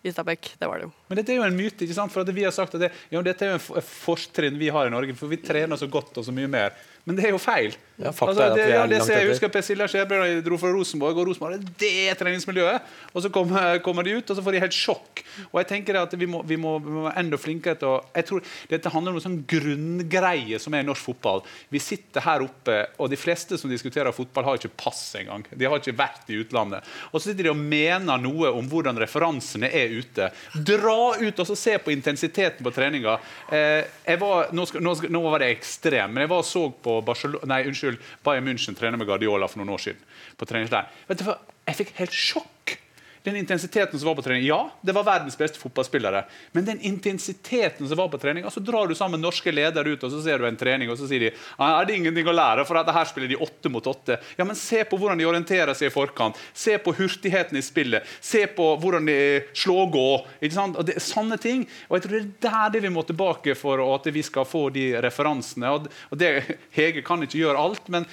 i 0.03 0.13
Stabæk. 0.13 0.53
Det 0.61 0.69
var 0.69 0.81
det 0.81 0.89
jo. 0.89 0.93
Men 1.09 1.21
dette 1.21 1.35
er 1.35 1.41
jo 1.41 1.47
en 1.47 1.57
myte. 1.57 1.83
ikke 1.85 1.97
sant? 1.97 2.13
For 2.15 2.35
vi 2.35 2.45
har 2.47 2.55
sagt 2.55 2.77
at 2.79 2.87
det, 2.87 2.93
ja, 3.11 3.23
dette 3.25 3.47
er 3.47 3.57
jo 3.57 3.61
en 3.81 3.89
fortrinn 3.89 4.59
vi 4.61 4.71
har 4.75 4.89
i 4.89 4.95
Norge. 4.95 5.17
For 5.19 5.31
vi 5.31 5.41
trener 5.43 5.81
så 5.81 5.89
godt 5.91 6.21
og 6.21 6.27
så 6.27 6.35
mye 6.35 6.51
mer. 6.51 6.77
Men 7.09 7.17
det 7.17 7.25
er 7.25 7.33
jo 7.33 7.39
feil. 7.41 7.73
Ja, 7.99 8.11
altså, 8.13 8.47
det, 8.53 8.65
ja, 8.69 8.83
det 8.87 8.99
ser 9.03 9.23
jeg 9.23 9.31
husker 9.31 9.49
Pesilla 9.51 9.87
Skjebred 9.89 10.43
dro 10.47 10.59
fra 10.61 10.69
Rosenborg, 10.71 11.17
og 11.17 11.31
Rosenborg 11.31 11.63
det 11.81 11.89
er 12.05 12.19
treningsmiljøet. 12.21 12.85
Og 13.15 13.25
så 13.25 13.31
kommer, 13.33 13.81
kommer, 13.83 14.05
de 14.05 14.19
ut, 14.19 14.29
og 14.29 14.37
så 14.37 14.45
får 14.45 14.55
de 14.55 14.61
helt 14.61 14.77
sjokk. 14.77 15.23
Og 15.49 15.57
jeg 15.63 15.69
tenker 15.71 15.97
at 16.03 16.13
vi 16.21 16.29
må, 16.29 16.43
vi 16.47 16.59
må, 16.61 16.75
vi 16.85 16.93
må 16.93 17.07
være 17.07 17.23
enda 17.23 17.41
flinkere 17.41 17.81
til 17.81 17.95
å 17.95 17.97
jeg 18.13 18.27
tror 18.29 18.45
Dette 18.69 18.93
handler 18.93 19.15
om 19.15 19.19
en 19.19 19.25
sånn 19.25 19.39
grunngreie 19.49 20.61
som 20.61 20.77
er 20.77 20.85
i 20.85 20.89
norsk 20.89 21.09
fotball. 21.09 21.43
Vi 21.73 21.81
sitter 21.83 22.27
her 22.27 22.45
oppe, 22.45 22.77
og 23.01 23.09
de 23.09 23.19
fleste 23.19 23.57
som 23.59 23.73
diskuterer 23.73 24.13
fotball, 24.15 24.51
har 24.51 24.61
ikke 24.61 24.75
pass 24.85 25.01
engang. 25.19 25.47
De 25.49 25.67
har 25.67 25.81
ikke 25.81 25.97
vært 25.97 26.29
i 26.29 26.39
utlandet. 26.43 26.87
Og 27.09 27.19
så 27.23 27.31
sitter 27.31 27.49
de 27.49 27.55
og 27.55 27.63
mener 27.63 28.21
noe 28.21 28.53
om 28.53 28.69
hvordan 28.69 29.01
referansene 29.01 29.73
er 29.73 29.88
ute. 29.93 30.31
Dra 30.55 30.99
ut 31.21 31.43
og 31.43 31.51
se 31.59 31.77
på 31.83 31.93
intensiteten 31.95 32.67
på 32.67 32.73
treninga. 32.75 33.19
Eh, 33.53 34.19
nå, 34.53 34.67
nå, 34.81 34.95
nå, 35.09 35.23
var 35.29 35.45
det 35.45 35.53
ekstrem, 35.57 36.13
men 36.15 36.25
jeg 36.25 36.33
var 36.33 36.45
og 36.45 36.49
så 36.49 36.65
på 36.85 36.99
Barcelona, 37.07 37.53
nei, 37.55 37.63
unnskyld, 37.71 38.01
Bayern 38.27 38.49
München 38.49 38.77
trener 38.79 39.01
med 39.01 39.09
Guardiola 39.09 39.49
for 39.51 39.63
noen 39.63 39.75
år 39.77 39.87
siden. 39.89 40.05
på. 40.41 40.85
Vet 41.09 41.25
du, 41.25 41.33
Jeg 41.69 41.77
fikk 41.83 41.97
helt 41.99 42.15
sjokk 42.17 42.79
den 43.23 43.37
intensiteten 43.37 43.99
som 43.99 44.09
var 44.09 44.15
på 44.19 44.23
trening. 44.23 44.47
Ja, 44.47 44.61
det 44.81 44.95
var 44.97 45.07
verdens 45.07 45.39
beste 45.39 45.61
fotballspillere. 45.61 46.25
Men 46.53 46.65
den 46.65 46.81
intensiteten 46.81 47.89
som 47.89 47.99
var 47.99 48.09
på 48.13 48.21
trening 48.21 48.45
altså 48.45 48.61
drar 48.65 48.89
du 48.89 48.95
sammen 48.99 49.23
norske 49.23 49.53
ledere 49.53 49.95
ut 49.95 50.05
og 50.05 50.13
så 50.13 50.23
ser 50.25 50.39
du 50.39 50.47
en 50.49 50.59
trening, 50.59 50.91
og 50.91 50.99
så 51.01 51.09
sier 51.11 51.29
de 51.29 51.33
er 51.33 51.89
det 51.89 51.97
ingenting 51.99 52.29
å 52.29 52.35
lære, 52.35 52.65
for 52.69 52.81
at 52.81 52.91
her 52.95 53.09
spiller 53.09 53.31
de 53.31 53.41
åtte 53.43 53.73
mot 53.73 53.87
åtte. 53.87 54.19
Ja, 54.39 54.47
men 54.47 54.59
Se 54.59 54.83
på 54.85 54.99
hvordan 55.01 55.21
de 55.21 55.27
orienterer 55.29 55.73
seg 55.77 55.89
i 55.89 55.95
forkant. 55.95 56.37
Se 56.53 56.75
på 56.83 56.93
hurtigheten 56.99 57.57
i 57.59 57.65
spillet. 57.65 58.07
Se 58.21 58.45
på 58.53 58.67
hvordan 58.83 59.09
de 59.09 59.19
slår 59.57 59.85
og 59.87 59.93
går. 59.95 60.27
ikke 60.41 60.59
sant? 60.59 60.77
Og 60.77 60.87
det 60.89 60.99
er 60.99 61.07
Sånne 61.09 61.39
ting. 61.41 61.63
Og 61.89 61.97
jeg 61.97 62.05
tror 62.05 62.17
det 62.19 62.21
er 62.21 62.33
der 62.45 62.73
det 62.75 62.83
vi 62.85 62.91
må 62.93 63.03
tilbake 63.07 63.55
for 63.59 63.81
at 63.95 64.09
vi 64.13 64.23
skal 64.27 64.47
få 64.49 64.69
de 64.75 64.91
referansene. 65.03 65.71
Og 65.73 66.19
det, 66.21 66.59
Hege 66.77 67.05
kan 67.07 67.23
ikke 67.25 67.41
gjøre 67.41 67.63
alt. 67.63 67.89
men 67.89 68.05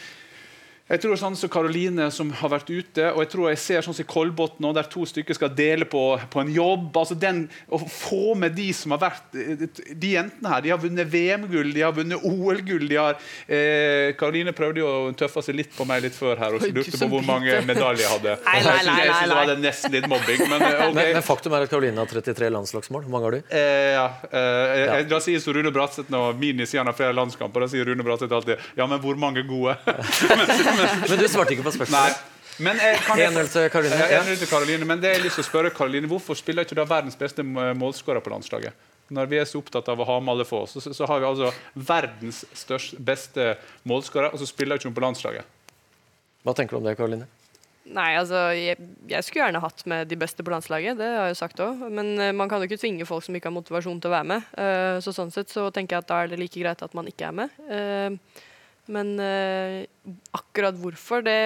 jeg 0.85 1.01
tror 1.01 1.17
sånn 1.17 1.33
som 1.33 1.49
Karoline 1.49 2.11
som 2.13 2.29
har 2.37 2.51
vært 2.53 2.67
ute, 2.69 3.07
og 3.09 3.23
jeg 3.23 3.29
tror 3.31 3.47
jeg 3.49 3.57
ser 3.57 3.85
sånn 3.85 3.95
som 3.97 4.05
Kolbotn, 4.05 4.67
der 4.77 4.85
to 4.85 5.01
stykker 5.09 5.33
skal 5.33 5.49
dele 5.57 5.87
på, 5.89 6.01
på 6.29 6.41
en 6.43 6.51
jobb. 6.53 6.91
altså 6.93 7.15
den, 7.17 7.47
Å 7.73 7.79
få 7.81 8.35
med 8.37 8.53
de 8.53 8.67
som 8.75 8.93
har 8.93 9.01
vært 9.01 9.33
De 9.33 10.11
jentene 10.11 10.51
her 10.51 10.61
de 10.61 10.69
har 10.69 10.81
vunnet 10.81 11.09
VM-gull, 11.09 11.71
de 11.73 11.81
har 11.81 11.95
vunnet 11.95 12.21
OL-gull. 12.21 12.85
de 12.91 12.99
har, 13.01 13.17
eh, 13.49 14.13
Karoline 14.19 14.53
prøvde 14.53 14.83
jo 14.83 14.91
å 14.91 15.15
tøffe 15.17 15.41
seg 15.47 15.57
litt 15.57 15.73
på 15.73 15.87
meg 15.89 16.03
litt 16.05 16.13
før 16.13 16.37
her 16.43 16.59
og 16.59 16.67
lurte 16.69 17.01
på 17.01 17.09
hvor 17.15 17.25
mange 17.25 17.57
medaljer 17.65 18.05
jeg 18.05 18.13
hadde. 18.13 18.37
Nei, 18.45 18.61
nei, 18.61 18.77
nei, 18.85 18.99
jeg 19.01 19.15
synes 19.15 19.33
det 19.33 19.39
var 19.39 19.63
nesten 19.63 19.97
litt 19.97 20.07
mobbing. 20.11 20.45
Men, 20.53 20.67
okay. 20.69 20.93
men, 20.99 21.11
men, 21.17 21.25
faktum 21.25 21.57
er 21.57 21.65
at 21.65 21.73
Karoline 21.73 22.03
har 22.03 22.13
33 22.13 22.51
landslagsmål. 22.53 23.07
Hvor 23.07 23.15
mange 23.15 23.31
har 23.31 23.39
du? 23.39 23.49
Eh, 23.49 23.95
ja, 23.97 24.05
eh, 24.29 24.83
ja. 24.83 25.01
Da 25.09 25.21
sier 25.23 25.41
så 25.41 25.57
Rune 25.57 25.73
Bratseth 25.73 26.13
når 26.13 26.37
Mini 26.37 26.69
sier 26.69 26.83
han 26.83 26.93
har 26.93 26.97
flere 26.97 27.17
landskamper, 27.17 27.65
da 27.65 27.73
sier 27.73 27.89
Rune 27.89 28.05
Bratseth 28.05 28.37
alltid 28.37 28.61
ja, 28.77 28.85
men 28.85 29.01
hvor 29.01 29.17
mange 29.17 29.41
gode? 29.49 29.73
men 31.09 31.21
du 31.21 31.27
svarte 31.31 31.55
ikke 31.55 31.67
på 31.67 31.75
spørsmålet. 31.75 32.15
Nei. 32.15 32.33
Men 32.65 32.79
jeg, 32.79 32.99
kan, 33.03 33.19
1-0 33.19 33.49
til 33.51 33.65
Karoline. 33.71 33.97
Ja, 33.99 34.21
1 34.23 34.39
til 34.39 34.47
Karoline. 34.47 34.87
Men 34.87 35.01
det 35.03 35.11
jeg 35.11 35.19
har 35.19 35.25
lyst 35.25 35.39
til 35.39 35.43
å 35.43 35.47
spørre 35.49 35.71
Karoline, 35.75 36.07
hvorfor 36.07 36.37
spiller 36.39 36.63
ikke 36.63 36.77
da 36.77 36.85
verdens 36.87 37.17
beste 37.19 37.43
målskårer 37.43 38.23
på 38.23 38.31
landslaget? 38.31 38.85
Når 39.15 39.27
vi 39.29 39.37
er 39.37 39.49
så 39.49 39.59
opptatt 39.59 39.89
av 39.91 39.99
å 40.01 40.07
ha 40.07 40.19
med 40.23 40.33
alle 40.33 40.45
få, 40.47 40.63
så, 40.69 40.81
så 40.81 41.09
har 41.09 41.19
vi 41.21 41.27
altså 41.27 41.51
verdens 41.75 42.41
største, 42.57 42.97
beste 43.05 43.51
målskårer, 43.85 44.31
og 44.31 44.41
så 44.41 44.47
spiller 44.49 44.79
ikke 44.79 44.89
hun 44.89 44.95
på 44.97 45.03
landslaget. 45.03 45.51
Hva 46.45 46.55
tenker 46.57 46.77
du 46.77 46.79
om 46.79 46.87
det, 46.87 46.95
Karoline? 46.97 47.27
Nei, 47.85 48.15
altså, 48.17 48.47
jeg, 48.57 48.79
jeg, 49.11 49.21
skulle 49.21 49.43
gjerne 49.43 49.61
hatt 49.61 49.83
med 49.89 50.09
de 50.09 50.17
beste 50.17 50.41
på 50.41 50.49
landslaget. 50.49 50.97
det 50.97 51.05
har 51.05 51.27
jeg 51.27 51.35
jo 51.35 51.41
sagt 51.43 51.61
også. 51.61 51.91
Men 51.93 52.15
uh, 52.17 52.31
man 52.33 52.49
kan 52.49 52.63
jo 52.63 52.69
ikke 52.69 52.81
tvinge 52.81 53.05
folk 53.05 53.27
som 53.27 53.37
ikke 53.37 53.51
har 53.51 53.53
motivasjon 53.59 53.99
til 54.01 54.09
å 54.09 54.15
være 54.15 54.29
med. 54.31 54.47
Uh, 54.57 54.97
så 55.05 55.13
sånn 55.13 55.33
sett 55.33 55.53
så 55.53 55.67
tenker 55.75 55.99
jeg 55.99 56.05
at 56.05 56.09
da 56.09 56.23
er 56.23 56.31
det 56.31 56.41
like 56.41 56.57
greit 56.63 56.81
at 56.81 56.97
man 56.97 57.11
ikke 57.11 57.29
er 57.29 57.37
med. 57.43 57.59
Men 58.91 59.15
uh, 59.17 59.81
akkurat 60.35 60.77
hvorfor, 60.77 61.23
det 61.25 61.39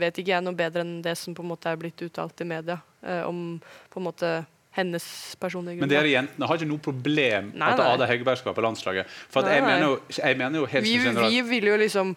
vet 0.00 0.20
ikke 0.20 0.34
jeg 0.34 0.44
noe 0.44 0.56
bedre 0.56 0.84
enn 0.84 1.00
det 1.04 1.16
som 1.18 1.36
på 1.36 1.44
en 1.44 1.50
måte 1.52 1.70
er 1.70 1.78
blitt 1.80 2.00
uttalt 2.04 2.40
i 2.44 2.46
media 2.48 2.78
uh, 2.80 3.22
om 3.28 3.60
på 3.60 4.00
en 4.00 4.06
måte 4.06 4.32
hennes 4.76 5.04
personlige 5.40 5.82
Men 5.82 5.90
dere 5.90 6.10
jentene 6.12 6.46
har 6.46 6.60
ikke 6.60 6.70
noe 6.70 6.82
problem 6.84 7.50
nei, 7.58 7.70
at 7.74 7.82
Ada 7.82 8.06
Hegerberg 8.06 8.38
skal 8.38 8.54
på 8.54 8.64
landslaget? 8.64 9.08
For 9.32 9.44
nei, 9.44 9.56
jeg, 9.58 9.66
mener 9.66 9.86
jo, 9.86 9.94
jeg, 10.14 10.38
mener 10.38 10.62
jo, 10.62 10.68
helt 10.70 10.86
vi, 10.86 10.96
vi 11.26 11.40
vil 11.48 11.70
jo 11.72 11.78
liksom 11.80 12.12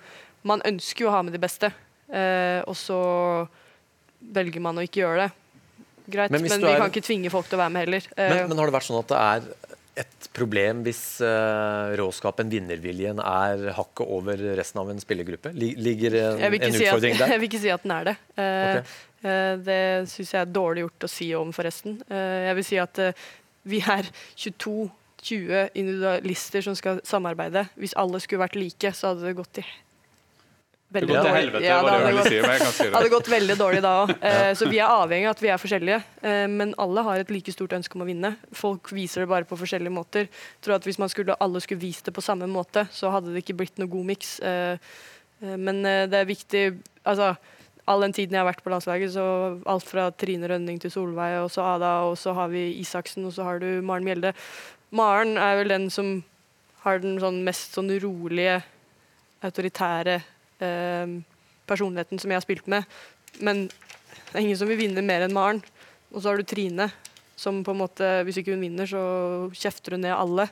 Man 0.46 0.64
ønsker 0.68 1.08
jo 1.08 1.12
å 1.12 1.16
ha 1.16 1.24
med 1.26 1.34
de 1.36 1.40
beste, 1.42 1.72
uh, 2.12 2.60
og 2.68 2.76
så 2.78 3.00
velger 4.34 4.64
man 4.64 4.80
å 4.80 4.84
ikke 4.84 5.02
gjøre 5.02 5.24
det. 5.26 5.32
Greit, 6.04 6.32
men, 6.36 6.44
men 6.44 6.60
vi 6.60 6.68
er... 6.68 6.82
kan 6.82 6.92
ikke 6.92 7.04
tvinge 7.04 7.32
folk 7.32 7.48
til 7.48 7.56
å 7.56 7.62
være 7.62 7.72
med 7.72 7.86
heller. 7.86 8.08
Men, 8.18 8.50
men 8.52 8.60
har 8.60 8.68
det 8.68 8.76
vært 8.76 8.88
sånn 8.90 9.00
at 9.00 9.12
det 9.14 9.22
er 9.24 9.73
et 10.00 10.28
problem 10.34 10.82
hvis 10.88 11.02
uh, 11.22 11.94
råskapen, 12.00 12.50
vinnerviljen, 12.50 13.22
er 13.22 13.68
hakket 13.78 14.14
over 14.16 14.42
resten 14.58 14.82
av 14.82 14.90
en 14.94 15.02
spillergruppe? 15.02 15.54
Ligger 15.54 16.18
en, 16.22 16.42
en 16.48 16.58
utfordring 16.58 17.18
at, 17.18 17.22
der? 17.22 17.32
Jeg 17.36 17.44
vil 17.44 17.50
ikke 17.52 17.62
si 17.66 17.74
at 17.74 17.86
den 17.86 17.96
er 17.96 18.10
det. 18.10 18.16
Uh, 18.34 18.42
okay. 18.42 18.98
uh, 19.28 19.54
det 19.70 19.80
syns 20.12 20.34
jeg 20.34 20.42
er 20.42 20.52
dårlig 20.56 20.88
gjort 20.88 21.08
å 21.08 21.12
si 21.14 21.30
om, 21.38 21.54
forresten. 21.56 22.02
jeg 22.10 22.58
vil 22.58 22.66
si 22.68 22.82
at 22.82 23.00
vi 23.70 23.80
er 23.80 24.10
22 24.36 24.90
20 25.24 25.70
individualister 25.80 26.66
som 26.66 26.76
skal 26.76 27.00
samarbeide. 27.08 27.66
Hvis 27.80 27.96
alle 27.96 28.20
skulle 28.20 28.44
vært 28.44 28.58
like, 28.60 28.92
så 28.92 29.14
hadde 29.14 29.24
det 29.24 29.38
gått 29.38 29.62
i 29.62 29.66
Det 30.94 31.02
veldig 31.02 31.10
går 31.10 31.18
til 31.18 31.32
dårlig. 31.32 31.42
helvete, 31.42 31.64
Ja, 31.66 31.82
var 31.82 31.92
det 31.92 31.98
det 31.98 32.04
jeg 32.04 32.14
ville 32.14 32.22
gått- 32.24 32.30
si. 32.30 32.42
Men 32.42 32.52
jeg 32.52 32.60
kan 32.62 32.72
si 32.78 32.90
hadde 32.94 33.10
gått 33.10 33.30
veldig 33.34 33.58
dårlig 33.58 33.82
da 33.82 33.94
òg. 34.06 34.14
Så 34.58 34.70
vi 34.70 34.78
er 34.80 34.88
avhengig 34.94 35.26
av 35.26 35.32
at 35.36 35.42
vi 35.42 35.50
er 35.50 35.58
forskjellige. 35.58 36.04
Eh, 36.24 36.48
Men 36.48 36.74
alle 36.78 37.04
har 37.04 37.20
et 37.20 37.32
like 37.32 37.52
stort 37.52 37.74
ønske 37.74 37.96
om 37.96 38.02
å 38.02 38.06
vinne. 38.06 38.36
Folk 38.54 38.90
viser 38.94 39.22
det 39.26 39.30
bare 39.30 39.44
på 39.50 39.58
forskjellige 39.58 39.92
måter. 39.92 40.28
Jeg 40.30 40.62
tror 40.62 40.76
at 40.76 40.84
Hvis 40.86 41.00
man 41.00 41.10
skulle, 41.10 41.36
alle 41.42 41.60
skulle 41.62 41.82
vist 41.82 42.06
det 42.06 42.14
på 42.14 42.22
samme 42.22 42.48
måte, 42.48 42.88
så 42.92 43.10
hadde 43.12 43.34
det 43.34 43.44
ikke 43.46 43.58
blitt 43.58 43.78
noe 43.80 43.88
god 43.90 44.06
miks. 44.06 44.40
Eh, 44.40 44.78
eh, 45.44 45.58
Men 45.58 45.86
eh, 45.86 46.06
det 46.08 46.14
er 46.22 46.26
viktig 46.26 46.80
altså, 47.06 47.36
All 47.86 48.00
den 48.00 48.14
tiden 48.14 48.32
jeg 48.32 48.40
har 48.40 48.48
vært 48.54 48.64
på 48.64 48.72
landslaget, 48.72 49.12
så 49.12 49.60
alt 49.68 49.84
fra 49.84 50.10
Trine 50.12 50.48
Rønning 50.48 50.80
til 50.80 50.90
Solveig, 50.90 51.44
og 51.44 51.50
så 51.52 51.76
Ada, 51.76 52.04
og 52.08 52.16
så 52.16 52.34
har 52.34 52.48
vi 52.48 52.80
Isaksen, 52.80 53.26
og 53.26 53.34
så 53.34 53.44
har 53.44 53.60
du 53.60 53.82
Maren 53.82 54.06
Mjelde. 54.06 54.32
Maren 54.94 55.36
er 55.38 55.58
vel 55.58 55.68
den 55.68 55.90
som 55.90 56.24
har 56.86 57.00
den 57.00 57.20
sånn 57.20 57.44
mest 57.44 57.76
sånn 57.76 57.92
rolige, 58.00 58.64
autoritære 59.44 60.22
eh, 60.64 61.16
personligheten 61.70 62.22
som 62.22 62.32
jeg 62.32 62.40
har 62.40 62.46
spilt 62.46 62.70
med. 62.72 62.88
Men 63.44 63.66
det 63.68 64.36
er 64.36 64.44
ingen 64.44 64.60
som 64.60 64.70
vil 64.72 64.82
vinne 64.82 65.06
mer 65.06 65.26
enn 65.26 65.36
Maren. 65.36 65.64
Og 66.14 66.22
så 66.22 66.30
har 66.30 66.40
du 66.40 66.48
Trine, 66.48 66.90
som 67.40 67.64
på 67.66 67.74
en 67.74 67.82
måte, 67.82 68.10
hvis 68.28 68.40
ikke 68.40 68.54
hun 68.54 68.64
vinner, 68.64 68.90
så 68.90 69.04
kjefter 69.58 69.96
hun 69.98 70.06
ned 70.06 70.14
alle. 70.14 70.48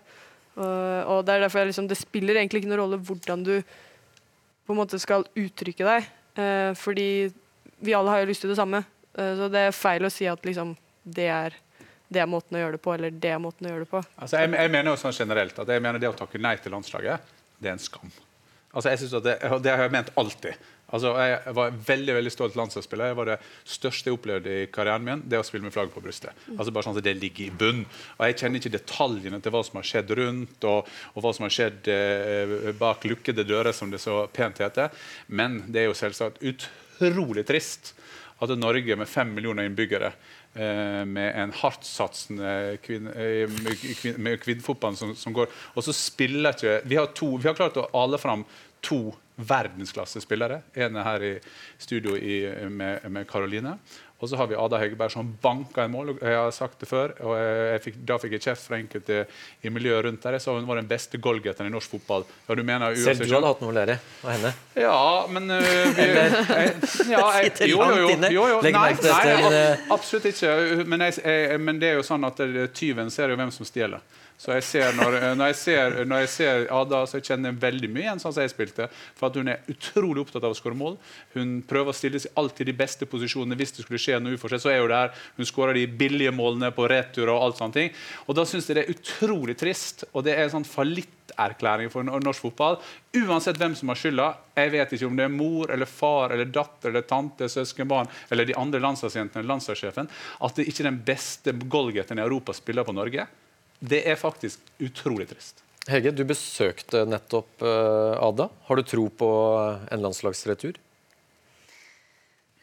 Og 0.57 1.22
det 1.24 1.36
er 1.36 1.43
derfor 1.45 1.62
jeg 1.62 1.70
liksom, 1.70 1.88
det 1.88 1.99
spiller 1.99 2.39
egentlig 2.39 2.64
ikke 2.64 2.72
noen 2.72 2.82
rolle 2.82 2.97
hvordan 3.05 3.45
du 3.45 3.53
på 4.66 4.74
en 4.74 4.80
måte 4.80 4.99
skal 5.01 5.26
uttrykke 5.38 5.86
deg. 5.88 6.09
Eh, 6.39 6.72
fordi 6.80 7.32
vi 7.84 7.93
alle 7.97 8.14
har 8.14 8.24
jo 8.24 8.30
lyst 8.30 8.45
til 8.45 8.53
det 8.53 8.59
samme. 8.59 8.84
Eh, 9.18 9.34
så 9.38 9.49
det 9.51 9.66
er 9.68 9.76
feil 9.76 10.07
å 10.07 10.14
si 10.14 10.28
at 10.30 10.45
liksom, 10.47 10.74
det, 11.03 11.28
er, 11.28 11.57
det 12.07 12.24
er 12.24 12.30
måten 12.30 12.57
å 12.57 12.62
gjøre 12.62 12.78
det 12.78 12.84
på, 12.86 12.95
eller 12.95 13.12
det 13.12 13.34
er 13.34 13.41
måten 13.43 13.68
å 13.68 13.74
gjøre 13.74 13.86
det 13.86 13.91
på. 13.91 14.03
Altså, 14.16 14.39
jeg, 14.39 14.53
jeg 14.55 14.74
mener 14.74 14.93
jo 14.93 14.99
sånn 15.01 15.18
generelt 15.18 15.64
at 15.64 15.74
jeg 15.76 15.84
mener 15.84 16.01
det 16.01 16.12
å 16.12 16.18
takke 16.18 16.41
nei 16.41 16.55
til 16.62 16.76
landslaget, 16.76 17.34
det 17.59 17.72
er 17.72 17.76
en 17.76 17.84
skam. 17.84 18.14
Altså, 18.72 18.89
jeg 18.89 19.01
synes 19.01 19.17
at 19.19 19.26
det, 19.26 19.36
det 19.63 19.74
har 19.74 19.84
jeg 19.84 19.93
ment 19.93 20.13
alltid. 20.19 20.69
Altså, 20.91 21.11
jeg 21.24 21.53
var 21.55 21.76
veldig 21.88 22.15
veldig 22.17 22.32
stolt 22.34 22.57
landslagsspiller. 22.59 23.11
Jeg 23.11 23.17
var 23.19 23.30
Det 23.32 23.38
største 23.78 24.09
jeg 24.09 24.17
opplevde 24.17 24.55
i 24.63 24.65
karrieren 24.72 25.05
min, 25.05 25.24
det 25.28 25.39
å 25.39 25.45
spille 25.47 25.63
med 25.63 25.76
flagget 25.76 25.95
på 25.95 26.03
brystet. 26.03 26.36
Altså 26.57 26.74
bare 26.76 26.88
sånn 26.88 26.99
at 26.99 27.07
Det 27.07 27.15
ligger 27.19 27.45
i 27.45 27.55
bunn. 27.63 27.86
Og 28.17 28.26
Jeg 28.28 28.38
kjenner 28.41 28.59
ikke 28.59 28.76
detaljene 28.76 29.39
til 29.41 29.55
hva 29.55 29.63
som 29.67 29.80
har 29.80 29.88
skjedd 29.88 30.11
rundt, 30.19 30.67
og, 30.67 30.91
og 31.15 31.24
hva 31.24 31.34
som 31.36 31.47
har 31.47 31.55
skjedd 31.55 31.91
eh, 31.91 32.72
bak 32.80 33.07
lukkede 33.07 33.47
dører, 33.47 33.72
som 33.76 33.91
det 33.91 34.03
så 34.03 34.26
pent 34.32 34.59
heter. 34.63 34.91
Men 35.28 35.63
det 35.72 35.84
er 35.84 35.89
jo 35.89 35.97
selvsagt 35.97 36.43
utrolig 36.43 37.47
trist 37.47 37.95
at 38.41 38.51
Norge 38.57 38.95
med 38.97 39.07
fem 39.09 39.30
millioner 39.36 39.67
innbyggere 39.69 40.11
med 40.54 41.30
en 41.39 41.54
hardtsatsende 41.56 42.78
kvinne, 42.84 43.14
eh, 43.16 43.52
med 44.18 44.41
kvinnefotballen 44.43 44.99
som, 44.99 45.14
som 45.16 45.36
går. 45.36 45.47
Og 45.76 45.86
så 45.86 45.95
spiller 45.95 46.52
ikke 46.52 46.82
Vi 46.91 46.99
har, 46.99 47.08
to, 47.16 47.38
vi 47.38 47.47
har 47.47 47.56
klart 47.56 47.80
å 47.80 47.88
ale 47.95 48.20
fram 48.20 48.43
to 48.84 49.14
verdensklassespillere. 49.47 50.61
En 50.75 50.95
er 50.95 51.07
her 51.07 51.27
i 51.27 51.33
studio 51.81 52.15
i, 52.17 52.43
med, 52.69 53.05
med 53.11 53.27
Karoline. 53.29 53.77
Og 54.21 54.29
så 54.29 54.37
har 54.37 54.47
vi 54.47 54.55
Ada 54.55 54.77
Hegerberg 54.77 55.09
som 55.09 55.29
banka 55.41 55.83
en 55.83 55.91
mål. 55.91 56.11
Jeg 56.21 56.37
har 56.37 56.51
sagt 56.53 56.77
det 56.83 56.87
før, 56.89 57.13
og 57.25 57.81
fikk, 57.81 57.97
Da 58.05 58.19
fikk 58.21 58.35
jeg 58.37 58.43
kjeft 58.45 58.67
fra 58.67 58.77
enkelte 58.77 59.23
i 59.65 59.71
miljøet 59.73 60.05
rundt 60.05 60.21
der. 60.21 60.37
Jeg 60.37 60.43
sa 60.45 60.53
hun 60.53 60.67
var 60.69 60.77
den 60.77 60.89
beste 60.89 61.17
goalgetteren 61.17 61.71
i 61.71 61.73
norsk 61.73 61.95
fotball. 61.95 62.27
Ja, 62.45 62.57
du 62.57 62.61
mener 62.67 62.93
Selv 63.01 63.25
du 63.25 63.33
hadde 63.33 63.49
hatt 63.49 63.63
noe 63.65 63.73
å 63.73 63.77
lære 63.79 63.97
av 64.21 64.29
henne. 64.35 64.53
ja, 64.77 65.01
men 65.33 65.49
uh, 65.49 65.57
vi, 65.97 66.05
jeg, 66.05 66.75
ja, 67.09 67.25
jeg, 67.41 67.71
jo, 67.73 67.81
jo, 67.81 68.13
jo, 68.29 68.45
jo, 68.53 68.61
Nei, 68.69 68.93
nei, 69.01 69.65
absolutt 69.89 70.29
ikke. 70.29 70.53
Men, 70.85 71.07
jeg, 71.09 71.57
men 71.57 71.81
det 71.81 71.89
er 71.89 71.97
jo 71.97 72.05
sånn 72.05 72.29
at 72.29 72.45
tyven 72.77 73.09
ser 73.13 73.33
jo 73.33 73.41
hvem 73.41 73.53
som 73.57 73.65
stjeler. 73.65 74.05
Så 74.41 74.55
jeg 74.55 74.63
ser 74.65 74.95
når, 74.97 75.15
når, 75.37 75.51
jeg 75.51 75.57
ser, 75.59 75.95
når 76.09 76.23
jeg 76.23 76.29
ser 76.33 76.63
Ada, 76.73 77.03
så 77.05 77.19
kjenner 77.21 77.51
jeg 77.51 77.61
veldig 77.61 77.89
mye 77.93 78.05
igjen 78.07 78.21
sånn 78.23 78.33
som 78.33 78.41
jeg 78.41 78.53
spilte. 78.55 78.87
For 79.19 79.27
at 79.27 79.35
Hun 79.37 79.51
er 79.53 79.67
utrolig 79.69 80.23
opptatt 80.23 80.47
av 80.47 80.55
å 80.55 80.57
skåre 80.57 80.77
mål. 80.79 80.95
Hun 81.35 81.59
prøver 81.69 81.93
å 81.93 81.93
stille 81.93 82.17
seg 82.23 82.33
alltid 82.41 82.65
i 82.65 82.71
de 82.71 82.77
beste 82.79 83.05
posisjonene. 83.09 83.57
Hvis 83.59 83.75
det 83.77 83.85
skulle 83.85 84.01
skje 84.01 84.17
noe 84.17 84.39
uforsett, 84.39 84.63
så 84.63 84.71
er 84.73 84.81
hun 84.81 84.89
der. 84.89 85.13
Hun 85.37 85.45
skårer 85.45 85.77
de 85.77 85.83
billige 85.85 86.33
målene 86.33 86.71
på 86.73 86.87
retur 86.89 87.29
og 87.29 87.37
alt 87.37 87.61
sånne 87.61 87.75
ting. 87.75 87.91
Og 88.25 88.39
da 88.39 88.47
syns 88.49 88.69
jeg 88.69 88.79
det 88.79 88.85
er 88.87 88.95
utrolig 88.95 89.55
trist. 89.61 90.07
Og 90.09 90.25
det 90.25 90.33
er 90.33 90.47
en 90.47 90.55
sånn 90.55 90.65
fallitterklæring 90.71 91.93
for 91.93 92.09
norsk 92.09 92.47
fotball. 92.47 92.79
Uansett 93.21 93.61
hvem 93.61 93.77
som 93.77 93.93
har 93.93 94.01
skylda. 94.01 94.31
Jeg 94.57 94.73
vet 94.73 94.97
ikke 94.97 95.11
om 95.11 95.21
det 95.21 95.27
er 95.27 95.35
mor 95.35 95.75
eller 95.75 95.91
far 95.91 96.33
eller 96.33 96.49
datter 96.49 96.89
eller 96.89 97.05
tante, 97.05 97.45
søskenbarn 97.45 98.09
eller 98.33 98.49
de 98.49 98.57
andre 98.57 98.81
landslagsjentene 98.81 99.43
eller 99.43 99.53
landslagssjefen. 99.53 100.09
At 100.41 100.57
det 100.57 100.65
ikke 100.65 100.87
er 100.87 100.89
den 100.89 100.99
beste 101.13 101.53
golgeten 101.61 102.17
i 102.17 102.25
Europa 102.25 102.57
spiller 102.57 102.89
på 102.89 102.97
Norge. 102.97 103.29
Det 103.82 104.03
er 104.05 104.17
faktisk 104.19 104.61
utrolig 104.79 105.27
trist. 105.32 105.63
Hege, 105.89 106.11
du 106.13 106.21
besøkte 106.29 107.01
nettopp 107.09 107.63
eh, 107.65 108.21
Ada. 108.21 108.45
Har 108.67 108.77
du 108.77 108.86
tro 108.86 109.07
på 109.09 109.29
en 109.89 110.03
landslagsretur? 110.03 110.77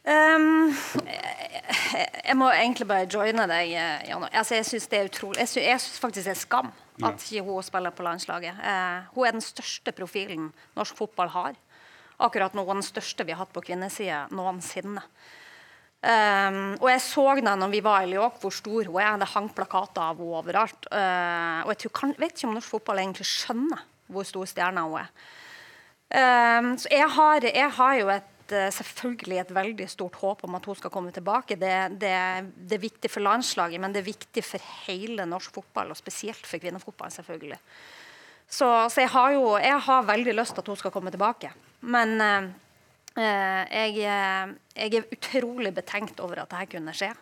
Um, 0.09 0.71
jeg, 1.05 2.07
jeg 2.25 2.37
må 2.39 2.47
egentlig 2.55 2.87
bare 2.89 3.09
joine 3.11 3.49
deg, 3.51 3.75
eh, 3.75 4.07
Jan. 4.09 4.29
Altså, 4.31 4.55
jeg 4.57 4.69
syns 4.71 4.87
det 4.89 5.01
er 5.01 5.11
utrolig 5.11 5.43
Jeg 5.43 5.51
syns, 5.51 5.99
faktisk 6.01 6.31
det 6.31 6.37
er 6.37 6.41
skam 6.41 6.71
at 7.05 7.25
ikke 7.27 7.45
hun 7.47 7.67
spiller 7.67 7.95
på 7.95 8.07
landslaget. 8.07 8.63
Uh, 8.63 9.11
hun 9.17 9.27
er 9.27 9.35
den 9.37 9.45
største 9.45 9.93
profilen 9.95 10.53
norsk 10.79 10.97
fotball 10.99 11.35
har. 11.35 11.59
Akkurat 12.23 12.55
nå 12.55 12.65
den 12.71 12.87
største 12.87 13.27
vi 13.27 13.35
har 13.35 13.43
hatt 13.43 13.55
på 13.55 13.63
kvinnesida 13.67 14.25
noensinne. 14.35 15.03
Um, 15.99 16.77
og 16.79 16.87
jeg 16.93 17.01
så 17.03 17.25
da 17.43 17.57
når 17.59 17.73
vi 17.73 17.81
var 17.83 18.05
i 18.05 18.11
Lyok, 18.13 18.37
hvor 18.39 18.55
stor 18.55 18.87
hun 18.87 19.01
er. 19.03 19.19
Det 19.19 19.31
hang 19.33 19.49
plakater 19.51 20.05
av 20.05 20.21
henne 20.21 20.39
overalt. 20.39 20.87
Uh, 20.93 21.67
og 21.67 21.75
jeg 21.75 21.83
tror, 21.85 21.95
kan, 22.01 22.15
vet 22.21 22.37
ikke 22.37 22.51
om 22.51 22.55
norsk 22.55 22.75
fotball 22.77 23.03
egentlig 23.03 23.27
skjønner 23.27 23.85
hvor 24.09 24.27
stor 24.29 24.49
stjerne 24.49 24.85
hun 24.87 25.01
er. 25.03 25.13
Um, 26.09 26.73
så 26.81 26.91
jeg 26.93 27.09
har, 27.19 27.45
jeg 27.45 27.73
har 27.77 27.97
jo 27.99 28.09
et, 28.15 28.53
eh, 28.57 28.71
selvfølgelig 28.73 29.41
et 29.43 29.51
veldig 29.53 29.89
stort 29.93 30.15
håp 30.23 30.47
om 30.47 30.55
at 30.57 30.65
hun 30.65 30.79
skal 30.79 30.93
komme 30.95 31.13
tilbake. 31.13 31.59
Det, 31.61 31.75
det, 32.01 32.15
det 32.57 32.79
er 32.79 32.87
viktig 32.87 33.11
for 33.13 33.27
landslaget, 33.27 33.83
men 33.83 33.93
det 33.93 34.01
er 34.01 34.09
viktig 34.09 34.45
for 34.47 34.71
hele 34.87 35.27
norsk 35.29 35.59
fotball, 35.59 35.93
og 35.93 36.01
spesielt 36.01 36.47
for 36.49 36.63
kvinnefotball, 36.63 37.13
selvfølgelig. 37.13 37.59
Så, 38.49 38.71
så 38.89 39.03
jeg 39.03 39.13
har 39.13 39.35
jo 39.35 39.51
jeg 39.61 39.83
har 39.85 40.09
veldig 40.09 40.33
lyst 40.39 40.57
til 40.57 40.65
at 40.65 40.73
hun 40.73 40.81
skal 40.81 40.95
komme 40.95 41.13
tilbake. 41.13 41.53
Men 41.85 42.17
eh, 42.25 42.49
jeg, 43.19 43.97
eh, 44.05 44.53
jeg 44.79 45.01
er 45.01 45.17
utrolig 45.17 45.73
betenkt 45.75 46.21
over 46.25 46.45
at 46.45 46.53
dette 46.53 46.77
kunne 46.77 46.95
skje. 46.97 47.13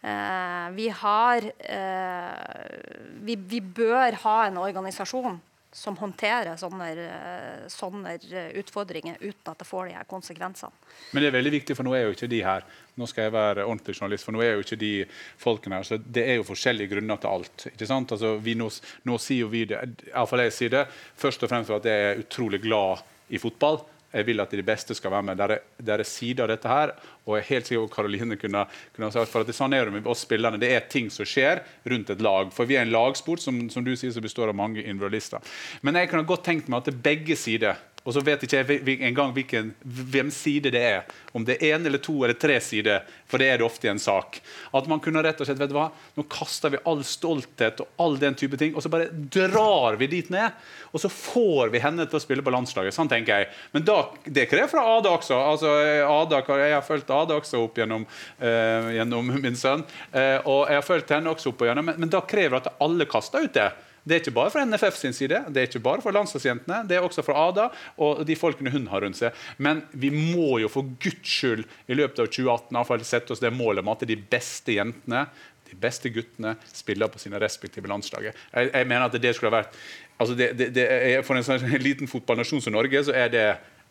Eh, 0.00 0.70
vi 0.78 0.88
har 0.88 1.42
eh, 1.58 2.80
vi, 3.20 3.34
vi 3.36 3.60
bør 3.60 4.14
ha 4.22 4.34
en 4.46 4.60
organisasjon 4.62 5.40
som 5.74 5.96
håndterer 5.98 6.54
sånne, 6.56 6.86
eh, 7.02 7.64
sånne 7.70 8.14
utfordringer 8.60 9.18
uten 9.20 9.50
at 9.50 9.58
det 9.58 9.66
får 9.68 9.90
de 9.90 9.96
her 9.98 10.06
konsekvensene. 10.08 10.70
Men 11.12 11.22
det 11.22 11.28
er 11.28 11.36
veldig 11.36 11.52
viktig, 11.58 11.76
for 11.76 11.86
nå 11.86 11.96
er 11.96 12.06
jo 12.06 12.14
ikke 12.14 12.30
de 12.30 12.40
her. 12.46 12.64
Nå 12.98 13.10
skal 13.10 13.26
jeg 13.26 13.34
være 13.34 13.66
ordentlig 13.66 13.98
journalist, 13.98 14.26
for 14.26 14.36
nå 14.36 14.42
er 14.46 14.54
jo 14.54 14.64
ikke 14.64 14.80
de 14.80 14.94
folkene 15.42 15.80
her. 15.80 15.90
Så 15.90 15.98
det 15.98 16.24
er 16.24 16.38
jo 16.38 16.48
forskjellige 16.48 16.94
grunner 16.94 17.20
til 17.20 17.34
alt. 17.34 17.68
ikke 17.72 17.90
sant? 17.90 18.14
Altså, 18.16 18.38
nå, 18.62 18.70
nå 19.10 19.20
sier 19.22 19.44
jo 19.44 19.52
vi 19.52 19.66
det, 19.68 19.82
iallfall 20.12 20.46
jeg 20.46 20.56
sier 20.56 20.74
det, 20.78 20.86
først 21.18 21.42
og 21.42 21.52
fremst 21.52 21.72
for 21.72 21.82
at 21.82 21.90
jeg 21.90 22.06
er 22.06 22.24
utrolig 22.24 22.62
glad 22.64 23.04
i 23.28 23.42
fotball. 23.42 23.82
Jeg 24.12 24.24
vil 24.24 24.40
at 24.40 24.52
de 24.56 24.64
beste 24.64 24.94
skal 24.96 25.12
være 25.12 25.26
med. 25.28 25.40
Det 25.40 25.58
er, 25.58 26.00
er 26.00 26.04
sider 26.08 26.46
av 26.46 26.52
dette 26.52 26.70
her. 26.70 26.94
Og 27.26 27.36
jeg 27.36 27.42
er 27.42 27.48
helt 27.50 27.68
sikker 27.68 27.84
på 27.84 27.94
Karoline 27.98 28.38
kunne, 28.40 28.64
kunne 28.96 29.10
sagt 29.12 29.32
for 29.32 29.44
at 29.44 29.50
det, 29.50 29.56
sånn 29.58 29.76
er 29.76 29.84
det 29.84 29.98
med 29.98 30.08
oss 30.08 30.24
spillerne. 30.24 30.60
Det 30.60 30.70
er 30.72 30.88
ting 30.88 31.10
som 31.12 31.28
skjer 31.28 31.60
rundt 31.92 32.14
et 32.14 32.24
lag. 32.24 32.48
For 32.56 32.68
vi 32.68 32.78
er 32.78 32.86
en 32.86 32.94
lagsport 32.94 33.42
som, 33.44 33.60
som 33.72 33.84
du 33.84 33.92
sier, 33.94 34.14
som 34.14 34.24
består 34.24 34.48
av 34.48 34.56
mange 34.56 34.80
individualister. 34.80 35.44
Men 35.84 36.00
jeg 36.00 36.12
kunne 36.12 36.28
godt 36.28 36.46
tenkt 36.48 36.72
meg 36.72 36.80
at 36.80 36.88
det 36.88 36.96
er 36.96 37.06
begge 37.10 37.36
sider 37.36 37.76
og 38.06 38.14
så 38.14 38.22
vet 38.24 38.44
ikke 38.44 38.62
jeg 38.62 38.98
engang 39.04 39.32
hvilken, 39.36 39.72
hvem 39.82 40.30
side 40.32 40.70
det 40.72 40.80
er. 40.80 41.08
Om 41.36 41.44
det 41.44 41.58
er 41.58 41.74
én 41.76 41.86
eller 41.86 42.00
to 42.02 42.14
eller 42.22 42.36
tre 42.38 42.56
sider, 42.62 43.02
for 43.28 43.42
det 43.42 43.48
er 43.50 43.58
det 43.60 43.66
ofte 43.66 43.88
i 43.88 43.90
en 43.90 44.00
sak. 44.00 44.38
At 44.72 44.86
man 44.88 45.02
kunne 45.04 45.20
rett 45.24 45.40
og 45.40 45.48
slett, 45.48 45.58
vet 45.60 45.72
du 45.72 45.76
hva, 45.76 45.88
Nå 46.16 46.24
kaster 46.30 46.72
vi 46.72 46.80
all 46.88 47.02
stolthet 47.04 47.82
og 47.84 48.00
all 48.00 48.16
den 48.20 48.36
type 48.38 48.56
ting, 48.60 48.74
og 48.74 48.84
så 48.84 48.92
bare 48.92 49.10
drar 49.12 49.98
vi 50.00 50.08
dit 50.10 50.30
ned. 50.32 50.56
Og 50.92 51.02
så 51.02 51.10
får 51.12 51.74
vi 51.74 51.82
henne 51.82 52.06
til 52.08 52.20
å 52.20 52.22
spille 52.22 52.44
på 52.44 52.54
landslaget. 52.54 52.96
Sånn 52.96 53.10
tenker 53.10 53.42
jeg. 53.42 53.50
Men 53.74 53.84
da, 53.88 53.98
det 54.24 54.46
krever 54.50 54.70
fra 54.72 54.86
Ada 54.96 55.12
også. 55.18 55.36
altså 55.52 55.74
Ada, 56.08 56.42
Jeg 56.62 56.76
har 56.76 56.86
fulgt 56.86 57.12
Ada 57.12 57.36
også 57.38 57.60
opp 57.66 57.82
gjennom, 57.82 58.06
uh, 58.40 58.88
gjennom 58.94 59.34
min 59.44 59.58
sønn. 59.58 59.84
Uh, 60.14 60.38
og 60.46 60.62
jeg 60.70 60.80
har 60.80 60.86
fulgt 60.86 61.12
henne 61.12 61.34
også 61.34 61.52
opp 61.52 61.66
gjennom, 61.68 61.90
men, 61.90 62.00
men 62.06 62.14
da 62.14 62.22
krever 62.24 62.56
det 62.56 62.72
at 62.72 62.82
alle 62.88 63.08
kaster 63.10 63.44
ut 63.44 63.54
det. 63.58 63.68
Det 64.08 64.16
er 64.16 64.22
ikke 64.22 64.36
bare 64.38 64.52
fra 64.54 64.64
NFF 64.64 64.96
sin 64.98 65.16
side, 65.16 65.42
det 65.52 65.60
er 65.60 65.68
ikke 65.68 65.84
bare 65.84 66.02
for 66.04 66.16
landslagsjentene, 66.16 66.80
det 66.88 66.96
er 66.96 67.04
også 67.04 67.24
fra 67.26 67.36
Ada 67.48 67.68
og 68.04 68.24
de 68.28 68.36
folkene 68.38 68.72
hun 68.72 68.88
har 68.92 69.04
rundt 69.04 69.20
seg. 69.20 69.36
Men 69.60 69.84
vi 69.92 70.10
må 70.14 70.58
jo 70.62 70.70
for 70.72 70.88
guds 71.02 71.36
skyld 71.38 71.66
i 71.86 71.98
løpet 71.98 72.24
av 72.24 72.32
2018 72.32 72.74
iallfall 72.78 73.06
sette 73.06 73.34
oss 73.34 73.44
det 73.44 73.52
målet 73.54 73.84
om 73.84 73.92
at 73.92 74.06
de 74.08 74.18
beste 74.18 74.78
jentene 74.78 75.26
de 75.68 75.76
beste 75.76 76.08
guttene 76.08 76.54
spiller 76.72 77.10
på 77.12 77.20
sine 77.20 77.36
respektive 77.42 77.90
landslag. 77.90 78.30
Jeg, 78.30 78.70
jeg 78.72 78.88
mener 78.88 79.08
at 79.08 79.18
det 79.20 79.34
skulle 79.36 79.52
ha 79.52 79.60
vært 79.60 79.74
altså 80.16 80.36
det, 80.38 80.52
det, 80.58 80.70
det 80.76 80.86
For 81.26 81.36
en 81.36 81.44
sånn 81.44 81.66
liten 81.82 82.10
fotballnasjon 82.10 82.64
som 82.64 82.76
Norge 82.76 83.04
så 83.04 83.12
er 83.16 83.32
det 83.32 83.48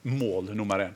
mål 0.08 0.52
nummer 0.56 0.88
én. 0.88 0.96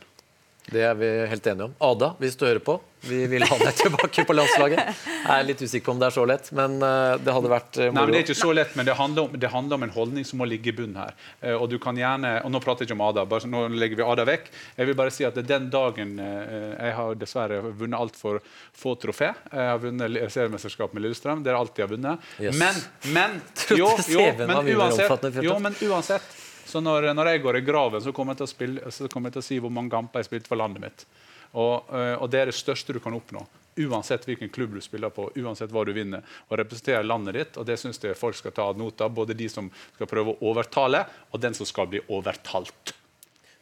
Det 0.69 0.81
er 0.85 0.95
vi 0.95 1.07
helt 1.27 1.47
enige 1.47 1.65
om. 1.67 1.73
Ada, 1.83 2.13
hvis 2.21 2.35
du 2.37 2.45
hører 2.45 2.61
på, 2.63 2.77
vi 3.09 3.23
vil 3.27 3.43
ha 3.49 3.55
deg 3.57 3.73
tilbake 3.81 4.23
på 4.29 4.33
landslaget. 4.35 4.99
Jeg 5.01 5.33
er 5.33 5.45
litt 5.47 5.61
usikker 5.63 5.87
på 5.87 5.93
om 5.95 6.01
det 6.01 6.07
er 6.11 6.15
så 6.15 6.25
lett, 6.29 6.51
men 6.55 6.75
eh, 6.85 7.15
det 7.23 7.33
hadde 7.33 7.49
vært 7.51 7.79
moro. 7.79 7.95
Nei, 7.95 8.03
men. 8.05 8.11
Det 8.13 8.19
er 8.19 8.25
ikke 8.27 8.37
så 8.37 8.51
lett, 8.53 8.75
men 8.77 8.87
det 8.87 8.95
handler, 8.99 9.25
om, 9.25 9.39
det 9.41 9.49
handler 9.51 9.79
om 9.79 9.85
en 9.87 9.93
holdning 9.95 10.27
som 10.27 10.41
må 10.41 10.47
ligge 10.49 10.69
i 10.69 10.75
bunnen 10.77 10.99
her. 11.01 11.17
Eh, 11.41 11.55
og 11.55 11.65
du 11.71 11.79
kan 11.81 11.97
gjerne, 11.97 12.35
og 12.45 12.53
Nå 12.53 12.61
prater 12.63 12.85
jeg 12.85 12.91
ikke 12.91 12.97
om 12.99 13.03
Ada, 13.07 13.25
bare, 13.31 13.49
nå 13.49 13.63
legger 13.73 14.01
vi 14.03 14.05
Ada 14.05 14.27
vekk. 14.29 14.51
Jeg 14.77 14.91
vil 14.91 14.99
bare 15.01 15.15
si 15.15 15.25
at 15.27 15.39
den 15.49 15.69
dagen 15.73 16.13
eh, 16.21 16.75
Jeg 16.75 16.95
har 16.99 17.17
dessverre 17.19 17.61
vunnet 17.65 17.97
altfor 17.97 18.37
få 18.77 18.95
trofé. 19.01 19.31
Jeg 19.49 19.71
har 19.73 19.81
vunnet 19.81 20.21
seriemesterskap 20.29 20.93
med 20.93 21.07
Lillestrøm. 21.07 21.41
Det 21.43 21.55
er 21.55 21.57
alt 21.57 21.81
jeg 21.81 21.87
har 21.87 21.95
vunnet. 21.95 22.29
Yes. 22.37 22.61
Men, 22.61 22.79
men, 23.17 23.41
jo, 23.73 23.89
jo, 24.13 24.29
men 24.45 24.71
uansett, 24.77 25.27
jo, 25.41 25.57
men 25.63 25.77
uansett 25.89 26.39
så 26.71 26.81
når, 26.83 27.11
når 27.17 27.33
jeg 27.33 27.43
går 27.43 27.59
i 27.59 27.65
graven, 27.67 28.03
så 28.03 28.13
kommer 28.15 28.39
spille, 28.47 28.91
så 28.93 29.09
kommer 29.11 29.29
jeg 29.29 29.37
til 29.37 29.43
å 29.43 29.47
si 29.49 29.59
hvor 29.63 29.73
mange 29.73 29.91
kamper 29.93 30.23
jeg 30.23 30.31
spilte 30.31 30.51
for 30.51 30.59
landet 30.61 30.85
mitt. 30.85 31.05
Og, 31.51 31.91
eh, 31.91 32.15
og 32.15 32.29
det 32.31 32.39
er 32.41 32.51
det 32.51 32.55
største 32.55 32.95
du 32.95 33.01
kan 33.03 33.15
oppnå. 33.17 33.43
Uansett 33.81 34.25
hvilken 34.27 34.51
klubb 34.51 34.75
du 34.75 34.81
spiller 34.83 35.11
på, 35.13 35.29
uansett 35.39 35.71
hva 35.71 35.83
du 35.87 35.93
vinner. 35.95 36.23
Og 36.49 36.57
representere 36.59 37.03
landet 37.03 37.37
ditt, 37.37 37.59
og 37.59 37.67
det 37.67 37.77
syns 37.79 37.99
jeg 38.03 38.19
folk 38.19 38.37
skal 38.39 38.55
ta 38.55 38.69
ad 38.71 38.79
nota. 38.79 39.09
Både 39.11 39.35
de 39.37 39.47
som 39.51 39.69
skal 39.95 40.09
prøve 40.11 40.33
å 40.33 40.51
overtale, 40.51 41.05
og 41.31 41.43
den 41.43 41.55
som 41.57 41.67
skal 41.67 41.91
bli 41.91 42.03
overtalt. 42.07 42.95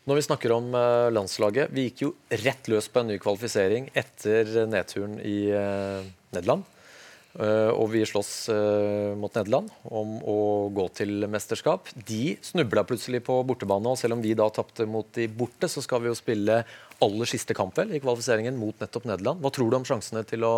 Når 0.10 0.18
vi 0.18 0.26
snakker 0.26 0.53
om 0.55 0.74
eh, 0.74 1.12
landslaget, 1.14 1.74
vi 1.76 1.89
gikk 1.89 2.05
jo 2.05 2.14
rett 2.45 2.70
løs 2.72 2.89
på 2.89 3.01
en 3.01 3.12
ny 3.12 3.20
kvalifisering 3.22 3.91
etter 3.97 4.66
nedturen 4.70 5.20
i 5.22 5.39
eh, 5.53 6.05
Nederland. 6.34 6.66
Eh, 7.38 7.69
og 7.69 7.91
vi 7.93 8.01
slåss 8.09 8.49
eh, 8.49 9.11
mot 9.17 9.34
Nederland 9.38 9.69
om 9.86 10.15
å 10.25 10.38
gå 10.73 10.88
til 10.97 11.27
mesterskap. 11.30 11.91
De 11.93 12.34
snubla 12.41 12.82
plutselig 12.89 13.21
på 13.27 13.36
bortebane, 13.45 13.91
og 13.91 13.99
selv 14.01 14.17
om 14.17 14.23
vi 14.23 14.34
da 14.38 14.47
tapte 14.53 14.88
mot 14.89 15.05
de 15.13 15.27
borte, 15.30 15.69
så 15.69 15.84
skal 15.86 16.01
vi 16.01 16.09
jo 16.09 16.17
spille 16.17 16.63
aller 16.99 17.30
siste 17.30 17.53
kamp 17.55 17.77
vel 17.77 17.93
i 17.93 17.99
kvalifiseringen 18.01 18.57
mot 18.59 18.82
nettopp 18.82 19.05
Nederland. 19.07 19.43
Hva 19.43 19.51
tror 19.53 19.69
du 19.69 19.77
om 19.77 19.86
sjansene 19.88 20.23
til 20.27 20.43
å 20.43 20.53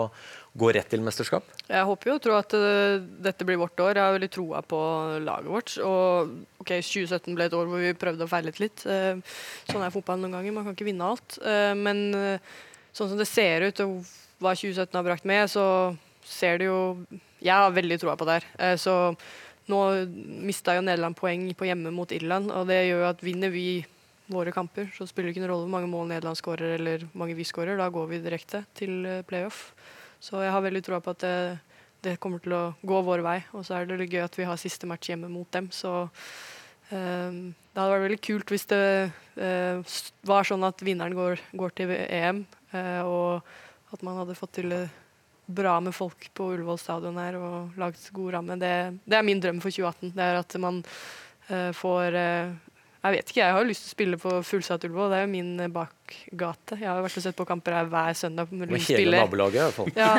gå 0.57 0.71
rett 0.73 0.87
til 0.89 1.03
mesterskap? 1.03 1.45
Jeg 1.67 1.85
håper 1.89 2.09
jo 2.09 2.15
og 2.17 2.23
tror 2.23 2.37
at 2.39 2.55
uh, 2.55 3.03
dette 3.27 3.45
blir 3.45 3.59
vårt 3.61 3.83
år. 3.83 3.99
Jeg 3.99 4.07
har 4.07 4.15
veldig 4.15 4.31
troa 4.33 4.61
på 4.65 4.79
laget 5.21 5.51
vårt. 5.51 5.75
Og 5.85 6.63
ok, 6.63 6.71
2017 6.79 7.35
ble 7.37 7.45
et 7.45 7.57
år 7.57 7.69
hvor 7.69 7.83
vi 7.83 7.93
prøvde 7.99 8.25
og 8.25 8.31
feilet 8.31 8.63
litt. 8.63 8.87
Uh, 8.87 9.19
sånn 9.69 9.85
er 9.85 9.93
fotballen 9.93 10.25
noen 10.25 10.39
ganger. 10.39 10.55
Man 10.55 10.65
kan 10.65 10.79
ikke 10.79 10.89
vinne 10.89 11.11
alt. 11.13 11.37
Uh, 11.45 11.75
men 11.77 12.07
sånn 12.89 13.11
som 13.11 13.19
det 13.19 13.29
ser 13.29 13.67
ut, 13.67 13.83
og 13.85 13.99
hva 14.41 14.55
2017 14.57 14.97
har 14.97 15.05
brakt 15.05 15.29
med, 15.29 15.45
så 15.51 15.65
ser 16.27 16.61
det 16.61 16.67
jo 16.69 16.81
Jeg 17.41 17.57
har 17.57 17.71
veldig 17.73 17.97
troa 18.01 18.17
på 18.17 18.25
det 18.29 18.39
her. 18.39 18.45
Eh, 18.59 18.75
så 18.77 19.15
nå 19.71 19.79
mista 20.45 20.75
jo 20.75 20.83
Nederland 20.85 21.17
poeng 21.17 21.47
på 21.57 21.65
hjemme 21.65 21.93
mot 21.93 22.11
Irland, 22.11 22.51
og 22.51 22.67
det 22.69 22.83
gjør 22.85 23.01
jo 23.01 23.09
at 23.09 23.23
vinner 23.23 23.49
vi 23.53 23.83
våre 24.31 24.53
kamper, 24.55 24.87
så 24.95 25.07
spiller 25.09 25.29
det 25.29 25.35
ikke 25.35 25.43
noen 25.43 25.51
rolle 25.51 25.65
hvor 25.65 25.73
mange 25.73 25.89
mål 25.91 26.07
Nederland 26.11 26.39
skårer 26.39 26.77
eller 26.77 27.03
mange 27.17 27.35
vi 27.35 27.47
skårer. 27.47 27.79
Da 27.79 27.89
går 27.91 28.07
vi 28.11 28.21
direkte 28.23 28.63
til 28.77 29.05
eh, 29.05 29.25
playoff. 29.27 29.71
Så 30.21 30.43
jeg 30.43 30.53
har 30.53 30.63
veldig 30.63 30.83
troa 30.85 31.01
på 31.01 31.15
at 31.15 31.23
det, 31.25 31.35
det 32.05 32.19
kommer 32.21 32.41
til 32.43 32.53
å 32.53 32.63
gå 32.85 33.01
vår 33.05 33.25
vei. 33.25 33.39
Og 33.57 33.65
så 33.65 33.79
er 33.79 33.89
det 33.89 34.09
gøy 34.09 34.21
at 34.23 34.37
vi 34.37 34.47
har 34.47 34.61
siste 34.61 34.89
match 34.89 35.09
hjemme 35.11 35.31
mot 35.31 35.49
dem. 35.53 35.71
Så 35.73 35.91
eh, 36.93 37.41
det 37.71 37.79
hadde 37.79 37.91
vært 37.95 38.07
veldig 38.07 38.21
kult 38.27 38.53
hvis 38.53 38.67
det 38.71 38.83
eh, 39.39 39.97
var 40.27 40.47
sånn 40.47 40.65
at 40.67 40.81
vinneren 40.85 41.17
går, 41.17 41.41
går 41.57 41.75
til 41.77 41.93
EM, 41.95 42.43
eh, 42.75 43.01
og 43.07 43.95
at 43.95 44.03
man 44.07 44.21
hadde 44.21 44.37
fått 44.37 44.57
til 44.59 44.71
det 44.71 44.85
bra 45.55 45.75
med 45.83 45.95
folk 45.95 46.27
på 46.37 46.51
Ullevål 46.55 46.79
stadion 46.81 47.19
her 47.21 47.37
og 47.39 47.77
laget 47.79 48.09
god 48.15 48.33
ramme. 48.37 48.57
Det, 48.61 48.73
det 49.05 49.17
er 49.17 49.25
min 49.27 49.41
drøm 49.43 49.61
for 49.63 49.73
2018. 49.73 50.13
Det 50.15 50.27
er 50.27 50.39
at 50.41 50.57
man 50.63 50.81
uh, 51.51 51.71
får 51.77 52.17
uh, 52.17 52.53
Jeg 53.01 53.15
vet 53.15 53.31
ikke, 53.31 53.41
jeg 53.41 53.57
har 53.57 53.67
lyst 53.67 53.85
til 53.85 53.91
å 53.91 53.95
spille 53.97 54.21
på 54.21 54.35
fullsatt 54.45 54.87
Ullevål. 54.87 55.13
Det 55.13 55.19
er 55.19 55.27
jo 55.27 55.33
min 55.35 55.53
eh, 55.59 55.71
bakgate. 56.11 56.77
Jeg 56.79 56.89
har 56.89 56.99
jo 56.99 57.05
vært 57.05 57.17
og 57.17 57.23
sett 57.25 57.37
på 57.37 57.45
kamper 57.47 57.75
her 57.75 57.89
hver 57.89 58.13
søndag. 58.17 58.51
med 58.51 58.81
hele 58.87 59.17
nabolaget, 59.17 59.55
i 59.55 59.63
hvert 59.63 59.75
fall. 59.75 59.91
Ja, 59.95 60.11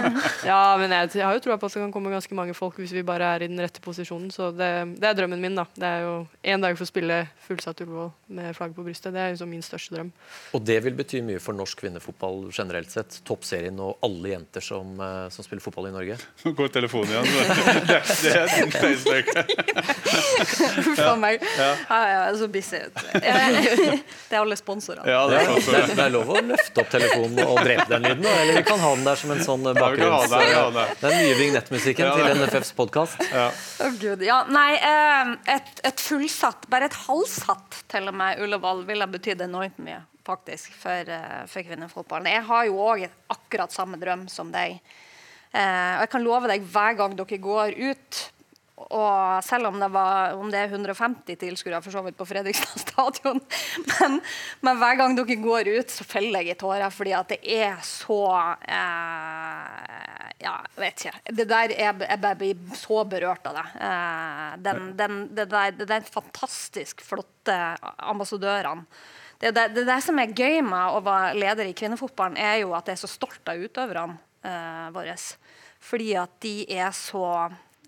ja 0.47 0.77
men 0.79 0.91
jeg, 0.91 1.11
jeg 1.19 1.27
har 1.27 1.35
jo 1.35 1.43
troa 1.45 1.59
på 1.59 1.67
at 1.67 1.75
det 1.77 1.83
kan 1.83 1.93
komme 1.93 2.13
ganske 2.13 2.35
mange 2.35 2.55
folk 2.55 2.79
hvis 2.81 2.93
vi 2.93 3.03
bare 3.03 3.25
er 3.37 3.45
i 3.45 3.49
den 3.49 3.61
rette 3.61 3.81
posisjonen. 3.81 4.31
Så 4.31 4.51
det, 4.57 4.71
det 4.99 5.09
er 5.09 5.17
drømmen 5.19 5.41
min, 5.41 5.57
da. 5.57 5.67
Det 5.75 5.89
er 5.89 6.07
jo 6.07 6.15
én 6.45 6.63
dag 6.63 6.77
for 6.77 6.87
å 6.87 6.91
spille 6.91 7.23
fullsatt 7.47 7.83
Ullevål 7.85 8.11
med 8.39 8.57
flagg 8.57 8.75
på 8.77 8.85
brystet. 8.87 9.13
Det 9.15 9.21
er 9.23 9.35
liksom 9.35 9.51
min 9.53 9.65
største 9.65 9.97
drøm. 9.97 10.13
Og 10.57 10.65
det 10.65 10.79
vil 10.85 10.97
bety 10.99 11.23
mye 11.25 11.43
for 11.43 11.57
norsk 11.57 11.83
kvinnefotball 11.83 12.49
generelt 12.53 12.93
sett. 12.93 13.21
Toppserien 13.29 13.79
og 13.83 14.03
alle 14.07 14.35
jenter 14.35 14.65
som, 14.65 14.95
eh, 15.01 15.27
som 15.33 15.47
spiller 15.47 15.65
fotball 15.65 15.91
i 15.91 15.95
Norge. 15.95 16.19
Nå 16.45 16.55
går 16.57 16.73
telefonen 16.79 17.13
igjen. 17.13 17.31
Det, 17.83 17.99
det 18.23 18.31
er 18.37 18.51
din 18.53 18.71
Facebook. 18.73 19.29
Uff 20.93 21.01
a 21.03 21.15
meg. 21.19 21.43
Ja, 21.59 21.71
ja, 21.89 21.99
jeg 22.13 22.21
er 22.23 22.37
så 22.39 22.49
busy. 22.53 22.81
Det 23.13 24.37
er 24.37 24.39
alle 24.39 24.57
sponsorene. 24.59 25.07
Ja, 25.09 25.25
det 25.31 25.43
Det 25.67 25.79
er 25.79 25.82
er, 25.83 25.93
det 25.93 25.99
er, 25.99 26.05
er 26.07 26.15
lov 26.15 26.31
å 26.33 26.43
løfte 26.53 26.83
opp 26.83 26.93
telefonen 26.93 27.43
og 27.45 27.59
drepe 27.63 27.89
den 27.91 28.07
lyden, 28.07 28.29
eller 28.31 28.61
vi 28.61 28.65
kan 28.69 28.81
ha 28.83 28.93
den 28.97 29.05
der 29.09 29.21
som 29.21 29.35
en 29.35 29.43
sånn 29.45 29.67
bakgrunns... 29.69 30.07
Ja, 30.07 30.21
ha 30.21 30.71
bakgrunns... 30.71 31.03
den, 31.03 31.19
nye 31.19 31.35
vignettmusikken 31.41 32.09
Ja, 32.09 32.15
til 32.19 32.41
NFFs 32.43 32.73
podkast. 32.79 33.27
Å, 33.33 33.91
Gud. 34.01 34.25
Ja, 34.27 34.43
nei, 34.51 34.71
eh, 34.79 35.35
et, 35.59 35.75
et 35.93 36.07
fullsatt, 36.07 36.69
bare 36.73 36.91
et 36.91 36.99
halvsatt 37.07 37.83
til 37.93 38.09
og 38.13 38.19
med 38.23 38.43
Ullevål 38.43 38.87
ville 38.89 39.11
betydd 39.19 39.45
enormt 39.49 39.79
mye 39.83 40.01
faktisk 40.27 40.75
for, 40.79 41.09
eh, 41.11 41.47
for 41.47 41.67
kvinnefotballen. 41.67 42.31
Jeg 42.31 42.47
har 42.47 42.67
jo 42.69 42.79
òg 42.79 43.09
akkurat 43.33 43.73
samme 43.75 43.99
drøm 44.01 44.29
som 44.31 44.53
deg. 44.53 44.79
Eh, 45.53 45.93
og 45.97 46.07
jeg 46.07 46.13
kan 46.15 46.25
love 46.25 46.49
deg 46.49 46.63
hver 46.73 46.97
gang 46.97 47.17
dere 47.19 47.39
går 47.39 47.75
ut 47.77 48.23
og 48.73 49.45
selv 49.45 49.69
om 49.69 49.77
det, 49.81 49.89
var, 49.93 50.33
om 50.41 50.49
det 50.51 50.63
er 50.63 50.73
150 50.73 51.37
tilskuere 51.39 51.83
for 51.85 51.93
så 51.93 52.03
vidt 52.07 52.17
på 52.17 52.27
Fredrikstad 52.27 52.81
stadion, 52.81 53.41
men, 53.91 54.19
men 54.65 54.81
hver 54.81 54.97
gang 55.01 55.17
dere 55.19 55.37
går 55.43 55.69
ut, 55.77 55.93
så 55.93 56.07
feller 56.09 56.41
jeg 56.41 56.57
i 56.57 56.61
tårer 56.63 56.93
fordi 56.95 57.13
at 57.17 57.35
det 57.35 57.41
er 57.61 57.77
så 57.87 58.23
eh, 58.65 60.29
Ja, 60.43 60.57
vet 60.75 61.05
ikke. 61.05 61.35
Det 61.39 61.47
der 61.47 61.75
er, 61.77 62.01
jeg 62.03 62.21
bare 62.25 62.39
blir 62.41 62.63
så 62.75 63.05
berørt 63.07 63.45
av 63.47 63.61
det. 63.61 63.67
Eh, 63.87 64.49
den, 64.65 64.89
den, 64.99 65.19
det, 65.37 65.47
der, 65.53 65.77
det 65.77 65.87
der 65.93 66.09
fantastisk 66.09 67.05
flotte 67.07 67.59
ambassadørene. 68.03 68.89
Det, 69.43 69.53
det, 69.55 69.85
det 69.87 69.99
som 70.03 70.19
er 70.23 70.35
gøy 70.35 70.61
med 70.65 70.97
å 70.97 71.03
være 71.03 71.37
leder 71.39 71.69
i 71.69 71.77
kvinnefotballen, 71.79 72.39
er 72.39 72.61
jo 72.63 72.75
at 72.79 72.89
jeg 72.89 72.97
er 72.97 73.05
så 73.05 73.11
stolt 73.11 73.51
av 73.51 73.59
utøverne 73.59 74.19
eh, 74.47 74.89
våre. 74.95 75.15
Fordi 75.83 76.13
at 76.19 76.35
de 76.43 76.57
er 76.71 76.91
så 76.95 77.27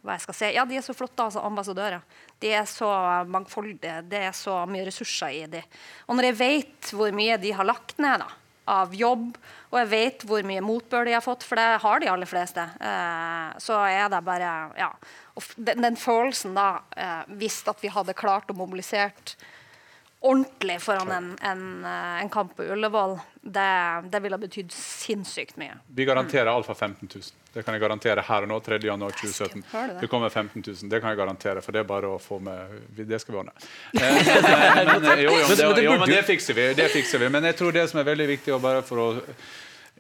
hva 0.05 0.19
jeg 0.19 0.25
skal 0.27 0.37
si, 0.37 0.53
ja, 0.53 0.67
de 0.69 0.77
er 0.77 0.85
så 0.85 0.95
flotte 0.97 1.25
altså, 1.25 1.43
ambassadører. 1.49 2.03
De 2.43 2.53
er 2.53 2.67
så 2.69 2.89
mangfoldige. 3.31 4.03
Det 4.05 4.21
er 4.29 4.35
så 4.37 4.61
mye 4.69 4.85
ressurser 4.85 5.33
i 5.33 5.45
de. 5.49 5.63
Og 6.09 6.19
når 6.19 6.29
jeg 6.29 6.41
vet 6.43 6.91
hvor 6.93 7.15
mye 7.17 7.39
de 7.41 7.53
har 7.57 7.65
lagt 7.65 7.97
ned 8.03 8.21
da, 8.21 8.29
av 8.69 8.93
jobb, 8.97 9.35
og 9.73 9.79
jeg 9.81 9.91
vet 9.91 10.27
hvor 10.29 10.45
mye 10.47 10.65
motbør 10.65 11.09
de 11.09 11.17
har 11.17 11.25
fått, 11.25 11.45
for 11.49 11.61
det 11.61 11.81
har 11.83 12.01
de 12.01 12.11
aller 12.13 12.29
fleste, 12.29 12.63
eh, 12.65 13.51
så 13.65 13.81
er 13.89 14.09
det 14.13 14.25
bare 14.25 14.53
Ja. 14.79 14.93
Og 15.35 15.43
den, 15.57 15.83
den 15.83 15.97
følelsen 15.99 16.55
da, 16.55 16.85
eh, 16.97 17.25
hvis 17.41 17.65
at 17.67 17.81
vi 17.83 17.91
hadde 17.91 18.15
klart 18.15 18.53
å 18.53 18.55
mobilisert 18.55 19.35
ordentlig 20.25 20.79
foran 20.81 21.11
en, 21.13 21.31
en, 21.43 21.65
eh, 21.85 22.21
en 22.23 22.31
kamp 22.33 22.55
på 22.57 22.69
Ullevål, 22.77 23.19
det, 23.43 23.71
det 24.13 24.21
ville 24.23 24.39
betydd 24.39 24.73
sinnssykt 24.73 25.59
mye. 25.61 25.81
Vi 25.89 26.07
garanterer 26.09 26.53
alfa 26.53 26.75
15 26.75 27.09
000. 27.09 27.44
Det 27.55 27.63
kan 27.63 27.77
jeg 27.77 27.83
garantere 27.85 28.23
her 28.27 28.45
og 28.45 28.51
nå. 28.51 28.57
3. 28.65 28.81
januar 28.83 29.15
2017. 29.15 29.63
Det? 30.01 30.09
Kommer 30.11 30.29
15 30.29 30.63
000. 30.67 30.91
Det 30.91 31.01
kan 31.01 31.13
jeg 31.13 31.21
garantere, 31.21 31.63
for 31.63 31.75
det 31.75 31.85
er 31.85 31.89
bare 31.89 32.11
å 32.11 32.19
få 32.19 32.41
med 32.43 32.81
Det 32.99 33.21
skal 33.23 33.37
vi 33.37 33.43
ordne. 33.45 33.55
Eh, 34.05 34.85
men, 34.85 35.03
men, 35.03 35.21
jo, 35.23 35.31
jo, 35.31 35.45
men 35.49 35.59
det, 35.59 35.83
jo, 35.85 35.93
men 35.99 36.11
det 36.11 36.23
fikser 36.27 36.57
vi. 36.57 36.65
Det 36.77 36.89
fikser 36.93 37.23
vi. 37.23 37.29
Men 37.33 37.47
jeg 37.49 37.57
tror 37.59 37.73
det 37.73 37.87
som 37.91 38.01
er 38.03 38.09
veldig 38.09 38.27
viktig, 38.29 38.53
og 38.57 38.63
bare 38.65 38.83
for 38.87 39.01
å 39.01 39.07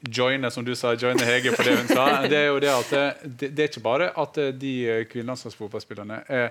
joine, 0.04 0.50
som 0.50 0.66
du 0.66 0.74
sa, 0.76 0.92
joine 0.98 1.24
Hege 1.24 1.54
på 1.54 1.64
det 1.64 1.76
hun 1.78 1.88
sa, 1.88 2.06
det 2.28 2.40
er 2.42 2.48
jo 2.50 2.58
det 2.62 2.72
at 2.74 2.90
det, 3.24 3.52
det 3.54 3.64
er 3.64 3.70
ikke 3.70 3.84
bare 3.84 4.10
at 4.20 4.40
de 4.60 4.74
kvinnelandslagsfotballspillerne 5.12 6.20
er 6.28 6.50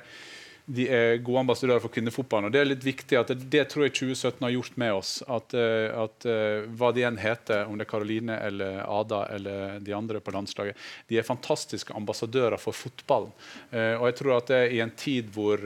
de 0.66 0.86
er 0.88 1.18
gode 1.20 1.42
ambassadører 1.44 1.82
for 1.84 1.92
kvinnefotballen. 1.92 2.48
og 2.48 2.54
Det 2.56 2.62
er 2.62 2.70
litt 2.70 2.86
viktig 2.86 3.18
at 3.20 3.32
det, 3.34 3.50
det 3.52 3.66
tror 3.72 3.84
jeg 3.84 3.96
2017 3.98 4.46
har 4.46 4.54
gjort 4.54 4.78
med 4.80 4.94
oss. 4.96 5.12
At, 5.28 5.56
eh, 5.60 5.90
at 5.92 6.28
eh, 6.30 6.68
hva 6.80 6.94
de 6.96 7.04
enn 7.04 7.20
heter, 7.20 7.66
om 7.68 7.76
det 7.76 7.84
er 7.84 7.92
Karoline 7.92 8.38
eller 8.40 8.80
Ada 8.86 9.26
eller 9.36 9.82
de 9.84 9.96
andre 9.98 10.22
på 10.24 10.32
landslaget, 10.32 10.80
de 11.12 11.20
er 11.20 11.28
fantastiske 11.28 11.96
ambassadører 12.00 12.56
for 12.64 12.76
fotballen. 12.80 13.34
Eh, 13.76 13.98
og 13.98 14.08
jeg 14.08 14.18
tror 14.22 14.38
at 14.38 14.54
det, 14.54 14.62
i 14.78 14.80
en 14.84 14.94
tid 14.96 15.34
hvor 15.36 15.60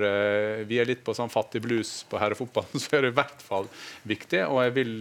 vi 0.67 0.79
er 0.81 0.89
litt 0.89 1.03
på 1.05 1.13
sånn 1.15 1.31
fattig 1.31 1.61
blues 1.61 1.99
på 2.09 2.17
herrefotballen, 2.21 2.81
så 2.81 2.97
er 2.97 3.05
det 3.05 3.13
i 3.13 3.17
hvert 3.19 3.45
fall 3.45 3.69
viktig. 4.09 4.41
Og 4.49 4.63
jeg 4.65 4.75
vil, 4.79 4.93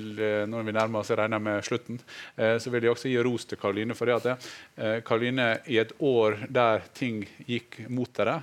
når 0.51 0.68
vi 0.68 0.76
nærmer 0.76 1.01
oss 1.01 1.12
jeg 1.12 1.20
regner 1.22 1.40
med 1.40 1.64
slutten, 1.64 2.01
så 2.36 2.72
vil 2.72 2.84
jeg 2.84 2.92
også 2.92 3.11
gi 3.11 3.18
ros 3.24 3.47
til 3.49 3.61
Karoline. 3.61 3.97
For 3.97 4.09
det 4.09 4.16
at 4.16 4.26
det, 4.28 5.03
Karoline 5.07 5.49
i 5.72 5.78
et 5.80 5.94
år 6.05 6.42
der 6.53 6.84
ting 6.97 7.22
gikk 7.49 7.80
mot 7.88 8.11
dere, 8.16 8.38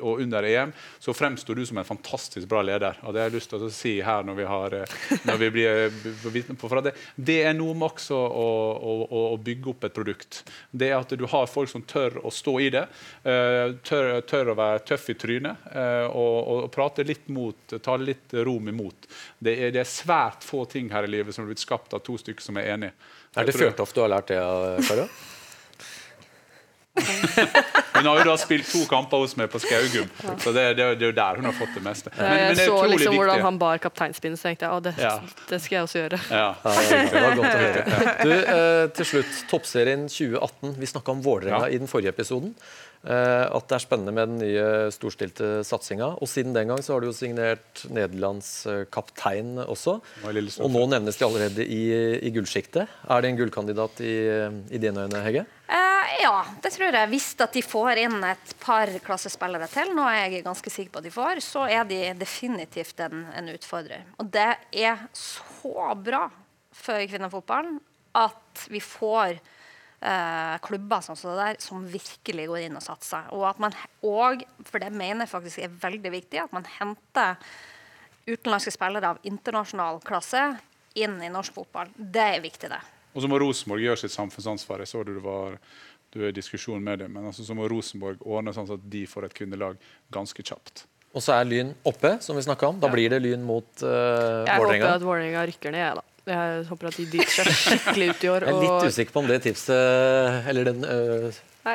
og 0.00 0.22
under 0.24 0.46
EM, 0.48 0.74
så 0.98 1.14
fremstår 1.14 1.54
du 1.54 1.66
som 1.66 1.78
en 1.78 1.84
fantastisk 1.84 2.48
bra 2.48 2.62
leder. 2.62 2.98
Og 3.02 3.14
Det 3.14 3.20
har 3.20 3.28
jeg 3.30 3.36
lyst 3.38 3.52
til 3.52 3.64
å 3.64 3.70
si 3.72 3.94
her 4.04 4.26
når 4.26 4.38
vi, 4.38 4.46
har, 4.48 4.74
eh, 4.74 4.96
når 5.28 5.40
vi 5.42 5.50
blir 5.54 5.80
eh, 5.84 6.08
vitne 6.34 6.56
på. 6.58 6.68
For 6.68 6.82
det, 6.84 6.94
det 7.14 7.38
er 7.48 7.56
noe 7.56 7.76
med 7.78 7.88
også 7.88 8.18
å, 8.18 8.48
å, 8.76 9.22
å, 9.32 9.36
bygge 9.42 9.72
opp 9.72 9.86
et 9.88 9.94
produkt. 9.94 10.42
Det 10.70 10.90
at 10.96 11.14
du 11.18 11.24
har 11.30 11.48
folk 11.50 11.70
som 11.70 11.84
tør 11.88 12.20
å 12.26 12.32
stå 12.34 12.56
i 12.60 12.68
det. 12.74 12.84
Uh, 13.24 13.78
tør, 13.86 14.20
tør, 14.28 14.52
å 14.52 14.58
være 14.58 14.82
tøff 14.88 15.08
i 15.12 15.16
trynet 15.18 15.68
og, 16.08 16.36
og, 16.38 16.66
prate 16.74 17.04
litt 17.06 17.28
mot, 17.32 17.76
ta 17.82 17.96
litt 18.00 18.34
rom 18.46 18.68
imot. 18.70 19.08
Det 19.38 19.54
er, 19.54 19.72
det 19.74 19.82
er, 19.82 19.88
svært 19.88 20.44
få 20.46 20.64
ting 20.70 20.90
her 20.92 21.06
i 21.06 21.10
livet 21.10 21.34
som 21.34 21.44
har 21.44 21.52
blitt 21.52 21.62
skapt 21.62 21.96
av 21.96 22.04
to 22.06 22.18
stykker 22.20 22.44
som 22.44 22.60
er 22.60 22.74
enige. 22.74 22.94
Er 23.36 23.48
det 23.48 23.56
Fjørtoft 23.56 23.96
du 23.96 24.04
har 24.04 24.14
lært 24.16 24.32
det 24.32 24.40
av, 24.42 24.78
Karo? 24.88 25.08
hun 27.98 28.08
har 28.08 28.20
jo 28.20 28.24
da 28.28 28.36
spilt 28.40 28.68
to 28.70 28.82
kamper 28.90 29.22
hos 29.24 29.34
meg 29.38 29.50
på 29.52 29.60
Skaugum, 29.62 30.08
så 30.42 30.52
det, 30.54 30.64
det, 30.78 30.88
det 31.00 31.06
er 31.06 31.12
jo 31.12 31.16
der 31.16 31.40
hun 31.40 31.48
har 31.50 31.56
fått 31.56 31.76
det 31.76 31.84
meste. 31.84 32.12
Men, 32.16 32.32
jeg 32.32 32.48
men 32.48 32.58
det 32.60 32.66
så 32.66 32.80
liksom 32.82 32.98
viktig. 32.98 33.20
hvordan 33.22 33.46
han 33.46 33.60
bar 33.60 33.82
kapteinspinnet, 33.82 34.40
så 34.40 34.50
tenkte 34.50 34.66
jeg 34.66 34.80
at 34.80 34.88
det, 34.88 34.94
ja. 35.02 35.14
det, 35.52 35.60
skal 35.64 35.78
jeg 35.78 35.88
også 35.88 36.02
gjøre. 36.02 36.20
Ja. 36.32 36.50
det 36.64 37.22
var 37.24 37.38
godt 37.38 37.48
å 37.48 37.62
høre. 37.62 37.86
Du, 38.18 38.34
eh, 38.34 38.82
til 38.98 39.10
slutt, 39.12 39.40
Toppserien 39.50 40.04
2018. 40.10 40.76
Vi 40.78 40.92
snakka 40.94 41.14
om 41.14 41.24
Vålerenga 41.24 41.70
i 41.72 41.80
den 41.80 41.90
forrige 41.90 42.14
episoden. 42.14 42.54
Eh, 43.06 43.44
at 43.46 43.68
det 43.70 43.76
er 43.76 43.82
spennende 43.84 44.12
med 44.14 44.32
den 44.32 44.40
nye 44.42 44.90
storstilte 44.94 45.62
satsinga. 45.66 46.10
Og 46.18 46.30
siden 46.30 46.56
den 46.56 46.72
gang 46.72 46.82
så 46.82 46.96
har 46.96 47.02
du 47.02 47.08
jo 47.08 47.16
signert 47.16 47.84
Nederlands 47.94 48.50
eh, 48.66 48.82
kaptein 48.90 49.54
også. 49.62 49.98
Og 50.26 50.72
nå 50.74 50.86
nevnes 50.90 51.20
de 51.20 51.26
allerede 51.26 51.66
i, 51.66 51.82
i 52.18 52.32
gullsjiktet. 52.34 52.90
Er 53.06 53.22
det 53.22 53.30
en 53.30 53.38
gullkandidat 53.38 54.02
i, 54.02 54.16
i 54.74 54.82
dine 54.82 55.06
øyne, 55.06 55.22
Hegge? 55.26 55.46
Eh, 55.68 56.22
ja, 56.22 56.46
det 56.62 56.70
tror 56.72 56.96
jeg. 56.96 57.10
Hvis 57.12 57.28
at 57.44 57.52
de 57.52 57.62
får 57.64 58.00
inn 58.00 58.16
et 58.24 58.54
par 58.62 58.88
klassespillere 59.04 59.68
til, 59.68 59.92
nå 59.96 60.06
er 60.08 60.22
jeg 60.22 60.46
ganske 60.46 60.72
sikker 60.72 60.94
på 60.94 61.02
at 61.02 61.08
de 61.08 61.12
får, 61.12 61.42
så 61.44 61.66
er 61.68 61.84
de 61.88 62.00
definitivt 62.16 63.02
en, 63.04 63.26
en 63.36 63.52
utfordrer. 63.52 64.06
Og 64.16 64.30
det 64.32 64.48
er 64.72 65.04
så 65.12 65.92
bra 66.00 66.24
for 66.72 67.04
kvinnefotballen 67.10 67.78
at 68.16 68.64
vi 68.72 68.80
får 68.80 69.36
eh, 69.36 70.56
klubber 70.64 71.04
sånn 71.04 71.18
som 71.20 71.34
det 71.34 71.42
der, 71.42 71.60
som 71.62 71.84
virkelig 71.84 72.48
går 72.48 72.64
inn 72.64 72.78
og 72.80 72.86
satser. 72.88 73.28
Og 73.36 73.44
at 73.50 73.60
man 73.60 73.76
og, 74.08 74.46
for 74.64 74.80
det 74.80 74.88
mener 74.94 75.26
jeg 75.26 75.34
faktisk 75.36 75.66
er 75.66 75.80
veldig 75.84 76.14
viktig, 76.16 76.46
at 76.46 76.54
man 76.56 76.68
henter 76.78 77.36
utenlandske 78.28 78.72
spillere 78.72 79.12
av 79.12 79.20
internasjonal 79.28 80.00
klasse 80.04 80.46
inn 80.98 81.20
i 81.20 81.32
norsk 81.32 81.60
fotball. 81.60 81.92
Det 81.96 82.24
er 82.38 82.44
viktig, 82.44 82.72
det. 82.72 82.80
Og 83.18 83.24
så 83.24 83.30
må 83.30 83.40
Rosenborg 83.42 83.82
gjøre 83.82 83.98
sitt 84.04 84.14
samfunnsansvar. 84.14 84.84
Jeg 84.84 84.92
så 84.92 85.02
du 85.02 85.16
det 85.16 85.24
var 85.24 85.58
du 86.14 86.22
er 86.22 86.30
i 86.30 86.36
diskusjon 86.36 86.80
med 86.80 87.02
det, 87.02 87.08
men 87.12 87.26
altså, 87.28 87.44
så 87.44 87.52
må 87.56 87.66
Rosenborg 87.68 88.22
ordne 88.24 88.54
sånn 88.56 88.70
at 88.72 88.84
de 88.88 89.02
får 89.10 89.26
et 89.26 89.34
kundelag 89.36 89.82
ganske 90.14 90.40
kjapt. 90.40 90.86
Og 91.16 91.24
så 91.24 91.34
er 91.34 91.48
Lyn 91.48 91.72
oppe, 91.88 92.14
som 92.24 92.36
vi 92.38 92.44
snakka 92.46 92.70
om. 92.70 92.78
Da 92.80 92.88
ja. 92.88 92.94
blir 92.94 93.12
det 93.12 93.18
Lyn 93.24 93.44
mot 93.44 93.68
uh, 93.82 93.88
Vålerenga. 93.88 94.46
Jeg 94.46 94.62
håper 94.62 94.94
at 94.94 95.04
Vålerenga 95.04 95.42
rykker 95.50 95.74
ned, 95.74 95.84
jeg, 95.84 95.98
da. 95.98 96.04
Jeg 96.28 96.64
håper 96.68 96.90
at 96.90 96.96
de 97.00 97.06
driter 97.08 97.48
seg 97.48 97.60
skikkelig 97.64 98.08
ut 98.08 98.24
i 98.24 98.30
år. 98.32 98.46
Jeg 98.46 98.56
er 98.56 98.64
litt 98.64 98.92
usikker 98.92 99.14
på 99.14 99.20
om 99.22 99.28
det 99.30 99.38
tipset 99.46 100.48
Eller 100.50 100.68
den 100.68 100.82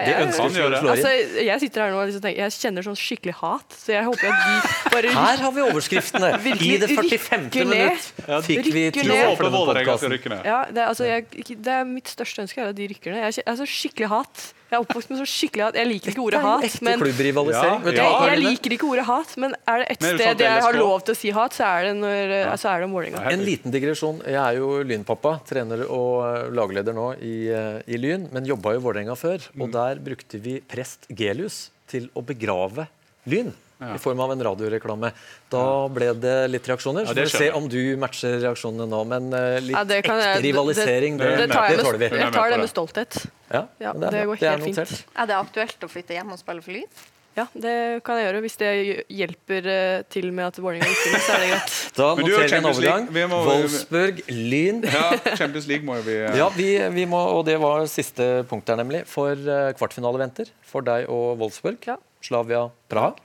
øh, 0.02 0.24
Nei, 0.24 0.64
jeg, 0.64 0.80
altså, 0.94 1.12
jeg 1.44 1.64
sitter 1.64 1.84
her 1.84 1.94
nå 1.94 2.00
og 2.02 2.10
liksom 2.10 2.24
tenker, 2.26 2.42
jeg 2.44 2.56
kjenner 2.58 2.88
sånn 2.88 2.98
skikkelig 3.00 3.36
hat. 3.40 3.78
Så 3.78 3.94
jeg 3.96 4.08
håper 4.08 4.32
at 4.32 4.48
de 4.48 4.90
bare 4.96 5.14
Her 5.20 5.44
har 5.46 5.54
vi 5.56 5.64
overskriftene! 5.68 6.32
I 6.70 6.72
det 6.82 6.90
45. 6.94 7.48
minutt 7.70 8.10
fikk 8.48 8.72
vi 8.74 8.88
å 8.90 9.22
åpne 9.34 9.54
podkasten. 9.54 10.18
Ja, 10.46 10.64
det, 10.72 10.88
altså, 10.88 11.08
det 11.08 11.78
er 11.78 11.88
mitt 11.90 12.12
største 12.12 12.46
ønske 12.46 12.64
er 12.64 12.74
at 12.74 12.80
de 12.80 12.90
rykker 12.92 13.16
ned. 13.16 13.28
Jeg, 13.30 13.48
altså, 13.50 13.70
skikkelig 13.70 14.12
hat. 14.14 14.50
Jeg 14.74 14.80
er 14.80 14.86
oppvokst 14.88 15.12
med 15.12 15.20
så 15.22 15.26
skikkelig 15.30 15.64
hat. 15.68 15.76
Jeg 15.78 15.86
liker 15.86 16.14
ikke 16.16 16.24
ordet 16.24 16.40
hat. 16.42 16.78
Men, 16.82 17.04
ja, 17.06 17.20
ja. 17.54 17.74
Jeg, 17.94 18.30
jeg, 18.32 18.40
liker 18.42 18.74
ikke 18.74 18.88
ordet 18.90 19.06
hat, 19.06 19.36
men 19.38 19.54
er 19.70 19.84
det 19.84 19.90
et 19.94 20.06
sted 20.08 20.42
jeg 20.42 20.64
har 20.66 20.78
lov 20.80 21.04
til 21.06 21.14
å 21.14 21.20
si 21.20 21.34
hat, 21.36 21.54
så 21.54 21.68
er 21.68 21.90
det, 21.90 21.92
når, 22.00 22.34
ja. 22.40 22.56
så 22.58 22.72
er 22.72 22.82
det 22.82 22.90
Vålerenga. 22.94 23.22
En 23.30 23.46
liten 23.46 23.74
digresjon. 23.74 24.24
Jeg 24.26 24.40
er 24.42 24.58
jo 24.58 24.72
Lynpappa, 24.90 25.36
trener 25.46 25.86
og 25.86 26.24
eh, 26.26 26.50
lagleder 26.58 26.98
nå 26.98 27.12
i, 27.22 27.36
eh, 27.54 27.84
i 27.86 28.02
Lyn, 28.02 28.26
men 28.34 28.50
jobba 28.50 28.74
i 28.74 28.82
Vålerenga 28.82 29.18
før. 29.20 29.46
Og 29.60 29.68
mm. 29.68 29.74
der 29.78 30.02
brukte 30.10 30.42
vi 30.42 30.58
prest 30.66 31.06
Gelius 31.14 31.68
til 31.94 32.10
å 32.18 32.26
begrave 32.26 32.90
Lyn 33.30 33.54
ja. 33.80 33.96
i 33.96 34.00
form 34.02 34.20
av 34.20 34.32
en 34.32 34.44
radioreklame. 34.44 35.12
Da 35.54 35.66
ble 35.94 36.12
det 36.18 36.36
litt 36.52 36.68
reaksjoner. 36.70 37.08
Så 37.08 37.14
ja, 37.14 37.26
får 37.26 37.32
vi 37.32 37.46
se 37.46 37.52
om 37.58 37.70
du 37.70 37.80
matcher 38.02 38.38
reaksjonene 38.44 38.90
nå. 38.90 39.02
Men 39.10 39.32
uh, 39.34 39.58
litt 39.64 39.78
ja, 39.78 39.86
ekte 40.00 40.20
jeg, 40.20 40.44
rivalisering, 40.50 41.18
det, 41.22 41.32
det, 41.32 41.48
det, 41.48 41.64
det, 41.78 41.80
tåler 41.82 42.02
vi. 42.02 42.12
Jeg 42.24 42.36
tar 42.36 42.54
det 42.54 42.62
med 42.66 42.72
stolthet. 42.72 43.24
Ja, 43.54 43.66
det, 43.80 44.28
går 44.30 44.46
helt 44.46 44.70
fint. 44.70 45.02
Er 45.14 45.30
det 45.30 45.40
aktuelt 45.40 45.84
å 45.86 45.92
flytte 45.92 46.16
hjem 46.18 46.34
og 46.34 46.42
spille 46.42 46.66
for 46.66 46.76
lyd? 46.76 47.04
Ja, 47.34 47.48
det 47.58 48.04
kan 48.06 48.20
jeg 48.20 48.28
gjøre. 48.28 48.42
Hvis 48.46 48.60
det 48.62 48.72
hjelper 49.10 49.66
uh, 49.66 50.04
til 50.14 50.30
med 50.30 50.52
at 50.52 50.60
Vålerenga 50.62 50.90
ikke 50.94 51.18
så 51.18 51.34
er 51.34 51.42
det 51.42 51.50
greit. 51.50 51.78
Da 51.98 52.10
noterer 52.20 52.46
vi 52.46 52.60
en 52.60 52.70
overgang. 52.70 53.08
Må, 53.32 53.42
Wolfsburg, 53.48 54.22
Lyn. 54.30 54.84
Ja, 54.86 55.08
Champions 55.40 55.68
League 55.70 55.88
må 55.88 55.98
vi 56.06 56.20
uh... 56.22 56.30
Ja, 56.38 56.52
vi, 56.54 56.70
vi, 56.94 57.08
må, 57.10 57.22
og 57.34 57.46
det 57.50 57.58
var 57.62 57.88
siste 57.90 58.30
punkt 58.50 58.70
der, 58.70 58.78
nemlig. 58.82 59.04
For 59.10 59.34
kvartfinale 59.34 59.78
kvartfinaleventer 59.82 60.54
for 60.70 60.86
deg 60.86 61.10
og 61.10 61.42
Wolfsburg. 61.42 61.82
Ja. 61.90 61.98
Slavia 62.24 62.68
Praha. 62.90 63.16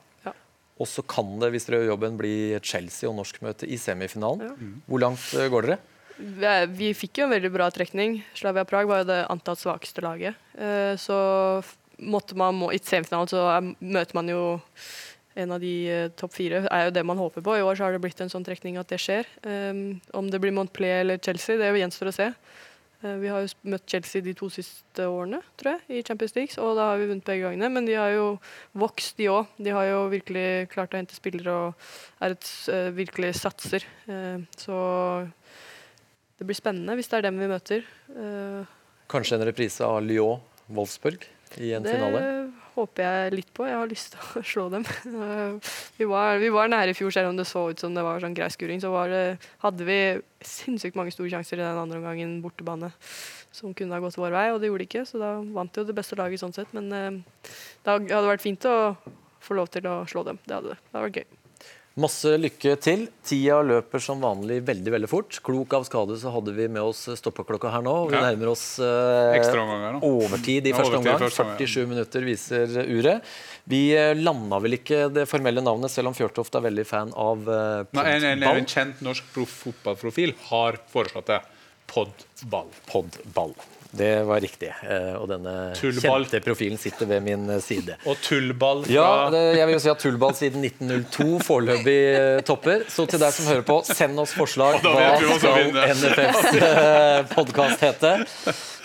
Og 0.79 0.87
så 0.87 1.03
kan 1.03 1.31
det, 1.43 1.51
hvis 1.55 1.66
dere 1.66 1.83
gjør 1.83 1.95
jobben, 1.95 2.18
bli 2.20 2.35
Chelsea 2.62 3.09
og 3.11 3.16
norskmøte 3.18 3.66
i 3.66 3.79
semifinalen. 3.81 4.47
Ja. 4.47 4.72
Hvor 4.87 5.03
langt 5.03 5.24
eh, 5.35 5.51
går 5.51 5.66
dere? 5.66 5.79
Vi, 6.18 6.55
vi 6.79 6.95
fikk 6.99 7.20
jo 7.20 7.29
en 7.29 7.35
veldig 7.35 7.51
bra 7.55 7.68
trekning. 7.74 8.20
Slavia 8.39 8.66
Prag 8.66 8.89
var 8.91 9.03
jo 9.03 9.11
det 9.11 9.20
antatt 9.31 9.61
svakeste 9.61 10.03
laget. 10.03 10.39
Uh, 10.59 10.95
så 10.99 11.18
måtte 11.99 12.39
man 12.39 12.59
må, 12.59 12.72
I 12.74 12.83
semifinalen 12.83 13.31
så 13.31 13.45
er, 13.51 13.70
møter 13.79 14.18
man 14.18 14.31
jo 14.31 14.43
en 15.39 15.55
av 15.55 15.62
de 15.62 15.74
uh, 15.87 16.09
topp 16.18 16.35
fire. 16.35 16.64
er 16.66 16.89
jo 16.89 16.95
det 16.95 17.07
man 17.07 17.22
håper 17.22 17.45
på. 17.47 17.59
I 17.59 17.66
år 17.66 17.79
så 17.79 17.87
har 17.87 17.95
det 17.95 18.03
blitt 18.03 18.22
en 18.22 18.31
sånn 18.31 18.47
trekning 18.47 18.79
at 18.79 18.91
det 18.91 19.01
skjer. 19.03 19.31
Um, 19.47 20.01
om 20.18 20.31
det 20.31 20.43
blir 20.43 20.55
Montpellier 20.55 21.05
eller 21.05 21.22
Chelsea, 21.22 21.59
det 21.59 21.70
gjenstår 21.79 22.11
å 22.11 22.16
se. 22.18 22.33
Eh, 23.03 23.14
vi 23.22 23.30
har 23.30 23.44
jo 23.44 23.70
møtt 23.70 23.86
Chelsea 23.86 24.24
de 24.24 24.34
to 24.36 24.49
siste 24.51 25.07
årene, 25.07 25.38
tror 25.61 25.76
jeg, 25.76 26.01
i 26.01 26.03
Champions 26.07 26.34
League, 26.34 26.57
og 26.59 26.74
da 26.78 26.88
har 26.90 26.99
vi 26.99 27.07
vunnet 27.11 27.26
begge 27.26 27.46
gangene. 27.46 27.70
Men 27.70 27.86
de 27.86 27.94
har 27.94 28.11
jo 28.14 28.26
vokst, 28.78 29.16
de 29.20 29.28
òg. 29.30 29.53
De 29.62 29.74
har 29.74 29.86
jo 29.86 30.01
virkelig 30.11 30.66
klart 30.72 30.94
å 30.94 31.01
hente 31.01 31.18
spillere 31.18 31.55
og 31.55 31.88
er 32.24 32.34
et 32.34 32.51
uh, 32.72 32.90
virkelig 32.96 33.36
satser. 33.38 33.86
Uh, 34.11 34.42
så 34.59 34.78
det 36.38 36.46
blir 36.49 36.59
spennende 36.59 36.99
hvis 36.99 37.11
det 37.11 37.20
er 37.20 37.28
dem 37.28 37.38
vi 37.38 37.51
møter. 37.51 37.86
Kanskje 39.11 39.38
en 39.38 39.46
reprise 39.49 39.86
av 39.86 40.03
Lyon 40.05 40.42
Wolfsburg 40.70 41.24
i 41.59 41.72
en 41.74 41.86
det 41.86 41.96
finale? 41.96 42.38
Håper 42.79 43.05
jeg 43.05 43.35
litt 43.35 43.51
på. 43.57 43.66
Jeg 43.68 43.79
har 43.79 43.91
lyst 43.91 44.14
til 44.14 44.41
å 44.41 44.45
slå 44.53 44.66
dem. 44.72 44.87
vi, 45.99 46.07
var, 46.09 46.39
vi 46.43 46.51
var 46.55 46.70
nære 46.72 46.95
i 46.95 46.99
fjor, 46.99 47.12
selv 47.14 47.33
om 47.33 47.39
det 47.39 47.49
så 47.49 47.68
ut 47.72 47.83
som 47.83 47.97
det 47.97 48.05
var 48.07 48.22
sånn 48.22 48.37
grei 48.37 48.51
skuring. 48.55 48.83
Så 48.83 48.93
det, 49.12 49.24
hadde 49.64 49.89
vi 49.89 49.99
sinnssykt 50.45 50.99
mange 50.99 51.14
store 51.14 51.33
sjanser 51.33 51.59
i 51.59 51.64
den 51.64 51.83
andre 51.83 52.01
omgangen 52.01 52.39
bortebane 52.45 52.93
som 53.55 53.74
kunne 53.74 53.97
ha 53.97 54.03
gått 54.03 54.18
vår 54.20 54.35
vei, 54.35 54.47
og 54.53 54.61
det 54.61 54.70
gjorde 54.70 54.85
det 54.85 54.91
ikke. 54.91 55.07
Så 55.09 55.20
da 55.22 55.35
vant 55.57 55.81
jo 55.81 55.87
det 55.89 55.97
beste 55.97 56.18
laget 56.18 56.43
sånn 56.43 56.55
sett. 56.57 56.70
Men 56.76 56.93
eh, 56.95 57.11
det 57.85 57.99
hadde 58.12 58.29
vært 58.29 58.45
fint 58.45 58.70
å 58.70 58.79
få 59.43 59.59
lov 59.59 59.72
til 59.74 59.89
å 59.91 60.01
slå 60.11 60.26
dem. 60.29 60.41
Det 60.47 60.59
hadde 60.59 60.74
det. 60.74 60.81
Det 60.85 60.97
hadde 60.97 61.07
vært 61.09 61.22
gøy. 61.22 61.29
Masse 61.99 62.30
lykke 62.38 62.76
til. 62.78 63.07
Tida 63.26 63.59
løper 63.66 64.03
som 64.03 64.20
vanlig 64.22 64.61
veldig 64.66 64.92
veldig 64.94 65.09
fort. 65.11 65.38
Klok 65.44 65.74
av 65.74 65.86
skade 65.88 66.14
så 66.20 66.30
hadde 66.30 66.55
vi 66.55 66.68
med 66.70 66.84
oss 66.84 67.01
stoppeklokka 67.18 67.72
her 67.74 67.82
nå. 67.82 67.94
Vi 68.12 68.14
ja. 68.14 68.22
nærmer 68.28 68.53
oss 68.53 68.64
eh, 68.78 69.99
overtid 70.07 70.68
i 70.70 70.74
første 70.76 71.01
omgang. 71.01 71.24
47 71.26 71.88
minutter 71.90 72.26
viser 72.28 72.76
uret. 72.86 73.26
Vi 73.68 73.82
eh, 73.99 74.12
landa 74.18 74.61
vel 74.62 74.78
ikke 74.78 75.09
det 75.14 75.26
formelle 75.30 75.64
navnet, 75.64 75.90
selv 75.90 76.12
om 76.12 76.16
Fjørtoft 76.18 76.55
er 76.55 76.68
veldig 76.68 76.86
fan 76.86 77.11
av 77.18 77.42
eh, 77.42 77.82
podball. 77.90 78.12
En, 78.14 78.28
en, 78.30 78.46
en, 78.53 78.70
kjent 78.76 79.03
norsk 79.05 79.34
fotballprofil 79.34 80.36
har 80.53 80.78
foreslått 80.94 81.34
det. 81.34 81.42
Podball. 81.90 82.70
Podball. 82.86 83.59
Det 83.91 84.22
var 84.28 84.41
riktig. 84.41 84.68
Eh, 84.84 85.14
og 85.16 85.28
denne 85.30 85.55
tullball. 85.78 86.26
kjente 86.26 86.43
profilen 86.45 86.80
sitter 86.80 87.09
ved 87.09 87.22
min 87.24 87.49
eh, 87.51 87.61
side. 87.64 87.97
Og 88.05 88.20
tullball 88.20 88.84
fra 88.84 88.93
Ja, 88.93 89.09
det, 89.32 89.43
jeg 89.57 89.70
vil 89.70 89.76
jo 89.78 89.82
si 89.84 89.93
at 89.93 90.03
tullball 90.03 90.34
siden 90.36 90.66
1902 90.68 91.28
foreløpig 91.47 91.99
eh, 92.12 92.41
topper. 92.47 92.84
Så 92.93 93.09
til 93.09 93.22
deg 93.22 93.32
som 93.32 93.49
hører 93.49 93.64
på, 93.68 93.80
send 93.89 94.20
oss 94.20 94.36
forslag. 94.36 94.82
Hva 94.84 95.39
skal 95.41 95.72
NFFs 95.72 97.32
podkast 97.32 97.86
hete? 97.89 98.12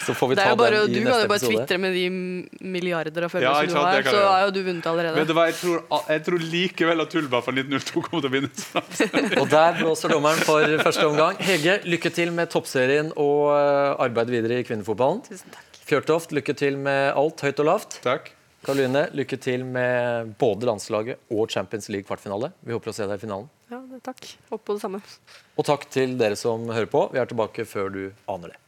Så 0.04 0.16
får 0.18 0.32
vi 0.32 0.38
ta 0.40 0.50
bare, 0.60 0.84
den 0.84 0.92
i 0.92 1.00
du 1.00 1.06
neste 1.08 1.26
episode. 1.28 1.28
Du 1.28 1.28
kan 1.28 1.28
jo 1.28 1.30
bare 1.34 1.66
tvitre 1.66 1.80
med 1.84 1.98
de 1.98 2.70
milliarder 2.76 3.28
av 3.28 3.34
følgere 3.34 3.50
ja, 3.50 3.70
som 3.70 3.74
du 3.74 3.80
har, 3.80 4.10
så 4.10 4.24
har 4.28 4.46
jo 4.46 4.54
du 4.56 4.62
vunnet 4.68 4.90
allerede. 4.92 5.16
Vet 5.22 5.32
du 5.32 5.36
hva, 5.38 5.48
Jeg 5.50 5.58
tror, 5.60 5.82
jeg 6.12 6.26
tror 6.28 6.46
likevel 6.54 7.06
at 7.06 7.14
Tullball 7.14 7.46
fra 7.46 7.56
1902 7.56 8.06
kommer 8.08 8.26
til 8.26 8.32
å 8.32 8.36
vinne. 8.38 8.52
og 9.42 9.52
der 9.54 9.80
blåser 9.82 10.16
dommeren 10.16 10.46
for 10.48 10.78
første 10.84 11.10
omgang. 11.10 11.42
Hege, 11.44 11.80
lykke 11.96 12.14
til 12.14 12.34
med 12.36 12.52
toppserien 12.54 13.12
og 13.16 13.52
eh, 13.56 14.06
arbeid 14.08 14.32
videre 14.34 14.62
i 14.62 14.68
kvinnefotballen. 14.68 15.24
Tusen 15.30 15.54
takk. 15.56 15.84
Fjørtoft, 15.84 16.32
lykke 16.36 16.56
til 16.56 16.80
med 16.80 17.12
alt 17.20 17.44
høyt 17.44 17.60
og 17.60 17.70
lavt. 17.70 18.00
Takk. 18.06 18.32
Karoline, 18.64 19.10
lykke 19.12 19.36
til 19.44 19.66
med 19.68 20.32
både 20.40 20.70
landslaget 20.70 21.34
og 21.36 21.52
Champions 21.52 21.90
League 21.92 22.08
kvartfinale. 22.08 22.54
Vi 22.64 22.72
håper 22.72 22.94
å 22.94 22.96
se 22.96 23.08
deg 23.10 23.20
i 23.20 23.24
finalen. 23.26 23.50
Ja, 23.68 23.82
takk. 24.06 24.24
Håper 24.48 24.64
på 24.70 24.78
det 24.78 24.84
samme. 24.86 25.02
Og 25.60 25.68
takk 25.68 25.90
til 25.92 26.16
dere 26.20 26.40
som 26.40 26.70
hører 26.72 26.88
på. 26.88 27.10
Vi 27.12 27.20
er 27.20 27.28
tilbake 27.28 27.68
før 27.68 27.92
du 27.92 28.04
aner 28.32 28.54
det. 28.54 28.63